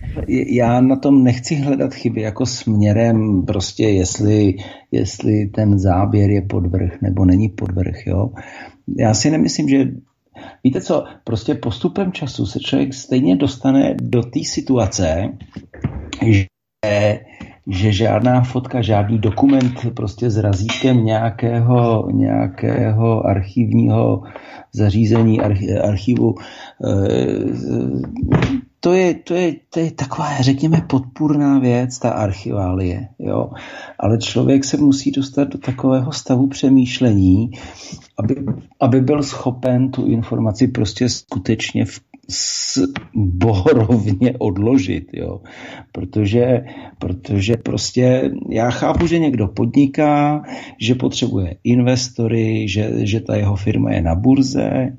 [0.51, 4.55] já na tom nechci hledat chyby jako směrem prostě, jestli,
[4.93, 8.31] jestli ten záběr je podvrh nebo není podvrh, jo.
[8.99, 9.89] Já si nemyslím, že
[10.65, 15.33] Víte co, prostě postupem času se člověk stejně dostane do té situace,
[16.27, 16.47] že
[17.67, 24.23] že žádná fotka, žádný dokument prostě s razítkem nějakého, nějakého archivního
[24.73, 25.41] zařízení,
[25.83, 26.35] archivu,
[26.85, 28.07] eh,
[28.87, 33.09] to je, to, je, to je taková, řekněme, podpůrná věc, ta archiválie.
[33.19, 33.51] Jo?
[33.99, 37.51] Ale člověk se musí dostat do takového stavu přemýšlení,
[38.19, 38.37] aby,
[38.81, 42.01] aby byl schopen tu informaci prostě skutečně v
[43.15, 45.41] bohorovně odložit, jo.
[45.93, 46.65] Protože,
[46.99, 50.43] protože prostě já chápu, že někdo podniká,
[50.81, 54.93] že potřebuje investory, že, že ta jeho firma je na burze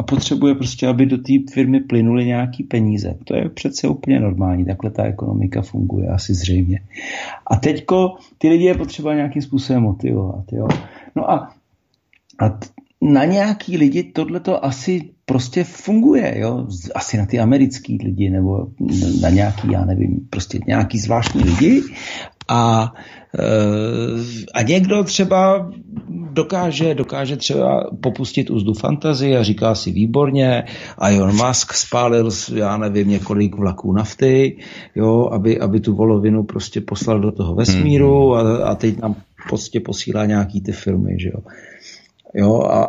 [0.00, 3.14] a potřebuje prostě, aby do té firmy plynuly nějaký peníze.
[3.24, 6.80] To je přece úplně normální, takhle ta ekonomika funguje, asi zřejmě.
[7.46, 10.68] A teďko ty lidi je potřeba nějakým způsobem motivovat, jo.
[11.16, 11.50] No a,
[12.40, 12.58] a
[13.00, 16.66] na nějaký lidi tohle to asi prostě funguje, jo?
[16.94, 18.66] asi na ty americký lidi nebo
[19.20, 21.82] na nějaký, já nevím, prostě nějaký zvláštní lidi
[22.48, 22.92] a,
[23.38, 25.70] eh, a někdo třeba
[26.32, 30.64] dokáže, dokáže třeba popustit úzdu fantazie a říká si výborně
[30.98, 34.56] a Elon Musk spálil, já nevím, několik vlaků nafty,
[34.94, 38.46] jo, aby, aby tu volovinu prostě poslal do toho vesmíru hmm.
[38.46, 39.14] a, a teď nám
[39.48, 41.40] prostě posílá nějaký ty filmy, že jo.
[42.34, 42.84] Jo, a,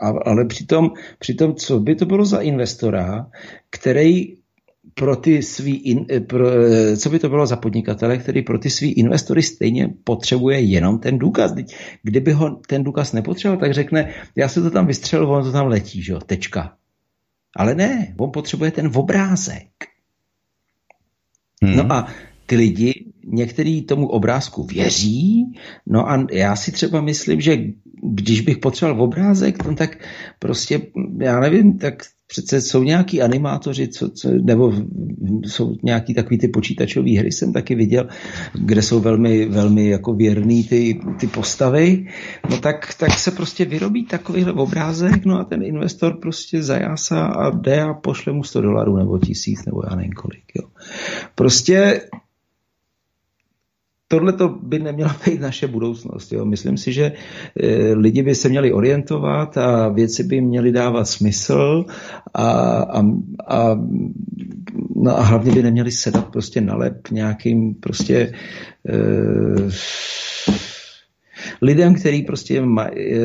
[0.00, 3.26] a, ale přitom, přitom, co by to bylo za investora,
[3.70, 4.40] který
[4.94, 6.46] pro ty svý, in, pro,
[6.96, 11.18] co by to bylo za podnikatele, který pro ty svý investory stejně potřebuje jenom ten
[11.18, 11.54] důkaz.
[12.02, 15.66] Kdyby ho ten důkaz nepotřeboval, tak řekne, já se to tam vystřelil, on to tam
[15.66, 16.76] letí, že jo, tečka.
[17.56, 19.68] Ale ne, on potřebuje ten obrázek.
[21.62, 21.76] Hmm.
[21.76, 22.08] No a
[22.46, 25.44] ty lidi, některý tomu obrázku věří,
[25.86, 27.58] no a já si třeba myslím, že
[28.02, 29.98] když bych potřeboval obrázek, no tak
[30.38, 30.80] prostě,
[31.18, 31.94] já nevím, tak
[32.30, 34.72] přece jsou nějaký animátoři, co, co, nebo
[35.46, 38.08] jsou nějaký takový ty počítačové hry, jsem taky viděl,
[38.54, 42.06] kde jsou velmi, velmi jako věrný ty, ty postavy,
[42.50, 47.50] no tak, tak se prostě vyrobí takovýhle obrázek, no a ten investor prostě zajásá a
[47.50, 50.68] jde a pošle mu 100 dolarů nebo tisíc, nebo já nevím kolik, jo.
[51.34, 52.00] Prostě
[54.12, 56.32] tohle to by neměla být naše budoucnost.
[56.32, 56.44] Jo.
[56.44, 57.12] Myslím si, že
[57.62, 61.84] e, lidi by se měli orientovat a věci by měly dávat smysl
[62.34, 62.50] a,
[62.82, 63.02] a,
[63.46, 63.78] a,
[64.96, 68.32] no a hlavně by neměli sedat prostě na lep nějakým prostě
[68.88, 68.98] e,
[71.62, 72.62] lidem, který prostě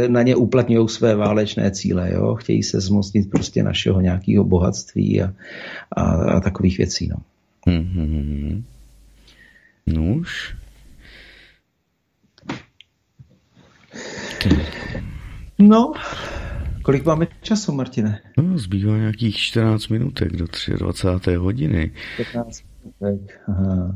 [0.07, 2.35] na ně uplatňují své válečné cíle, jo?
[2.35, 5.33] chtějí se zmocnit prostě našeho nějakého bohatství a,
[5.91, 7.07] a, a takových věcí.
[7.07, 7.17] No.
[7.73, 8.63] Mm-hmm.
[9.87, 10.55] Nuž.
[15.59, 15.93] No,
[16.81, 18.19] kolik máme času, Martine?
[18.37, 20.45] No, zbývá nějakých 14 minutek do
[20.77, 21.35] 23.
[21.35, 21.91] hodiny.
[22.33, 23.95] 15 minutek, aha.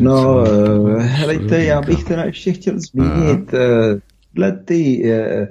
[0.00, 3.54] No, eh, helejte, já bych teda ještě chtěl zmínit
[4.34, 5.48] Dle ty eh,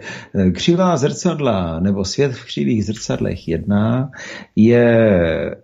[0.51, 4.11] křivá zrcadla, nebo svět v křivých zrcadlech jedna,
[4.55, 5.55] je,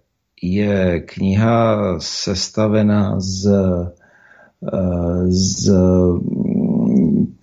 [0.42, 3.50] je kniha sestavená z
[5.28, 5.72] z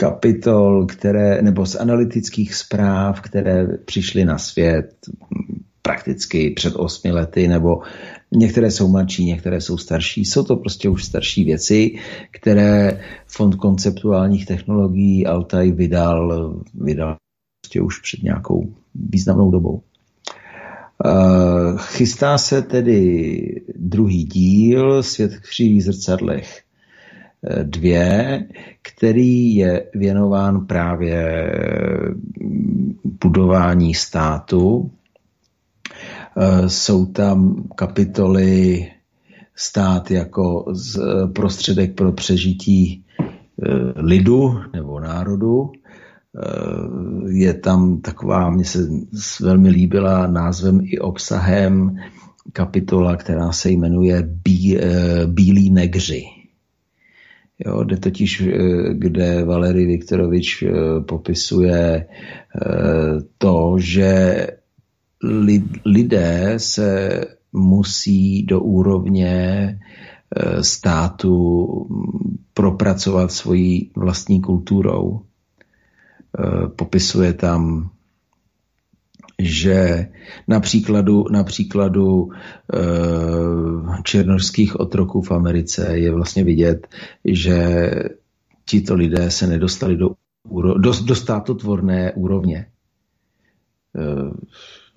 [0.02, 4.94] kapitol, které, nebo z analytických zpráv, které přišly na svět
[5.82, 7.82] prakticky před osmi lety, nebo
[8.32, 10.24] některé jsou mladší, některé jsou starší.
[10.24, 11.94] Jsou to prostě už starší věci,
[12.30, 17.16] které Fond konceptuálních technologií Altaj vydal, vydal
[17.64, 19.82] prostě už před nějakou významnou dobou.
[21.78, 26.61] Chystá se tedy druhý díl Svět v křivých zrcadlech
[27.62, 28.44] dvě,
[28.82, 31.52] který je věnován právě
[33.24, 34.90] budování státu.
[36.66, 38.86] Jsou tam kapitoly
[39.56, 41.00] stát jako z
[41.34, 45.70] prostředek pro přežití eh, lidu nebo národu.
[45.72, 48.78] Eh, je tam taková, mně se
[49.40, 51.96] velmi líbila názvem i obsahem
[52.52, 56.41] kapitola, která se jmenuje Bí, eh, Bílí negři
[57.66, 60.70] Jo, jde totiž, eh, kde Valery Viktorovič eh,
[61.00, 64.46] popisuje eh, to, že
[65.84, 67.20] lidé se
[67.52, 69.78] musí do úrovně
[70.60, 71.68] státu
[72.54, 75.20] propracovat svojí vlastní kulturou.
[76.76, 77.90] Popisuje tam
[79.44, 80.08] že
[80.48, 82.78] na příkladu, na příkladu e,
[84.02, 86.88] černožských otroků v Americe je vlastně vidět,
[87.24, 87.90] že
[88.64, 90.10] tito lidé se nedostali do,
[90.78, 92.56] do, do státotvorné úrovně.
[92.56, 92.66] E,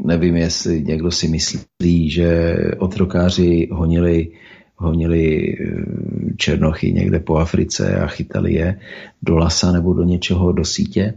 [0.04, 4.32] nevím, jestli někdo si myslí, že otrokáři honili,
[4.76, 8.80] honili eh, černochy někde po Africe a chytali je
[9.22, 11.14] do lasa nebo do něčeho, do sítě.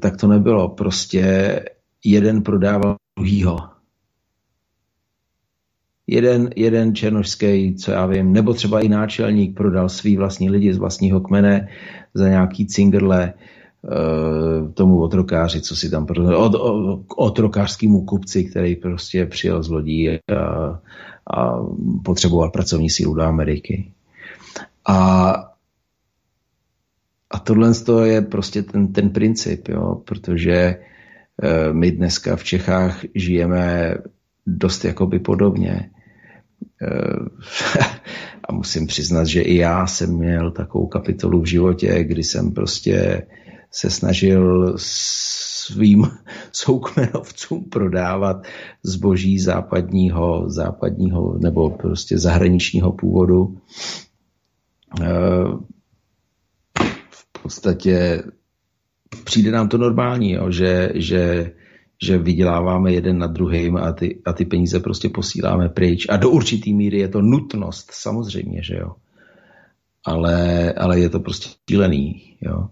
[0.00, 0.68] Tak to nebylo.
[0.68, 1.60] Prostě
[2.04, 3.58] jeden prodával druhýho.
[6.06, 10.78] Jeden, jeden černožský, co já vím, nebo třeba i náčelník prodal svý vlastní lidi z
[10.78, 11.68] vlastního kmene
[12.14, 13.32] za nějaký cingrle
[13.82, 19.68] uh, tomu otrokáři, co si tam prodal, od, od, otrokářskému kupci, který prostě přijel z
[19.68, 20.18] lodí a,
[21.36, 21.58] a
[22.04, 23.92] potřeboval pracovní sílu do Ameriky.
[24.88, 25.34] A
[27.30, 27.72] a tohle
[28.04, 30.78] je prostě ten, ten princip, jo, protože e,
[31.72, 33.94] my dneska v Čechách žijeme
[34.46, 35.90] dost jakoby podobně.
[36.82, 36.88] E,
[38.48, 43.26] a musím přiznat, že i já jsem měl takovou kapitolu v životě, kdy jsem prostě
[43.70, 44.74] se snažil
[45.72, 46.10] svým
[46.52, 48.36] soukmenovcům prodávat
[48.82, 53.58] zboží západního, západního nebo prostě zahraničního původu.
[55.02, 55.08] E,
[57.48, 58.22] podstatě
[59.24, 61.52] přijde nám to normální, jo, že, že,
[62.02, 66.06] že vyděláváme jeden na druhým a ty, a ty peníze prostě posíláme pryč.
[66.08, 68.92] A do určitý míry je to nutnost, samozřejmě, že jo.
[70.04, 72.68] Ale, ale je to prostě šílený, jo.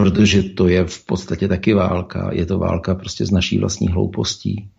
[0.00, 2.30] Protože to je v podstatě taky válka.
[2.32, 4.70] Je to válka prostě z naší vlastní hloupostí.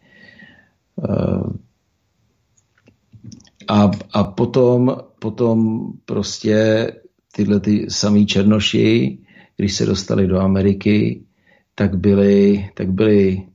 [1.09, 1.43] Eh,
[3.67, 6.87] a, a potom, potom prostě
[7.35, 9.17] tyhle ty samý černoši,
[9.57, 11.23] když se dostali do Ameriky,
[11.75, 13.47] tak byli, tak byli,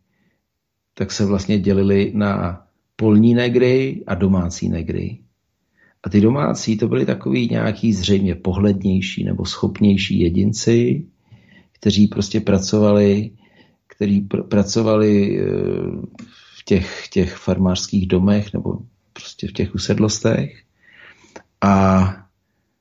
[0.95, 2.63] tak se vlastně dělili na
[2.97, 5.19] polní negry a domácí negry.
[6.03, 11.07] A ty domácí to byli takový nějaký zřejmě pohlednější nebo schopnější jedinci,
[11.81, 13.31] kteří prostě pracovali,
[13.87, 15.45] kteří pr- pracovali eh,
[16.59, 18.79] v těch, těch farmářských domech nebo
[19.13, 20.63] prostě v těch usedlostech.
[21.61, 22.07] A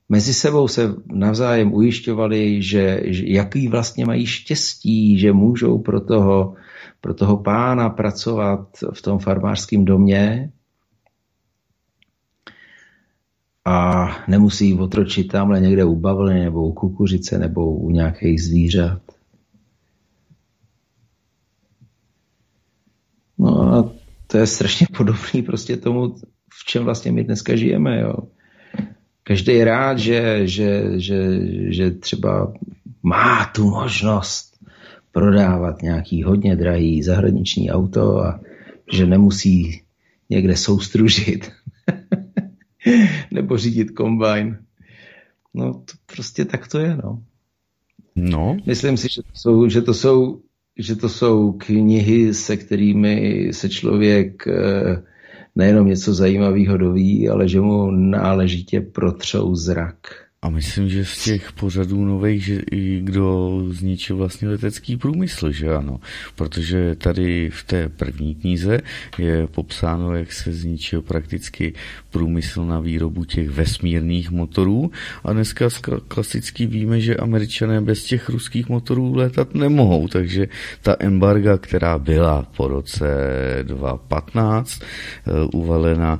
[0.09, 6.53] mezi sebou se navzájem ujišťovali, že, že jaký vlastně mají štěstí, že můžou pro toho,
[7.01, 10.51] pro toho pána pracovat v tom farmářském domě.
[13.65, 19.01] A nemusí otročit tamhle někde u bavlny nebo u kukuřice nebo u nějakých zvířat.
[23.37, 23.91] No a
[24.27, 26.15] to je strašně podobný prostě tomu,
[26.53, 27.99] v čem vlastně my dneska žijeme.
[27.99, 28.13] Jo.
[29.23, 31.39] Každý je rád, že, že, že,
[31.73, 32.53] že třeba
[33.03, 34.55] má tu možnost
[35.11, 38.39] prodávat nějaký hodně drahý zahraniční auto a
[38.91, 39.81] že nemusí
[40.29, 41.51] někde soustružit
[43.31, 44.57] nebo řídit kombajn.
[45.53, 47.23] No to prostě tak to je, no.
[48.15, 48.57] No.
[48.65, 50.41] Myslím si, že to jsou, že to jsou,
[50.77, 55.03] že to jsou knihy, se kterými se člověk eh,
[55.55, 60.24] nejenom něco zajímavého doví, ale že mu náležitě protřou zrak.
[60.45, 65.75] A myslím, že z těch pořadů nových, že i kdo zničil vlastně letecký průmysl, že
[65.75, 65.99] ano.
[66.35, 68.79] Protože tady v té první knize
[69.17, 71.73] je popsáno, jak se zničil prakticky
[72.09, 74.91] průmysl na výrobu těch vesmírných motorů
[75.23, 75.65] a dneska
[76.07, 80.47] klasicky víme, že američané bez těch ruských motorů letat nemohou, takže
[80.81, 83.05] ta embarga, která byla po roce
[83.63, 86.19] 2015 eh, uvalena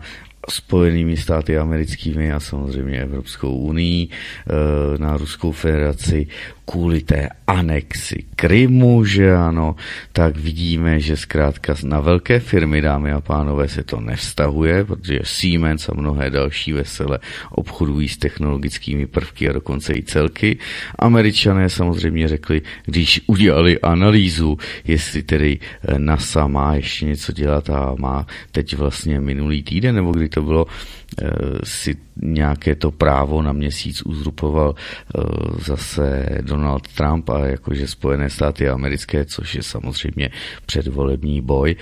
[0.49, 6.27] Spojenými státy americkými a samozřejmě Evropskou unii eh, na Ruskou federaci
[6.65, 9.75] kvůli té anexi Krymu, že ano,
[10.11, 15.89] tak vidíme, že zkrátka na velké firmy, dámy a pánové, se to nevztahuje, protože Siemens
[15.89, 17.19] a mnohé další vesele
[17.51, 20.57] obchodují s technologickými prvky a dokonce i celky.
[20.99, 27.95] Američané samozřejmě řekli, když udělali analýzu, jestli tedy eh, NASA má ještě něco dělat a
[27.99, 31.25] má teď vlastně minulý týden, nebo kdy to bylo, eh,
[31.63, 35.21] si nějaké to právo na měsíc uzrupoval eh,
[35.63, 40.29] zase Donald Trump a jakože Spojené státy americké, což je samozřejmě
[40.65, 41.75] předvolební boj,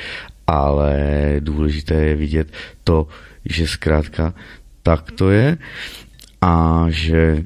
[0.47, 0.95] ale
[1.39, 2.47] důležité je vidět
[2.83, 3.07] to,
[3.45, 4.33] že zkrátka
[4.83, 5.57] tak to je
[6.41, 7.45] a že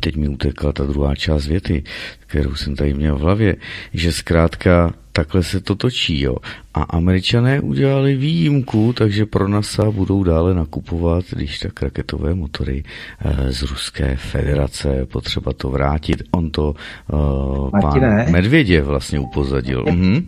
[0.00, 1.82] teď mi utekla ta druhá část věty,
[2.26, 3.56] kterou jsem tady měl v hlavě,
[3.92, 6.20] že zkrátka takhle se to točí.
[6.20, 6.36] Jo.
[6.74, 12.84] A američané udělali výjimku, takže pro NASA budou dále nakupovat, když tak raketové motory
[13.20, 15.06] eh, z Ruské federace.
[15.06, 16.22] Potřeba to vrátit.
[16.30, 16.74] On to
[17.12, 19.84] uh, pán Medvědě vlastně upozadil.
[19.90, 20.26] Mhm.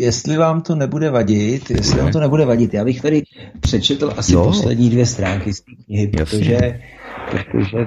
[0.00, 3.22] Jestli vám to nebude vadit, jestli vám to nebude vadit, já bych tady
[3.60, 4.44] přečetl asi jo.
[4.44, 6.80] poslední dvě stránky z té knihy, protože Jasně protože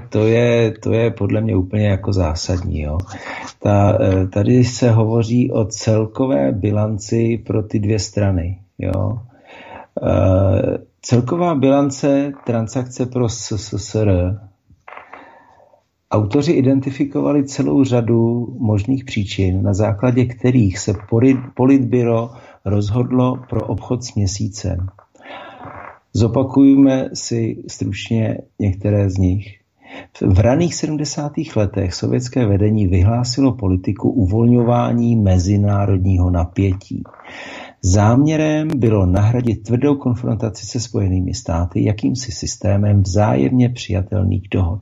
[0.10, 2.82] to je, to je podle mě úplně jako zásadní.
[2.82, 2.98] Jo.
[3.60, 8.60] Ta, eh, tady se hovoří o celkové bilanci pro ty dvě strany.
[8.80, 9.20] Jo.
[10.04, 14.40] Eh, celková bilance transakce pro SSSR.
[16.12, 20.94] Autoři identifikovali celou řadu možných příčin, na základě kterých se
[21.56, 22.30] politbyro
[22.66, 24.88] rozhodlo pro obchod s měsícem.
[26.14, 29.62] Zopakujme si stručně některé z nich.
[30.22, 31.32] V raných 70.
[31.56, 37.04] letech sovětské vedení vyhlásilo politiku uvolňování mezinárodního napětí.
[37.84, 44.82] Záměrem bylo nahradit tvrdou konfrontaci se Spojenými státy jakýmsi systémem vzájemně přijatelných dohod.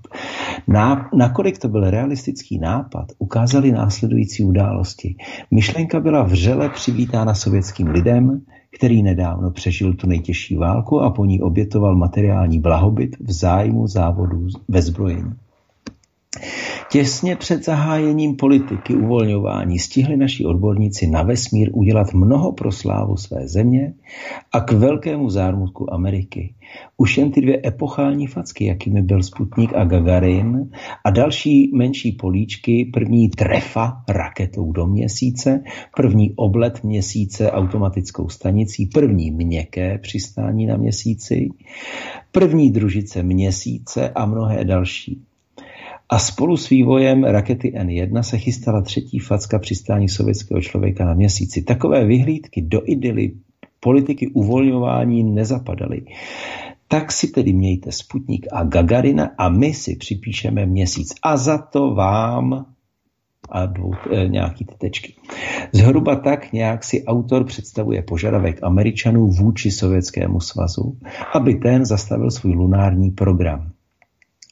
[0.67, 5.15] Na, nakolik to byl realistický nápad, ukázali následující události.
[5.51, 8.41] Myšlenka byla vřele přivítána sovětským lidem,
[8.75, 14.47] který nedávno přežil tu nejtěžší válku a po ní obětoval materiální blahobyt v zájmu závodů
[14.67, 15.33] ve zbrojení.
[16.91, 23.47] Těsně před zahájením politiky uvolňování stihli naši odborníci na vesmír udělat mnoho pro slávu své
[23.47, 23.93] země
[24.51, 26.53] a k velkému zármutku Ameriky.
[26.97, 30.71] Už jen ty dvě epochální facky, jakými byl Sputnik a Gagarin
[31.05, 35.63] a další menší políčky, první trefa raketou do měsíce,
[35.95, 41.49] první oblet měsíce automatickou stanicí, první měkké přistání na měsíci,
[42.31, 45.28] první družice měsíce a mnohé další.
[46.09, 51.61] A spolu s vývojem rakety N1 se chystala třetí facka přistání sovětského člověka na měsíci.
[51.61, 53.31] Takové vyhlídky do idyly
[53.79, 56.01] politiky uvolňování nezapadaly.
[56.87, 61.13] Tak si tedy mějte Sputnik a Gagarina a my si připíšeme měsíc.
[61.23, 62.65] A za to vám
[63.49, 65.13] a dvou, e, nějaký ty tečky.
[65.71, 70.97] Zhruba tak nějak si autor představuje požadavek Američanů vůči Sovětskému svazu,
[71.33, 73.71] aby ten zastavil svůj lunární program.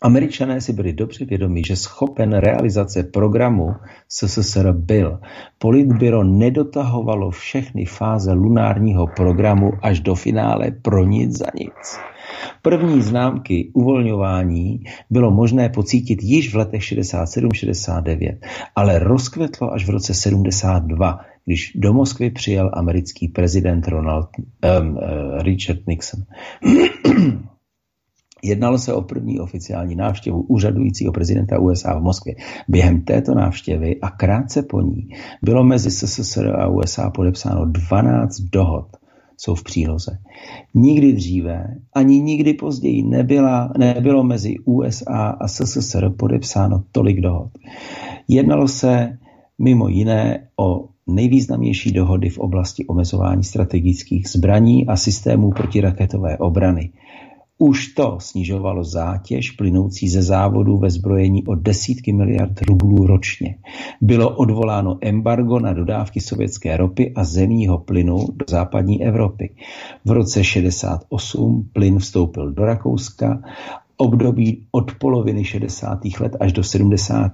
[0.02, 3.74] Američané si byli dobře vědomi, že schopen realizace programu
[4.10, 5.19] SSSR byl.
[5.57, 11.99] Politbyro nedotahovalo všechny fáze lunárního programu až do finále pro nic za nic.
[12.61, 14.80] První známky uvolňování
[15.10, 18.38] bylo možné pocítit již v letech 67-69,
[18.76, 24.98] ale rozkvetlo až v roce 72, když do Moskvy přijel americký prezident Ronald um,
[25.41, 26.24] Richard Nixon.
[28.48, 32.36] Jednalo se o první oficiální návštěvu úřadujícího prezidenta USA v Moskvě.
[32.68, 35.10] Během této návštěvy a krátce po ní
[35.41, 38.88] bylo mezi SSSR a USA podepsáno 12 dohod
[39.38, 40.18] jsou v příloze.
[40.74, 47.52] Nikdy dříve, ani nikdy později nebyla, nebylo mezi USA a SSSR podepsáno tolik dohod.
[48.28, 49.18] Jednalo se
[49.60, 56.90] mimo jiné o nejvýznamnější dohody v oblasti omezování strategických zbraní a systémů protiraketové obrany.
[57.60, 63.58] Už to snižovalo zátěž plynoucí ze závodů ve zbrojení o desítky miliard rublů ročně.
[64.02, 69.50] Bylo odvoláno embargo na dodávky sovětské ropy a zemního plynu do západní Evropy.
[70.06, 73.42] V roce 68 plyn vstoupil do Rakouska
[73.98, 76.00] období od poloviny 60.
[76.20, 77.32] let až do 70.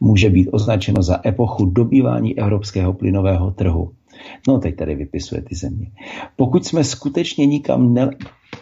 [0.00, 3.90] může být označeno za epochu dobývání evropského plynového trhu.
[4.48, 5.90] No, teď tady vypisuje ty země.
[6.36, 8.10] Pokud jsme skutečně nikam, ne,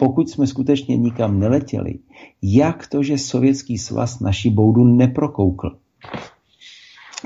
[0.03, 1.99] pokud jsme skutečně nikam neletěli,
[2.43, 5.77] jak to, že Sovětský svaz naši boudu neprokoukl?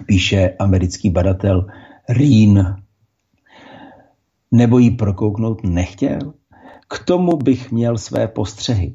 [0.07, 1.67] Píše americký badatel
[2.09, 2.77] Reen.
[4.53, 6.19] Nebo ji prokouknout nechtěl?
[6.89, 8.95] K tomu bych měl své postřehy.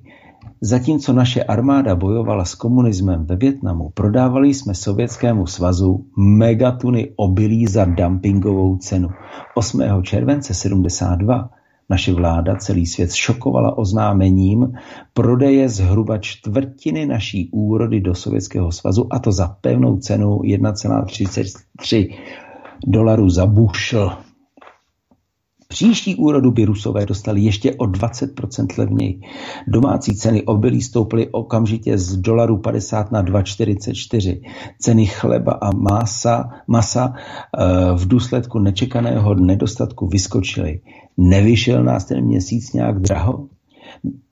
[0.61, 7.85] Zatímco naše armáda bojovala s komunismem ve Větnamu, prodávali jsme Sovětskému svazu megatuny obilí za
[7.85, 9.09] dumpingovou cenu.
[9.55, 9.81] 8.
[10.03, 11.49] července 72
[11.91, 14.73] naše vláda celý svět šokovala oznámením
[15.13, 22.15] prodeje zhruba čtvrtiny naší úrody do Sovětského svazu a to za pevnou cenu 1,33
[22.87, 24.11] dolarů za bušl.
[25.71, 29.21] Příští úrodu by Rusové dostali ještě o 20% levněji.
[29.67, 34.41] Domácí ceny obilí stouply okamžitě z dolaru 50 na 2,44.
[34.79, 37.65] Ceny chleba a masa, masa eh,
[37.95, 40.79] v důsledku nečekaného nedostatku vyskočily.
[41.17, 43.47] Nevyšel nás ten měsíc nějak draho?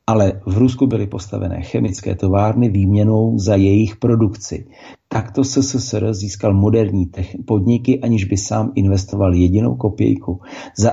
[0.08, 4.68] Ale v Rusku byly postavené chemické továrny výměnou za jejich produkci.
[5.08, 7.12] Takto SSSR získal moderní
[7.46, 10.42] podniky, aniž by sám investoval jedinou kopějku.
[10.78, 10.92] Za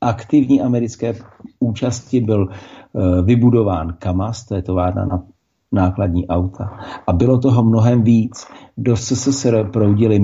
[0.00, 1.14] aktivní americké
[1.60, 5.24] účasti byl eh, vybudován KAMAS, to je továrna na
[5.72, 6.70] nákladní auta.
[7.06, 8.46] A bylo toho mnohem víc.
[8.76, 10.18] Do SSSR proudily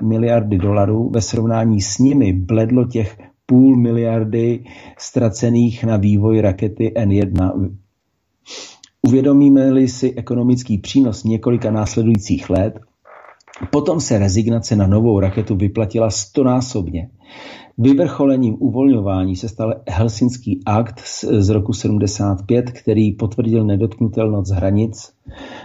[0.00, 3.18] miliardy dolarů, ve srovnání s nimi bledlo těch
[3.52, 4.64] půl miliardy
[4.98, 7.70] ztracených na vývoj rakety N1.
[9.02, 12.80] Uvědomíme-li si ekonomický přínos několika následujících let,
[13.70, 17.10] potom se rezignace na novou raketu vyplatila stonásobně.
[17.78, 21.00] Vyvrcholením uvolňování se stal Helsinský akt
[21.38, 25.12] z roku 75, který potvrdil nedotknutelnost hranic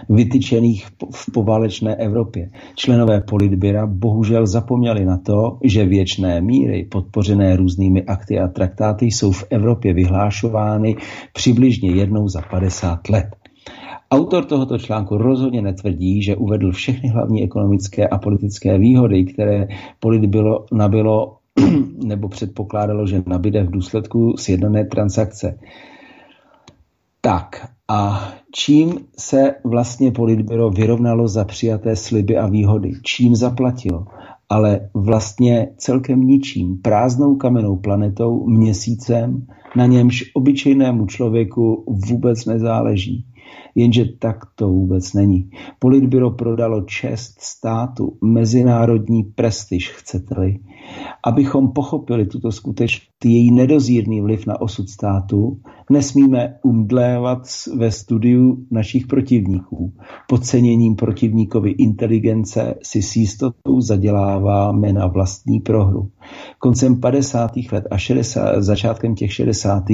[0.08, 2.50] vytyčených v poválečné Evropě.
[2.74, 9.32] Členové politběra bohužel zapomněli na to, že věčné míry, podpořené různými akty a traktáty, jsou
[9.32, 10.96] v Evropě vyhlášovány
[11.32, 13.26] přibližně jednou za 50 let.
[14.10, 19.68] Autor tohoto článku rozhodně netvrdí, že uvedl všechny hlavní ekonomické a politické výhody, které
[20.00, 21.37] politbyro nabilo
[22.04, 25.58] nebo předpokládalo, že nabide v důsledku sjednané transakce.
[27.20, 32.92] Tak a čím se vlastně politbyro vyrovnalo za přijaté sliby a výhody?
[33.02, 34.06] Čím zaplatilo?
[34.48, 43.24] Ale vlastně celkem ničím, prázdnou kamennou planetou, měsícem, na němž obyčejnému člověku vůbec nezáleží.
[43.74, 45.50] Jenže tak to vůbec není.
[45.78, 50.58] Politbyro prodalo čest státu, mezinárodní prestiž, chcete-li.
[51.24, 55.60] Abychom pochopili tuto skutečnost, její nedozírný vliv na osud státu,
[55.90, 57.38] nesmíme umdlévat
[57.76, 59.92] ve studiu našich protivníků.
[60.28, 66.10] Podceněním protivníkovi inteligence si s jistotou zaděláváme na vlastní prohru.
[66.58, 67.50] Koncem 50.
[67.72, 69.84] let a 60, začátkem těch 60.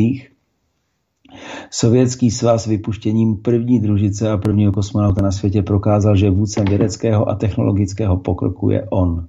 [1.70, 7.34] Sovětský svaz vypuštěním první družice a prvního kosmonauta na světě prokázal, že vůdcem vědeckého a
[7.34, 9.28] technologického pokroku je on.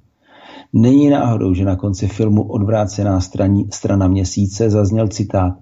[0.78, 5.54] Není náhodou, že na konci filmu Odvrácená straní, strana měsíce zazněl citát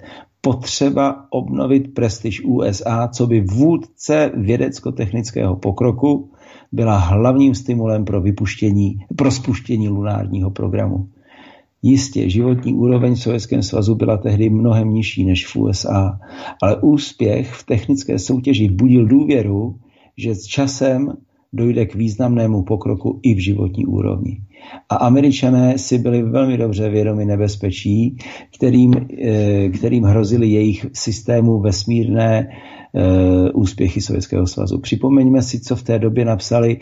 [0.42, 6.32] Potřeba obnovit prestiž USA, co by vůdce vědecko-technického pokroku
[6.72, 11.08] byla hlavním stimulem pro, vypuštění, pro spuštění lunárního programu.
[11.82, 16.20] Jistě, životní úroveň v Sovětském svazu byla tehdy mnohem nižší než v USA,
[16.62, 19.76] ale úspěch v technické soutěži budil důvěru,
[20.18, 21.14] že s časem
[21.54, 24.42] dojde k významnému pokroku i v životní úrovni.
[24.90, 28.18] A američané si byli velmi dobře vědomi nebezpečí,
[28.56, 32.50] kterým, eh, kterým hrozili jejich systému vesmírné
[32.96, 34.80] eh, úspěchy Sovětského svazu.
[34.80, 36.78] Připomeňme si, co v té době napsali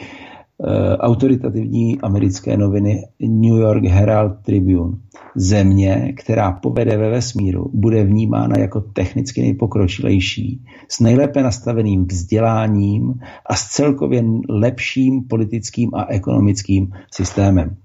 [1.00, 4.98] autoritativní americké noviny New York Herald Tribune.
[5.36, 13.14] Země, která povede ve vesmíru, bude vnímána jako technicky nejpokročilejší, s nejlépe nastaveným vzděláním
[13.46, 17.78] a s celkově lepším politickým a ekonomickým systémem.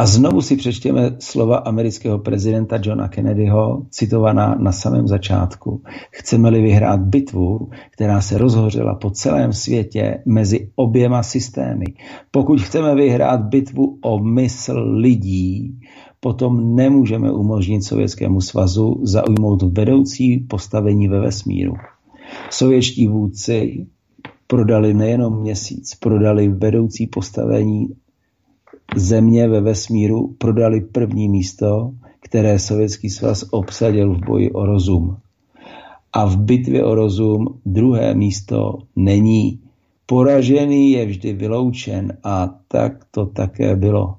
[0.00, 5.82] A znovu si přečtěme slova amerického prezidenta Johna Kennedyho, citovaná na samém začátku.
[6.10, 11.84] Chceme-li vyhrát bitvu, která se rozhořela po celém světě mezi oběma systémy.
[12.30, 15.80] Pokud chceme vyhrát bitvu o mysl lidí,
[16.20, 21.74] potom nemůžeme umožnit Sovětskému svazu zaujmout vedoucí postavení ve vesmíru.
[22.50, 23.86] Sovětští vůdci
[24.46, 27.88] prodali nejenom měsíc, prodali vedoucí postavení
[28.96, 35.16] země ve vesmíru prodali první místo, které Sovětský svaz obsadil v boji o rozum.
[36.12, 39.60] A v bitvě o rozum druhé místo není.
[40.06, 44.14] Poražený je vždy vyloučen a tak to také bylo.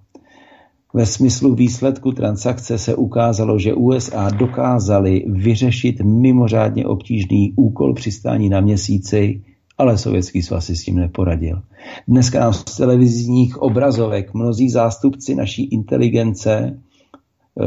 [0.93, 8.61] Ve smyslu výsledku transakce se ukázalo, že USA dokázali vyřešit mimořádně obtížný úkol přistání na
[8.61, 9.41] měsíci
[9.79, 11.61] ale Sovětský svaz si s tím neporadil.
[12.07, 16.79] Dneska nám z televizních obrazovek mnozí zástupci naší inteligence,
[17.55, 17.65] uh,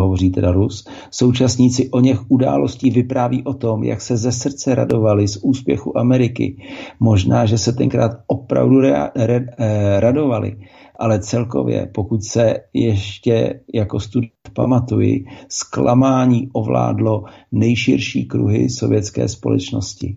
[0.00, 5.28] hovoří teda Rus, současníci o něch událostí vypráví o tom, jak se ze srdce radovali
[5.28, 6.62] z úspěchu Ameriky.
[7.00, 10.56] Možná, že se tenkrát opravdu rea, re, eh, radovali,
[10.98, 20.16] ale celkově, pokud se ještě jako student pamatuji, zklamání ovládlo nejširší kruhy sovětské společnosti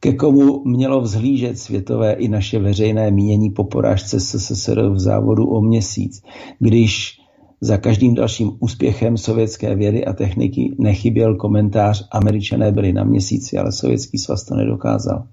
[0.00, 5.60] ke komu mělo vzhlížet světové i naše veřejné mínění po porážce SSSR v závodu o
[5.60, 6.22] měsíc,
[6.58, 7.20] když
[7.60, 13.72] za každým dalším úspěchem sovětské vědy a techniky nechyběl komentář američané byli na měsíci, ale
[13.72, 15.26] sovětský svaz to nedokázal.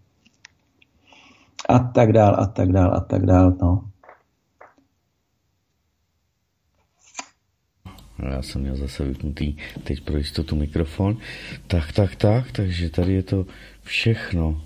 [1.70, 3.84] A tak dál, a tak dál, a tak dál, no.
[8.30, 11.18] Já jsem měl zase vypnutý teď pro jistotu mikrofon.
[11.68, 13.46] Tak, tak, tak, takže tady je to
[13.84, 14.62] všechno.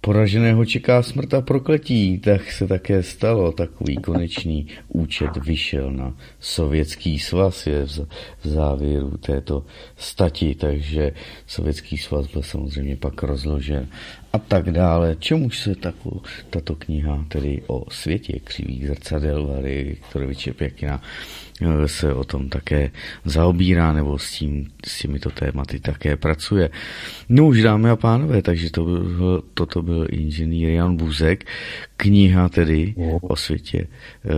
[0.00, 3.52] Poraženého čeká smrt a prokletí, tak se také stalo.
[3.52, 7.86] Takový konečný účet vyšel na sovětský svaz je
[8.42, 9.64] v závěru této
[9.96, 11.12] stati, takže
[11.46, 13.88] sovětský svaz byl samozřejmě pak rozložen
[14.32, 15.16] a tak dále.
[15.18, 16.10] Čemuž se tato,
[16.50, 21.02] tato kniha, tedy o světě křivých zrcadel Vary Viktoroviče Pěkina,
[21.62, 22.90] eh, se o tom také
[23.24, 26.70] zaobírá nebo s, tím, s těmito tématy také pracuje.
[27.28, 31.44] No už dámy a pánové, takže to byl, toto byl inženýr Jan Buzek,
[31.96, 33.86] kniha tedy o světě
[34.24, 34.28] eh,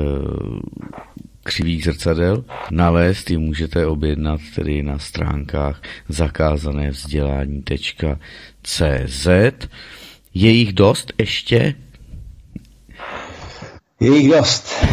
[1.44, 2.44] křivých zrcadel.
[2.70, 7.66] Nalézt ji můžete objednat tedy na stránkách zakázané vzdělání.cz.
[10.34, 11.74] Je jich dost ještě?
[14.00, 14.84] Je jich dost.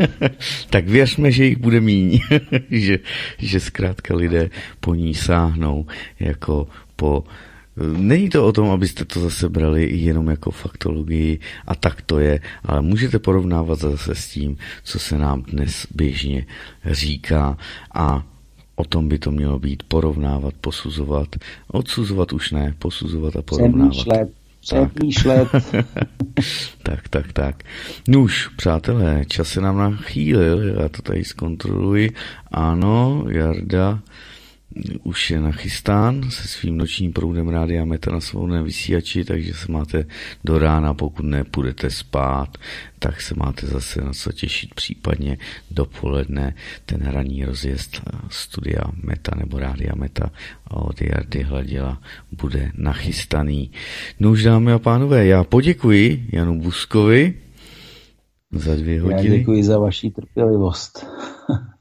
[0.70, 2.20] tak věřme, že jich bude míň,
[2.70, 2.98] že,
[3.38, 4.50] že zkrátka lidé
[4.80, 5.86] po ní sáhnou
[6.20, 7.24] jako po
[7.96, 12.40] Není to o tom, abyste to zase brali jenom jako faktologii a tak to je,
[12.64, 16.46] ale můžete porovnávat zase s tím, co se nám dnes běžně
[16.90, 17.58] říká
[17.94, 18.26] a
[18.76, 21.28] o tom by to mělo být porovnávat, posuzovat,
[21.68, 23.90] odsuzovat už ne, posuzovat a porovnávat.
[23.90, 24.28] Přemýšlet,
[24.60, 25.48] přemýšlet.
[26.82, 27.62] tak, tak, tak.
[28.08, 32.10] Nuž, přátelé, čas se nám nachýlil, já to tady zkontroluji.
[32.50, 34.00] Ano, Jarda
[35.02, 40.06] už je nachystán se svým nočním proudem Rádia Meta na svobodném vysílači, takže se máte
[40.44, 42.58] do rána, pokud nepůjdete spát,
[42.98, 45.38] tak se máte zase na co těšit, případně
[45.70, 46.54] dopoledne
[46.86, 50.30] ten hraní rozjezd studia Meta nebo Rádia Meta
[50.70, 53.70] od Jardy Hladila bude nachystaný.
[54.20, 57.34] No už dámy a pánové, já poděkuji Janu Buskovi
[58.52, 59.28] za dvě hodiny.
[59.28, 61.06] Já děkuji za vaši trpělivost.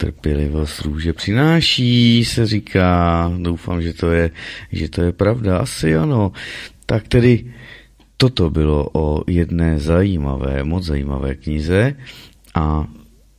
[0.00, 3.32] Trpělivost růže přináší, se říká.
[3.42, 4.30] Doufám, že to je,
[4.72, 5.58] že to je pravda.
[5.58, 6.32] Asi ano.
[6.86, 7.54] Tak tedy
[8.16, 11.94] toto bylo o jedné zajímavé, moc zajímavé knize
[12.54, 12.86] a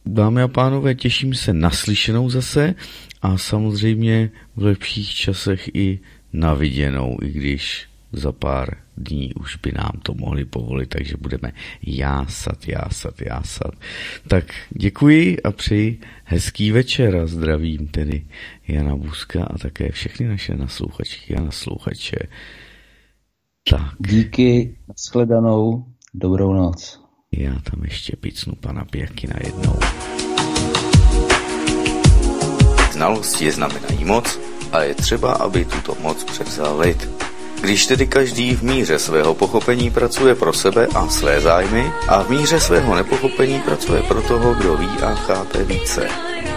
[0.06, 2.76] dámy a pánové, těším se na slyšenou zase
[3.22, 6.00] a samozřejmě v lepších časech i
[6.34, 11.52] na viděnou, i když za pár dní už by nám to mohli povolit, takže budeme
[11.84, 13.72] jásat, jásat, jásat.
[14.28, 16.00] Tak děkuji a přeji
[16.30, 18.26] hezký večer a zdravím tedy
[18.68, 22.18] Jana Buska a také všechny naše naslouchačky a naslouchače.
[23.70, 23.94] Tak.
[24.00, 24.78] Díky,
[25.10, 27.02] shledanou, dobrou noc.
[27.32, 28.86] Já tam ještě picnu pana
[29.28, 29.80] na jednou.
[32.94, 34.40] Znalosti znamenají moc
[34.72, 37.29] a je třeba, aby tuto moc převzal lid.
[37.62, 42.30] Když tedy každý v míře svého pochopení pracuje pro sebe a své zájmy a v
[42.30, 46.08] míře svého nepochopení pracuje pro toho, kdo ví a chápe více.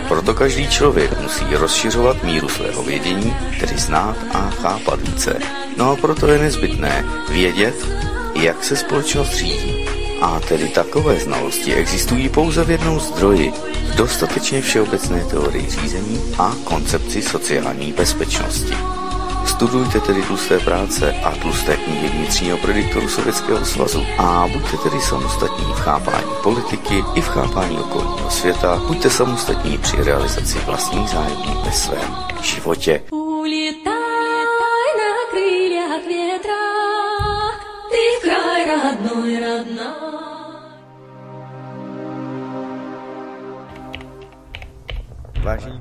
[0.09, 5.39] Proto každý člověk musí rozšiřovat míru svého vědění, tedy znát a chápat více.
[5.77, 7.89] No a proto je nezbytné vědět,
[8.35, 9.87] jak se společnost řídí.
[10.21, 13.53] A tedy takové znalosti existují pouze v jednom zdroji,
[13.93, 19.02] v dostatečně všeobecné teorii řízení a koncepci sociální bezpečnosti.
[19.47, 25.65] Studujte tedy tlusté práce a tlusté knihy vnitřního prediktoru Sovětského svazu a buďte tedy samostatní
[25.65, 28.83] v chápání politiky i v chápání okolního světa.
[28.87, 33.03] Buďte samostatní při realizaci vlastních zájmů ve svém životě.
[45.43, 45.81] Vážení